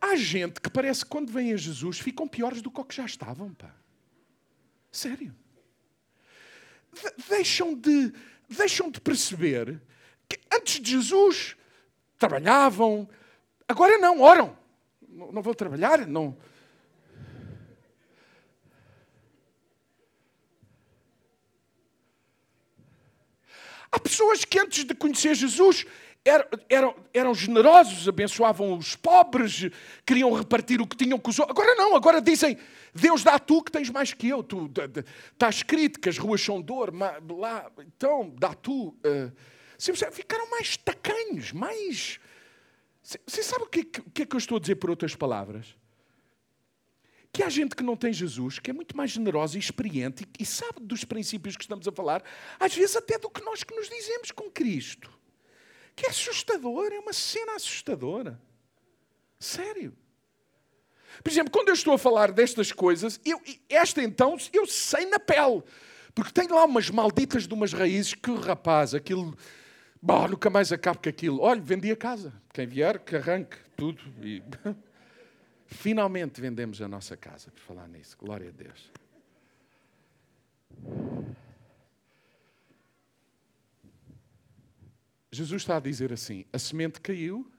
Há 0.00 0.14
gente 0.14 0.60
que 0.60 0.70
parece 0.70 1.04
que 1.04 1.10
quando 1.10 1.32
vem 1.32 1.52
a 1.52 1.56
Jesus 1.56 1.98
ficam 1.98 2.28
piores 2.28 2.62
do 2.62 2.70
que 2.70 2.80
o 2.80 2.84
que 2.84 2.94
já 2.94 3.04
estavam, 3.04 3.52
pá. 3.54 3.74
Sério 4.92 5.34
deixam 7.28 7.74
de, 7.74 8.12
deixam 8.48 8.90
de 8.90 9.00
perceber 9.00 9.80
que 10.28 10.38
antes 10.52 10.80
de 10.80 10.92
Jesus 10.92 11.56
trabalhavam, 12.18 13.08
agora 13.68 13.98
não, 13.98 14.20
oram. 14.20 14.56
Não 15.08 15.42
vou 15.42 15.54
trabalhar, 15.54 16.06
não. 16.06 16.36
Há 23.90 23.98
pessoas 23.98 24.44
que 24.44 24.58
antes 24.58 24.84
de 24.84 24.94
conhecer 24.94 25.34
Jesus 25.34 25.86
eram, 26.24 26.44
eram, 26.68 26.96
eram, 27.14 27.34
generosos, 27.34 28.08
abençoavam 28.08 28.76
os 28.76 28.96
pobres, 28.96 29.70
queriam 30.04 30.32
repartir 30.32 30.80
o 30.80 30.86
que 30.86 30.96
tinham 30.96 31.18
com 31.18 31.30
os 31.30 31.38
outros. 31.38 31.56
Agora 31.56 31.74
não, 31.76 31.94
agora 31.94 32.20
dizem: 32.20 32.58
Deus 32.92 33.22
dá 33.22 33.38
tu 33.38 33.62
que 33.62 33.70
tens 33.70 33.88
mais 33.90 34.12
que 34.12 34.28
eu. 34.28 34.42
Tu, 34.42 34.70
está 35.32 35.48
escrito 35.48 36.00
que 36.00 36.08
as 36.08 36.18
ruas 36.18 36.40
são 36.40 36.60
dor, 36.60 36.92
lá, 36.92 37.70
então 37.78 38.34
dá 38.38 38.52
tu. 38.54 38.88
Uh, 38.88 39.32
ficaram 40.10 40.50
mais 40.50 40.76
tacanhos, 40.76 41.52
mais. 41.52 42.18
Você 43.02 43.42
sabe 43.44 43.62
o 43.62 43.68
que, 43.68 43.80
o 44.00 44.10
que 44.10 44.22
é 44.22 44.26
que 44.26 44.34
eu 44.34 44.38
estou 44.38 44.56
a 44.56 44.60
dizer 44.60 44.74
por 44.76 44.90
outras 44.90 45.14
palavras? 45.14 45.76
Que 47.36 47.42
há 47.42 47.50
gente 47.50 47.76
que 47.76 47.82
não 47.82 47.96
tem 47.96 48.14
Jesus, 48.14 48.58
que 48.58 48.70
é 48.70 48.72
muito 48.72 48.96
mais 48.96 49.10
generosa 49.10 49.56
e 49.56 49.60
experiente 49.60 50.26
e, 50.38 50.46
sabe 50.46 50.80
dos 50.80 51.04
princípios 51.04 51.54
que 51.54 51.64
estamos 51.64 51.86
a 51.86 51.92
falar, 51.92 52.22
às 52.58 52.74
vezes 52.74 52.96
até 52.96 53.18
do 53.18 53.28
que 53.28 53.44
nós 53.44 53.62
que 53.62 53.74
nos 53.74 53.90
dizemos 53.90 54.30
com 54.30 54.50
Cristo 54.50 55.14
que 55.94 56.06
é 56.06 56.10
assustador, 56.10 56.92
é 56.92 56.98
uma 56.98 57.14
cena 57.14 57.56
assustadora. 57.56 58.38
Sério. 59.40 59.96
Por 61.24 61.30
exemplo, 61.30 61.50
quando 61.50 61.68
eu 61.68 61.74
estou 61.74 61.94
a 61.94 61.98
falar 61.98 62.30
destas 62.30 62.70
coisas, 62.70 63.18
eu, 63.24 63.40
esta 63.68 64.02
então, 64.02 64.36
eu 64.52 64.66
sei 64.66 65.06
na 65.06 65.18
pele. 65.18 65.62
Porque 66.14 66.32
tem 66.32 66.48
lá 66.48 66.64
umas 66.64 66.90
malditas 66.90 67.46
de 67.46 67.54
umas 67.54 67.72
raízes 67.72 68.14
que, 68.14 68.34
rapaz, 68.34 68.94
aquilo. 68.94 69.36
Nunca 70.02 70.50
mais 70.50 70.70
acabo 70.70 71.00
com 71.02 71.08
aquilo. 71.08 71.40
Olha, 71.40 71.60
vendi 71.60 71.90
a 71.90 71.96
casa. 71.96 72.32
Quem 72.52 72.66
vier, 72.66 72.98
que 72.98 73.16
arranque 73.16 73.56
tudo. 73.76 74.00
E... 74.22 74.42
Finalmente 75.66 76.40
vendemos 76.40 76.80
a 76.80 76.88
nossa 76.88 77.16
casa, 77.16 77.50
por 77.50 77.60
falar 77.60 77.88
nisso. 77.88 78.16
Glória 78.18 78.48
a 78.48 78.52
Deus. 78.52 78.90
Jesus 85.30 85.62
está 85.62 85.76
a 85.76 85.80
dizer 85.80 86.12
assim: 86.12 86.44
a 86.52 86.58
semente 86.58 87.00
caiu, 87.00 87.50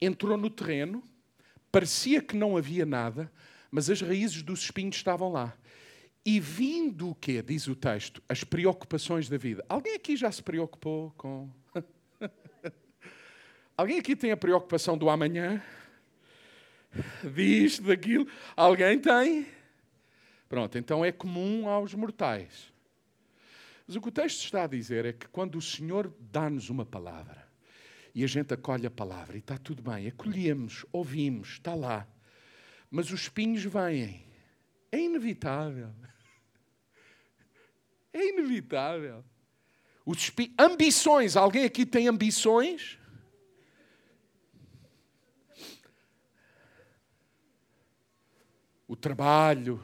entrou 0.00 0.36
no 0.36 0.50
terreno, 0.50 1.02
parecia 1.72 2.22
que 2.22 2.36
não 2.36 2.56
havia 2.56 2.86
nada, 2.86 3.32
mas 3.70 3.90
as 3.90 4.00
raízes 4.00 4.42
dos 4.42 4.62
espinhos 4.62 4.96
estavam 4.96 5.32
lá. 5.32 5.56
E 6.24 6.40
vindo 6.40 7.10
o 7.10 7.14
quê? 7.14 7.40
Diz 7.40 7.66
o 7.66 7.74
texto, 7.76 8.22
as 8.28 8.42
preocupações 8.42 9.28
da 9.28 9.36
vida. 9.36 9.64
Alguém 9.68 9.94
aqui 9.94 10.16
já 10.16 10.30
se 10.30 10.42
preocupou 10.42 11.12
com. 11.16 11.48
Alguém 13.76 13.98
aqui 13.98 14.16
tem 14.16 14.32
a 14.32 14.36
preocupação 14.36 14.96
do 14.96 15.08
amanhã? 15.08 15.62
Disto, 17.34 17.82
daquilo? 17.82 18.26
Alguém 18.56 18.98
tem? 18.98 19.46
Pronto, 20.48 20.78
então 20.78 21.04
é 21.04 21.12
comum 21.12 21.68
aos 21.68 21.94
mortais. 21.94 22.72
Mas 23.86 23.96
o 23.96 24.00
que 24.00 24.08
o 24.08 24.12
texto 24.12 24.44
está 24.44 24.64
a 24.64 24.66
dizer 24.66 25.04
é 25.04 25.12
que 25.12 25.28
quando 25.28 25.56
o 25.56 25.62
Senhor 25.62 26.12
dá-nos 26.18 26.70
uma 26.70 26.84
palavra 26.84 27.46
e 28.14 28.24
a 28.24 28.26
gente 28.26 28.52
acolhe 28.52 28.86
a 28.86 28.90
palavra 28.90 29.36
e 29.36 29.40
está 29.40 29.58
tudo 29.58 29.82
bem, 29.82 30.08
acolhemos, 30.08 30.84
ouvimos, 30.92 31.50
está 31.50 31.74
lá, 31.74 32.06
mas 32.90 33.12
os 33.12 33.22
espinhos 33.22 33.64
vêm, 33.64 34.24
é 34.90 34.98
inevitável. 34.98 35.90
É 38.12 38.30
inevitável. 38.30 39.22
Os 40.06 40.16
espinhos, 40.16 40.54
ambições, 40.58 41.36
alguém 41.36 41.64
aqui 41.64 41.84
tem 41.84 42.08
ambições? 42.08 42.98
O 48.86 48.94
trabalho, 48.94 49.80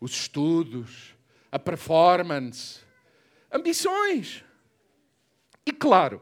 os 0.00 0.12
estudos, 0.12 1.14
a 1.50 1.58
performance, 1.58 2.80
ambições. 3.50 4.44
E 5.66 5.72
claro, 5.72 6.20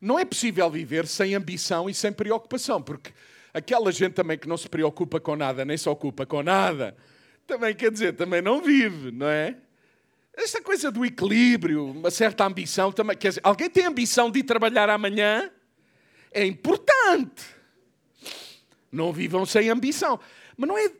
não 0.00 0.18
é 0.18 0.24
possível 0.24 0.68
viver 0.70 1.06
sem 1.06 1.34
ambição 1.34 1.88
e 1.88 1.94
sem 1.94 2.12
preocupação, 2.12 2.82
porque 2.82 3.12
aquela 3.54 3.92
gente 3.92 4.14
também 4.14 4.38
que 4.38 4.48
não 4.48 4.56
se 4.56 4.68
preocupa 4.68 5.20
com 5.20 5.36
nada, 5.36 5.64
nem 5.64 5.76
se 5.76 5.88
ocupa 5.88 6.26
com 6.26 6.42
nada, 6.42 6.96
também 7.46 7.74
quer 7.74 7.90
dizer, 7.90 8.14
também 8.14 8.42
não 8.42 8.60
vive, 8.60 9.10
não 9.10 9.28
é? 9.28 9.56
Esta 10.34 10.62
coisa 10.62 10.90
do 10.90 11.04
equilíbrio, 11.04 11.84
uma 11.84 12.10
certa 12.10 12.44
ambição 12.44 12.90
também, 12.90 13.16
quer 13.16 13.28
dizer, 13.28 13.40
alguém 13.44 13.68
tem 13.68 13.84
ambição 13.84 14.30
de 14.30 14.40
ir 14.40 14.44
trabalhar 14.44 14.88
amanhã? 14.88 15.50
É 16.32 16.44
importante. 16.44 17.44
Não 18.90 19.12
vivam 19.12 19.44
sem 19.44 19.68
ambição. 19.68 20.18
Mas 20.56 20.68
não 20.68 20.78
é, 20.78 20.90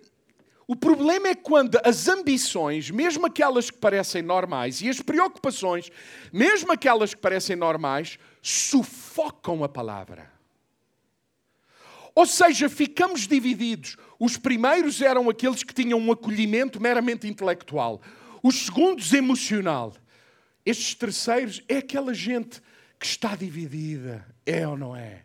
O 0.73 0.77
problema 0.77 1.29
é 1.29 1.35
quando 1.35 1.79
as 1.85 2.09
ambições, 2.09 2.91
mesmo 2.91 3.27
aquelas 3.27 3.71
que 3.71 3.77
parecem 3.77 4.23
normais, 4.23 4.81
e 4.81 4.89
as 4.89 5.03
preocupações, 5.03 5.91
mesmo 6.33 6.73
aquelas 6.73 7.13
que 7.13 7.21
parecem 7.21 7.55
normais, 7.55 8.19
sufocam 8.41 9.63
a 9.63 9.69
palavra. 9.69 10.33
Ou 12.15 12.25
seja, 12.25 12.71
ficamos 12.71 13.27
divididos. 13.27 13.99
Os 14.19 14.39
primeiros 14.39 15.03
eram 15.03 15.29
aqueles 15.29 15.63
que 15.63 15.75
tinham 15.75 15.99
um 15.99 16.11
acolhimento 16.11 16.81
meramente 16.81 17.29
intelectual, 17.29 18.01
os 18.43 18.65
segundos, 18.65 19.13
emocional. 19.13 19.93
Estes 20.65 20.95
terceiros 20.95 21.63
é 21.69 21.77
aquela 21.77 22.15
gente 22.15 22.63
que 22.99 23.05
está 23.05 23.37
dividida, 23.37 24.27
é 24.47 24.67
ou 24.67 24.79
não 24.79 24.97
é? 24.97 25.23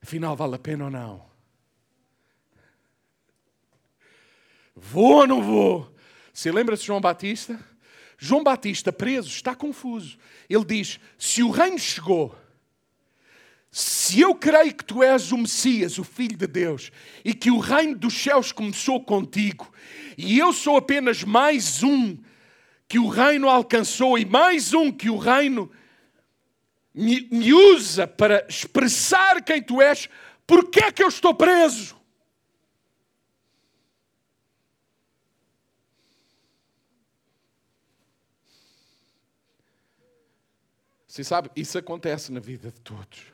Afinal, 0.00 0.36
vale 0.36 0.54
a 0.54 0.60
pena 0.60 0.84
ou 0.84 0.90
não? 0.92 1.27
Vou 4.80 5.18
ou 5.18 5.26
não 5.26 5.42
vou? 5.42 5.94
Você 6.32 6.52
lembra-se 6.52 6.82
de 6.82 6.86
João 6.86 7.00
Batista? 7.00 7.58
João 8.16 8.42
Batista, 8.42 8.92
preso, 8.92 9.28
está 9.28 9.54
confuso. 9.54 10.18
Ele 10.48 10.64
diz: 10.64 10.98
Se 11.16 11.42
o 11.42 11.50
reino 11.50 11.78
chegou, 11.78 12.34
se 13.70 14.20
eu 14.20 14.34
creio 14.34 14.74
que 14.74 14.84
tu 14.84 15.02
és 15.02 15.30
o 15.30 15.38
Messias, 15.38 15.98
o 15.98 16.04
Filho 16.04 16.36
de 16.36 16.46
Deus, 16.46 16.90
e 17.24 17.34
que 17.34 17.50
o 17.50 17.58
reino 17.58 17.96
dos 17.96 18.14
céus 18.14 18.50
começou 18.50 19.00
contigo, 19.00 19.70
e 20.16 20.38
eu 20.38 20.52
sou 20.52 20.76
apenas 20.76 21.22
mais 21.22 21.82
um 21.82 22.16
que 22.88 22.98
o 22.98 23.08
reino 23.08 23.48
alcançou 23.48 24.18
e 24.18 24.24
mais 24.24 24.72
um 24.72 24.90
que 24.90 25.10
o 25.10 25.18
reino 25.18 25.70
me, 26.94 27.28
me 27.30 27.52
usa 27.52 28.06
para 28.06 28.46
expressar 28.48 29.42
quem 29.42 29.62
tu 29.62 29.82
és, 29.82 30.08
por 30.46 30.70
que 30.70 30.80
é 30.80 30.90
que 30.90 31.02
eu 31.02 31.08
estou 31.08 31.34
preso? 31.34 31.97
Você 41.18 41.24
sabe, 41.24 41.50
isso 41.56 41.76
acontece 41.76 42.30
na 42.30 42.38
vida 42.38 42.70
de 42.70 42.80
todos. 42.80 43.24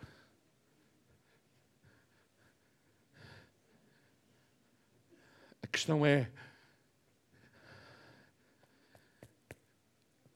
A 5.63 5.67
questão 5.67 6.07
é: 6.07 6.31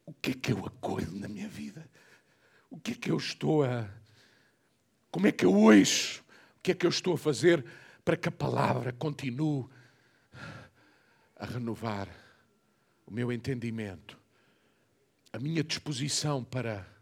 o 0.05 0.13
que 0.13 0.33
é 0.33 0.35
que 0.35 0.53
eu 0.53 0.67
acolho 0.67 1.11
na 1.13 1.27
minha 1.27 1.49
vida? 1.49 1.89
O 2.69 2.79
que 2.79 2.93
é 2.93 2.95
que 2.95 3.11
eu 3.11 3.17
estou 3.17 3.65
a. 3.65 3.89
Como 5.11 5.27
é 5.27 5.33
que 5.33 5.47
eu 5.47 5.55
ouço? 5.55 6.23
O 6.59 6.61
que 6.63 6.73
é 6.73 6.75
que 6.75 6.85
eu 6.85 6.91
estou 6.91 7.15
a 7.15 7.19
fazer 7.19 7.65
para 8.05 8.19
que 8.19 8.29
a 8.29 8.33
palavra 8.33 8.93
continue 8.93 9.67
a 11.35 11.47
renovar 11.47 12.11
o 13.07 13.11
meu 13.11 13.33
entendimento, 13.33 14.21
a 15.33 15.39
minha 15.39 15.65
disposição 15.65 16.45
para 16.45 16.98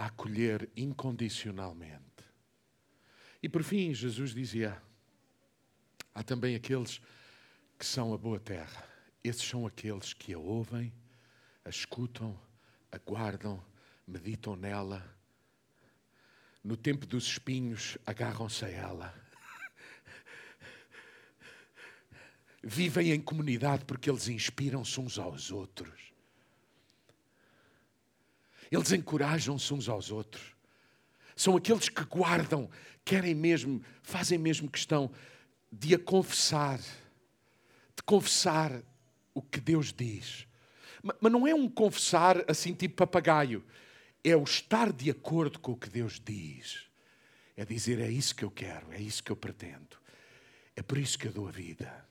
a 0.00 0.06
acolher 0.06 0.66
incondicionalmente. 0.74 2.24
E 3.42 3.50
por 3.50 3.62
fim, 3.62 3.92
Jesus 3.92 4.32
dizia: 4.32 4.80
há 6.14 6.22
também 6.22 6.54
aqueles 6.54 7.02
que 7.78 7.84
são 7.84 8.14
a 8.14 8.16
boa 8.16 8.40
terra. 8.40 8.88
Esses 9.22 9.42
são 9.42 9.66
aqueles 9.66 10.14
que 10.14 10.32
a 10.32 10.38
ouvem, 10.38 10.90
a 11.62 11.68
escutam, 11.68 12.40
aguardam, 12.90 13.62
meditam 14.06 14.56
nela. 14.56 15.04
No 16.64 16.78
tempo 16.78 17.04
dos 17.04 17.26
espinhos, 17.26 17.98
agarram-se 18.06 18.64
a 18.64 18.68
ela. 18.68 19.14
Vivem 22.64 23.12
em 23.12 23.20
comunidade 23.20 23.84
porque 23.84 24.08
eles 24.08 24.28
inspiram-se 24.28 24.98
uns 24.98 25.18
aos 25.18 25.50
outros. 25.50 26.09
Eles 28.70 28.92
encorajam-se 28.92 29.72
uns 29.74 29.88
aos 29.88 30.10
outros. 30.10 30.54
São 31.34 31.56
aqueles 31.56 31.88
que 31.88 32.04
guardam, 32.04 32.70
querem 33.04 33.34
mesmo, 33.34 33.82
fazem 34.02 34.38
mesmo 34.38 34.70
questão 34.70 35.10
de 35.72 35.94
a 35.94 35.98
confessar, 35.98 36.78
de 36.78 38.02
confessar 38.04 38.82
o 39.34 39.42
que 39.42 39.60
Deus 39.60 39.92
diz. 39.92 40.46
Mas 41.02 41.32
não 41.32 41.46
é 41.46 41.54
um 41.54 41.68
confessar 41.68 42.44
assim 42.48 42.74
tipo 42.74 42.96
papagaio, 42.96 43.64
é 44.22 44.36
o 44.36 44.44
estar 44.44 44.92
de 44.92 45.10
acordo 45.10 45.58
com 45.58 45.72
o 45.72 45.76
que 45.76 45.88
Deus 45.88 46.20
diz. 46.20 46.88
É 47.56 47.64
dizer, 47.64 48.00
é 48.00 48.10
isso 48.10 48.34
que 48.34 48.44
eu 48.44 48.50
quero, 48.50 48.92
é 48.92 49.00
isso 49.00 49.22
que 49.22 49.32
eu 49.32 49.36
pretendo. 49.36 49.98
É 50.76 50.82
por 50.82 50.98
isso 50.98 51.18
que 51.18 51.28
eu 51.28 51.32
dou 51.32 51.48
a 51.48 51.50
vida. 51.50 52.06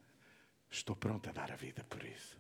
Estou 0.70 0.96
pronto 0.96 1.30
a 1.30 1.32
dar 1.34 1.52
a 1.52 1.56
vida 1.56 1.84
por 1.86 2.04
isso. 2.04 2.38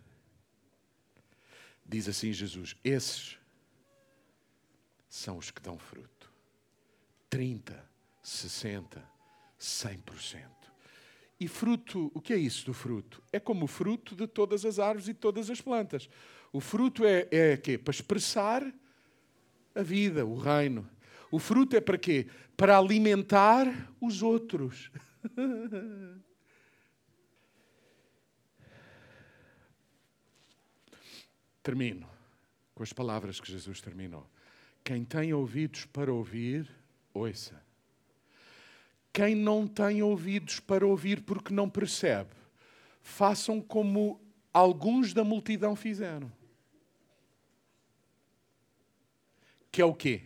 Diz 1.86 2.07
assim 2.07 2.32
Jesus: 2.32 2.76
esses 2.84 3.38
são 5.10 5.38
os 5.38 5.51
que 5.51 5.62
dão 5.62 5.78
fruto. 5.78 6.32
30, 7.30 7.84
60, 8.22 9.03
100%. 9.60 10.45
E 11.39 11.47
fruto, 11.47 12.12
o 12.14 12.22
que 12.22 12.34
é 12.34 12.38
isso 12.38 12.66
do 12.66 12.74
fruto? 12.74 13.24
É 13.32 13.39
como 13.39 13.64
o 13.66 13.68
fruto 13.68 14.16
de 14.16 14.28
todas 14.28 14.66
as 14.66 14.78
árvores 14.78 15.07
e 15.07 15.14
todas 15.14 15.49
as 15.49 15.62
plantas. 15.62 16.10
O 16.51 16.60
fruto 16.60 17.05
é, 17.05 17.28
é 17.32 17.55
quê? 17.57 17.78
Para 17.78 17.91
expressar 17.91 18.62
a 19.74 19.82
vida, 19.82 20.26
o 20.26 20.38
reino. 20.38 20.89
O 21.32 21.39
fruto 21.39 21.76
é 21.76 21.82
para 21.82 21.97
quê? 21.97 22.28
Para 22.57 22.78
alimentar 22.78 23.68
os 24.01 24.22
outros. 24.22 24.91
Termino 31.64 32.10
com 32.74 32.84
as 32.84 32.93
palavras 32.93 33.41
que 33.41 33.51
Jesus 33.51 33.82
terminou. 33.82 34.26
Quem 34.89 35.05
tem 35.05 35.31
ouvidos 35.35 35.85
para 35.85 36.11
ouvir, 36.11 36.67
ouça. 37.13 37.61
Quem 39.13 39.35
não 39.35 39.67
tem 39.67 40.01
ouvidos 40.01 40.59
para 40.59 40.83
ouvir 40.83 41.21
porque 41.21 41.53
não 41.53 41.69
percebe, 41.69 42.31
façam 42.99 43.61
como 43.61 44.19
alguns 44.51 45.13
da 45.13 45.23
multidão 45.23 45.75
fizeram. 45.75 46.31
Que 49.71 49.79
é 49.79 49.85
o 49.85 49.93
quê? 49.93 50.23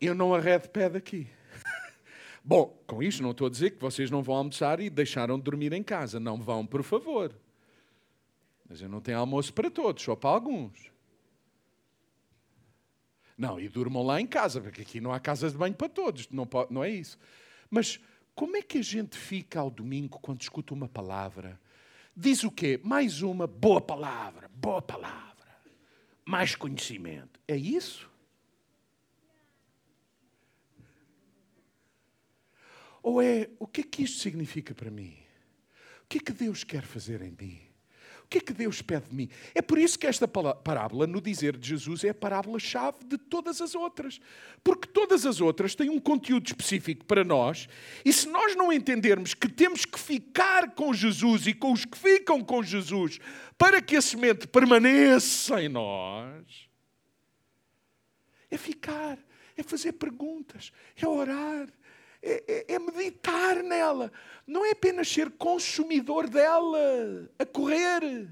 Eu 0.00 0.14
não 0.14 0.32
arredo 0.32 0.68
pé 0.68 0.88
daqui. 0.88 1.26
Bom, 2.44 2.80
com 2.86 3.02
isto 3.02 3.24
não 3.24 3.32
estou 3.32 3.48
a 3.48 3.50
dizer 3.50 3.72
que 3.72 3.80
vocês 3.80 4.08
não 4.08 4.22
vão 4.22 4.36
almoçar 4.36 4.78
e 4.78 4.88
deixaram 4.88 5.36
de 5.36 5.42
dormir 5.42 5.72
em 5.72 5.82
casa. 5.82 6.20
Não 6.20 6.40
vão, 6.40 6.64
por 6.64 6.84
favor. 6.84 7.34
Mas 8.68 8.80
eu 8.80 8.88
não 8.88 9.00
tenho 9.00 9.18
almoço 9.18 9.52
para 9.52 9.68
todos, 9.68 10.00
só 10.04 10.14
para 10.14 10.30
alguns. 10.30 10.91
Não, 13.36 13.58
e 13.58 13.68
durmam 13.68 14.02
lá 14.02 14.20
em 14.20 14.26
casa, 14.26 14.60
porque 14.60 14.82
aqui 14.82 15.00
não 15.00 15.12
há 15.12 15.18
casas 15.18 15.52
de 15.52 15.58
banho 15.58 15.74
para 15.74 15.88
todos, 15.88 16.28
não, 16.30 16.46
pode, 16.46 16.72
não 16.72 16.84
é 16.84 16.90
isso. 16.90 17.18
Mas 17.70 17.98
como 18.34 18.56
é 18.56 18.62
que 18.62 18.78
a 18.78 18.82
gente 18.82 19.16
fica 19.16 19.60
ao 19.60 19.70
domingo 19.70 20.18
quando 20.20 20.40
escuta 20.40 20.74
uma 20.74 20.88
palavra? 20.88 21.60
Diz 22.16 22.44
o 22.44 22.50
quê? 22.50 22.78
Mais 22.82 23.22
uma 23.22 23.46
boa 23.46 23.80
palavra, 23.80 24.50
boa 24.54 24.82
palavra, 24.82 25.48
mais 26.24 26.54
conhecimento. 26.54 27.40
É 27.48 27.56
isso? 27.56 28.10
Ou 33.02 33.20
é 33.20 33.50
o 33.58 33.66
que 33.66 33.80
é 33.80 33.84
que 33.84 34.02
isto 34.04 34.20
significa 34.20 34.74
para 34.74 34.90
mim? 34.90 35.16
O 36.04 36.06
que 36.08 36.18
é 36.18 36.20
que 36.20 36.32
Deus 36.32 36.62
quer 36.62 36.82
fazer 36.82 37.20
em 37.22 37.32
mim? 37.32 37.71
Que 38.32 38.38
é 38.38 38.40
que 38.40 38.52
Deus 38.54 38.80
pede 38.80 39.10
de 39.10 39.14
mim? 39.14 39.28
É 39.54 39.60
por 39.60 39.76
isso 39.76 39.98
que 39.98 40.06
esta 40.06 40.26
parábola, 40.26 41.06
no 41.06 41.20
dizer 41.20 41.54
de 41.54 41.68
Jesus, 41.68 42.02
é 42.02 42.08
a 42.08 42.14
parábola-chave 42.14 43.04
de 43.04 43.18
todas 43.18 43.60
as 43.60 43.74
outras. 43.74 44.18
Porque 44.64 44.88
todas 44.88 45.26
as 45.26 45.38
outras 45.38 45.74
têm 45.74 45.90
um 45.90 46.00
conteúdo 46.00 46.46
específico 46.46 47.04
para 47.04 47.22
nós, 47.22 47.68
e 48.02 48.10
se 48.10 48.26
nós 48.28 48.56
não 48.56 48.72
entendermos 48.72 49.34
que 49.34 49.48
temos 49.48 49.84
que 49.84 50.00
ficar 50.00 50.70
com 50.74 50.94
Jesus 50.94 51.46
e 51.46 51.52
com 51.52 51.72
os 51.72 51.84
que 51.84 51.98
ficam 51.98 52.42
com 52.42 52.62
Jesus 52.62 53.18
para 53.58 53.82
que 53.82 53.96
a 53.96 54.02
semente 54.02 54.48
permaneça 54.48 55.62
em 55.62 55.68
nós, 55.68 56.68
é 58.50 58.56
ficar, 58.56 59.18
é 59.56 59.62
fazer 59.62 59.92
perguntas, 59.92 60.72
é 60.96 61.06
orar, 61.06 61.68
é, 62.22 62.44
é, 62.46 62.74
é, 62.74 62.78
meditar 62.78 63.62
nela. 63.62 64.12
Não 64.46 64.64
é 64.64 64.70
apenas 64.70 65.08
ser 65.08 65.30
consumidor 65.30 66.28
dela, 66.28 67.28
a 67.38 67.44
correr. 67.44 68.28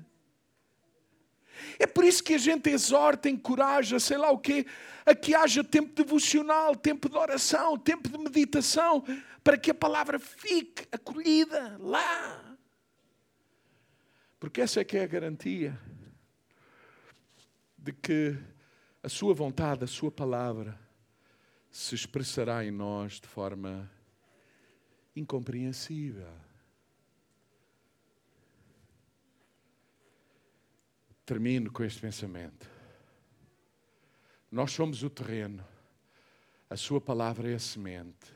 É 1.79 1.87
por 1.87 2.05
isso 2.05 2.23
que 2.23 2.35
a 2.35 2.39
gente 2.39 2.71
exorta, 2.71 3.29
encoraja, 3.29 3.99
sei 3.99 4.17
lá 4.17 4.31
o 4.31 4.39
quê, 4.39 4.65
a 5.05 5.15
que 5.15 5.35
haja 5.35 5.65
tempo 5.65 5.93
devocional, 5.93 6.77
tempo 6.77 7.09
de 7.09 7.17
oração, 7.17 7.77
tempo 7.77 8.09
de 8.09 8.17
meditação, 8.17 9.05
para 9.43 9.59
que 9.59 9.71
a 9.71 9.75
palavra 9.75 10.19
fique 10.19 10.87
acolhida 10.93 11.77
lá. 11.79 12.57
Porque 14.39 14.61
essa 14.61 14.81
é 14.81 14.85
que 14.85 14.97
é 14.97 15.03
a 15.03 15.07
garantia 15.07 15.79
de 17.77 17.93
que 17.93 18.39
a 19.03 19.09
sua 19.09 19.35
vontade, 19.35 19.85
a 19.85 19.87
sua 19.87 20.11
palavra, 20.11 20.79
se 21.71 21.95
expressará 21.95 22.65
em 22.65 22.71
nós 22.71 23.21
de 23.21 23.29
forma 23.29 23.91
incompreensível. 25.15 26.33
Termino 31.25 31.71
com 31.71 31.85
este 31.85 32.01
pensamento. 32.01 32.69
Nós 34.51 34.73
somos 34.73 35.05
o 35.05 35.11
terreno, 35.11 35.65
a 36.69 36.77
Sua 36.77 37.01
palavra 37.01 37.51
é 37.51 37.55
a 37.55 37.59
semente. 37.59 38.35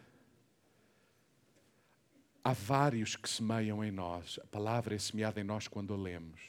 Há 2.45 2.53
vários 2.53 3.17
que 3.17 3.29
semeiam 3.29 3.83
em 3.83 3.91
nós. 3.91 4.39
A 4.43 4.47
palavra 4.47 4.95
é 4.95 4.99
semeada 4.99 5.41
em 5.41 5.45
nós 5.45 5.67
quando 5.67 5.93
a 5.93 5.97
lemos. 5.97 6.41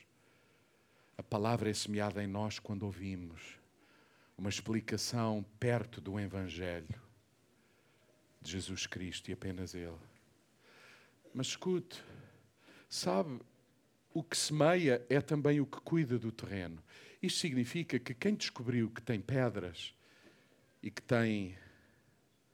A 1.18 1.24
palavra 1.24 1.70
é 1.70 1.74
semeada 1.74 2.22
em 2.22 2.28
nós 2.28 2.60
quando 2.60 2.84
ouvimos 2.84 3.64
uma 4.38 4.50
explicação 4.50 5.46
perto 5.60 6.02
do 6.02 6.20
Evangelho 6.20 7.02
de 8.42 8.52
Jesus 8.52 8.86
Cristo 8.86 9.30
e 9.30 9.34
apenas 9.34 9.74
Ele. 9.74 9.98
Mas 11.34 11.48
escute, 11.48 12.02
sabe, 12.90 13.40
o 14.14 14.24
que 14.24 14.38
semeia 14.38 15.06
é 15.10 15.20
também 15.20 15.60
o 15.60 15.66
que 15.66 15.80
cuida 15.82 16.18
do 16.18 16.32
terreno. 16.32 16.82
Isto 17.22 17.40
significa 17.40 18.00
que 18.00 18.14
quem 18.14 18.36
descobriu 18.36 18.90
que 18.90 19.02
tem 19.02 19.20
pedras 19.20 19.94
e 20.82 20.92
que 20.92 21.02
tem 21.02 21.58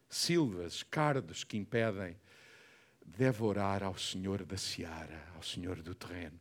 silvas, 0.10 0.84
cardos 0.84 1.44
que 1.44 1.58
impedem, 1.58 2.16
deve 3.06 3.44
orar 3.44 3.84
ao 3.84 3.98
Senhor 3.98 4.44
da 4.46 4.58
seara, 4.58 5.28
ao 5.36 5.44
Senhor 5.44 5.82
do 5.82 5.94
terreno. 5.94 6.40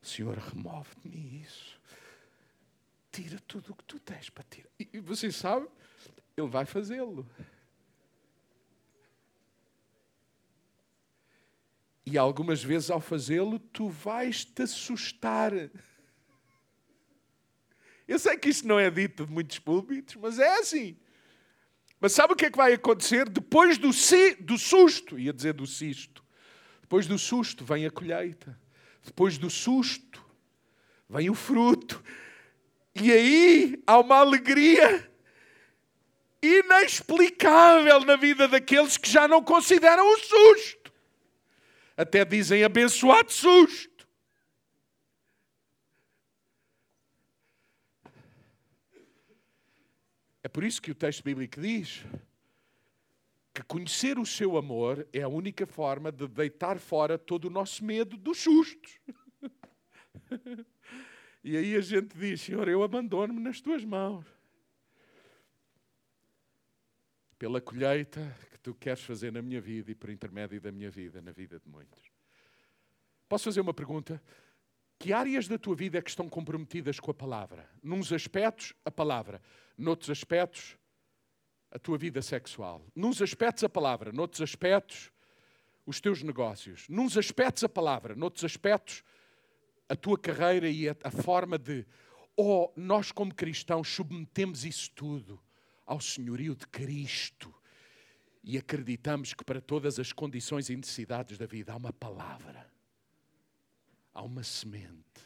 Senhor, 0.00 0.36
remove 0.36 0.90
de 1.02 1.08
mim 1.08 1.42
isso. 1.42 1.80
Tira 3.12 3.38
tudo 3.46 3.72
o 3.72 3.76
que 3.76 3.84
tu 3.84 4.00
tens 4.00 4.30
para 4.30 4.42
tirar. 4.44 4.70
E 4.78 4.98
você 4.98 5.30
sabe, 5.30 5.68
Ele 6.36 6.48
vai 6.48 6.64
fazê-lo. 6.64 7.28
E 12.04 12.18
algumas 12.18 12.64
vezes 12.64 12.90
ao 12.90 13.00
fazê-lo, 13.00 13.58
tu 13.58 13.88
vais 13.88 14.44
te 14.44 14.62
assustar. 14.62 15.52
Eu 18.08 18.18
sei 18.18 18.36
que 18.36 18.48
isto 18.48 18.66
não 18.66 18.78
é 18.78 18.90
dito 18.90 19.26
de 19.26 19.32
muitos 19.32 19.58
púlpitos, 19.58 20.16
mas 20.16 20.38
é 20.38 20.58
assim. 20.58 20.96
Mas 22.00 22.12
sabe 22.12 22.32
o 22.32 22.36
que 22.36 22.46
é 22.46 22.50
que 22.50 22.56
vai 22.56 22.72
acontecer? 22.72 23.28
Depois 23.28 23.78
do, 23.78 23.92
si, 23.92 24.34
do 24.34 24.58
susto, 24.58 25.18
ia 25.18 25.32
dizer 25.32 25.52
do 25.52 25.66
cisto, 25.66 26.24
depois 26.80 27.06
do 27.06 27.18
susto 27.18 27.64
vem 27.64 27.86
a 27.86 27.90
colheita. 27.90 28.58
Depois 29.04 29.38
do 29.38 29.48
susto 29.48 30.24
vem 31.08 31.30
o 31.30 31.34
fruto. 31.34 32.02
E 32.94 33.10
aí 33.10 33.82
há 33.86 33.98
uma 33.98 34.16
alegria 34.16 35.10
inexplicável 36.42 38.00
na 38.00 38.16
vida 38.16 38.48
daqueles 38.48 38.96
que 38.96 39.08
já 39.08 39.26
não 39.28 39.42
consideram 39.42 40.06
o 40.12 40.18
susto. 40.18 40.92
Até 41.96 42.24
dizem 42.24 42.64
abençoado 42.64 43.32
susto. 43.32 43.92
É 50.42 50.48
por 50.48 50.64
isso 50.64 50.82
que 50.82 50.90
o 50.90 50.94
texto 50.94 51.22
bíblico 51.22 51.60
diz 51.60 52.04
que 53.54 53.62
conhecer 53.62 54.18
o 54.18 54.26
seu 54.26 54.56
amor 54.56 55.06
é 55.12 55.22
a 55.22 55.28
única 55.28 55.66
forma 55.66 56.10
de 56.10 56.26
deitar 56.26 56.78
fora 56.78 57.16
todo 57.16 57.44
o 57.44 57.50
nosso 57.50 57.84
medo 57.84 58.16
dos 58.16 58.38
sustos. 58.38 58.98
e 61.42 61.56
aí 61.56 61.76
a 61.76 61.80
gente 61.80 62.16
diz: 62.16 62.40
Senhor, 62.40 62.68
eu 62.68 62.82
abandono-me 62.82 63.40
nas 63.40 63.60
tuas 63.60 63.84
mãos. 63.84 64.26
Pela 67.38 67.60
colheita 67.60 68.34
tu 68.62 68.74
queres 68.74 69.02
fazer 69.02 69.32
na 69.32 69.42
minha 69.42 69.60
vida 69.60 69.90
e 69.90 69.94
por 69.94 70.08
intermédio 70.08 70.60
da 70.60 70.70
minha 70.70 70.90
vida, 70.90 71.20
na 71.20 71.32
vida 71.32 71.58
de 71.58 71.68
muitos. 71.68 72.00
Posso 73.28 73.44
fazer 73.44 73.60
uma 73.60 73.74
pergunta? 73.74 74.22
Que 74.98 75.12
áreas 75.12 75.48
da 75.48 75.58
tua 75.58 75.74
vida 75.74 75.98
é 75.98 76.02
que 76.02 76.10
estão 76.10 76.28
comprometidas 76.28 77.00
com 77.00 77.10
a 77.10 77.14
palavra? 77.14 77.68
Nuns 77.82 78.12
aspectos, 78.12 78.72
a 78.84 78.90
palavra. 78.90 79.42
Noutros 79.76 80.10
aspectos, 80.10 80.76
a 81.70 81.78
tua 81.78 81.98
vida 81.98 82.22
sexual. 82.22 82.86
Nuns 82.94 83.20
aspectos, 83.20 83.64
a 83.64 83.68
palavra. 83.68 84.12
Noutros 84.12 84.40
aspectos, 84.40 85.10
os 85.84 86.00
teus 86.00 86.22
negócios. 86.22 86.88
Nuns 86.88 87.16
aspectos, 87.16 87.64
a 87.64 87.68
palavra. 87.68 88.14
Noutros 88.14 88.44
aspectos, 88.44 89.02
a 89.92 89.96
tua 89.96 90.18
carreira 90.18 90.70
e 90.70 90.88
a, 90.88 90.96
a 91.04 91.10
forma 91.10 91.58
de. 91.58 91.86
Ou 92.34 92.72
oh, 92.74 92.80
nós, 92.80 93.12
como 93.12 93.34
cristãos, 93.34 93.88
submetemos 93.88 94.64
isso 94.64 94.90
tudo 94.92 95.38
ao 95.84 96.00
senhorio 96.00 96.56
de 96.56 96.66
Cristo 96.66 97.54
e 98.42 98.56
acreditamos 98.56 99.34
que 99.34 99.44
para 99.44 99.60
todas 99.60 99.98
as 99.98 100.10
condições 100.10 100.70
e 100.70 100.76
necessidades 100.76 101.36
da 101.36 101.44
vida 101.44 101.74
há 101.74 101.76
uma 101.76 101.92
palavra, 101.92 102.66
há 104.14 104.22
uma 104.22 104.42
semente 104.42 105.20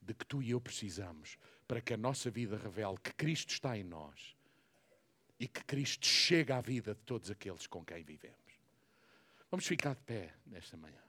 de 0.00 0.14
que 0.14 0.24
tu 0.24 0.42
e 0.42 0.52
eu 0.52 0.60
precisamos 0.60 1.36
para 1.66 1.82
que 1.82 1.92
a 1.92 1.98
nossa 1.98 2.30
vida 2.30 2.56
revele 2.56 2.96
que 3.04 3.12
Cristo 3.12 3.50
está 3.50 3.76
em 3.76 3.84
nós 3.84 4.34
e 5.38 5.46
que 5.46 5.62
Cristo 5.64 6.06
chega 6.06 6.56
à 6.56 6.62
vida 6.62 6.94
de 6.94 7.00
todos 7.02 7.30
aqueles 7.30 7.66
com 7.66 7.84
quem 7.84 8.02
vivemos. 8.02 8.38
Vamos 9.50 9.66
ficar 9.66 9.94
de 9.94 10.00
pé 10.00 10.32
nesta 10.46 10.78
manhã. 10.78 11.07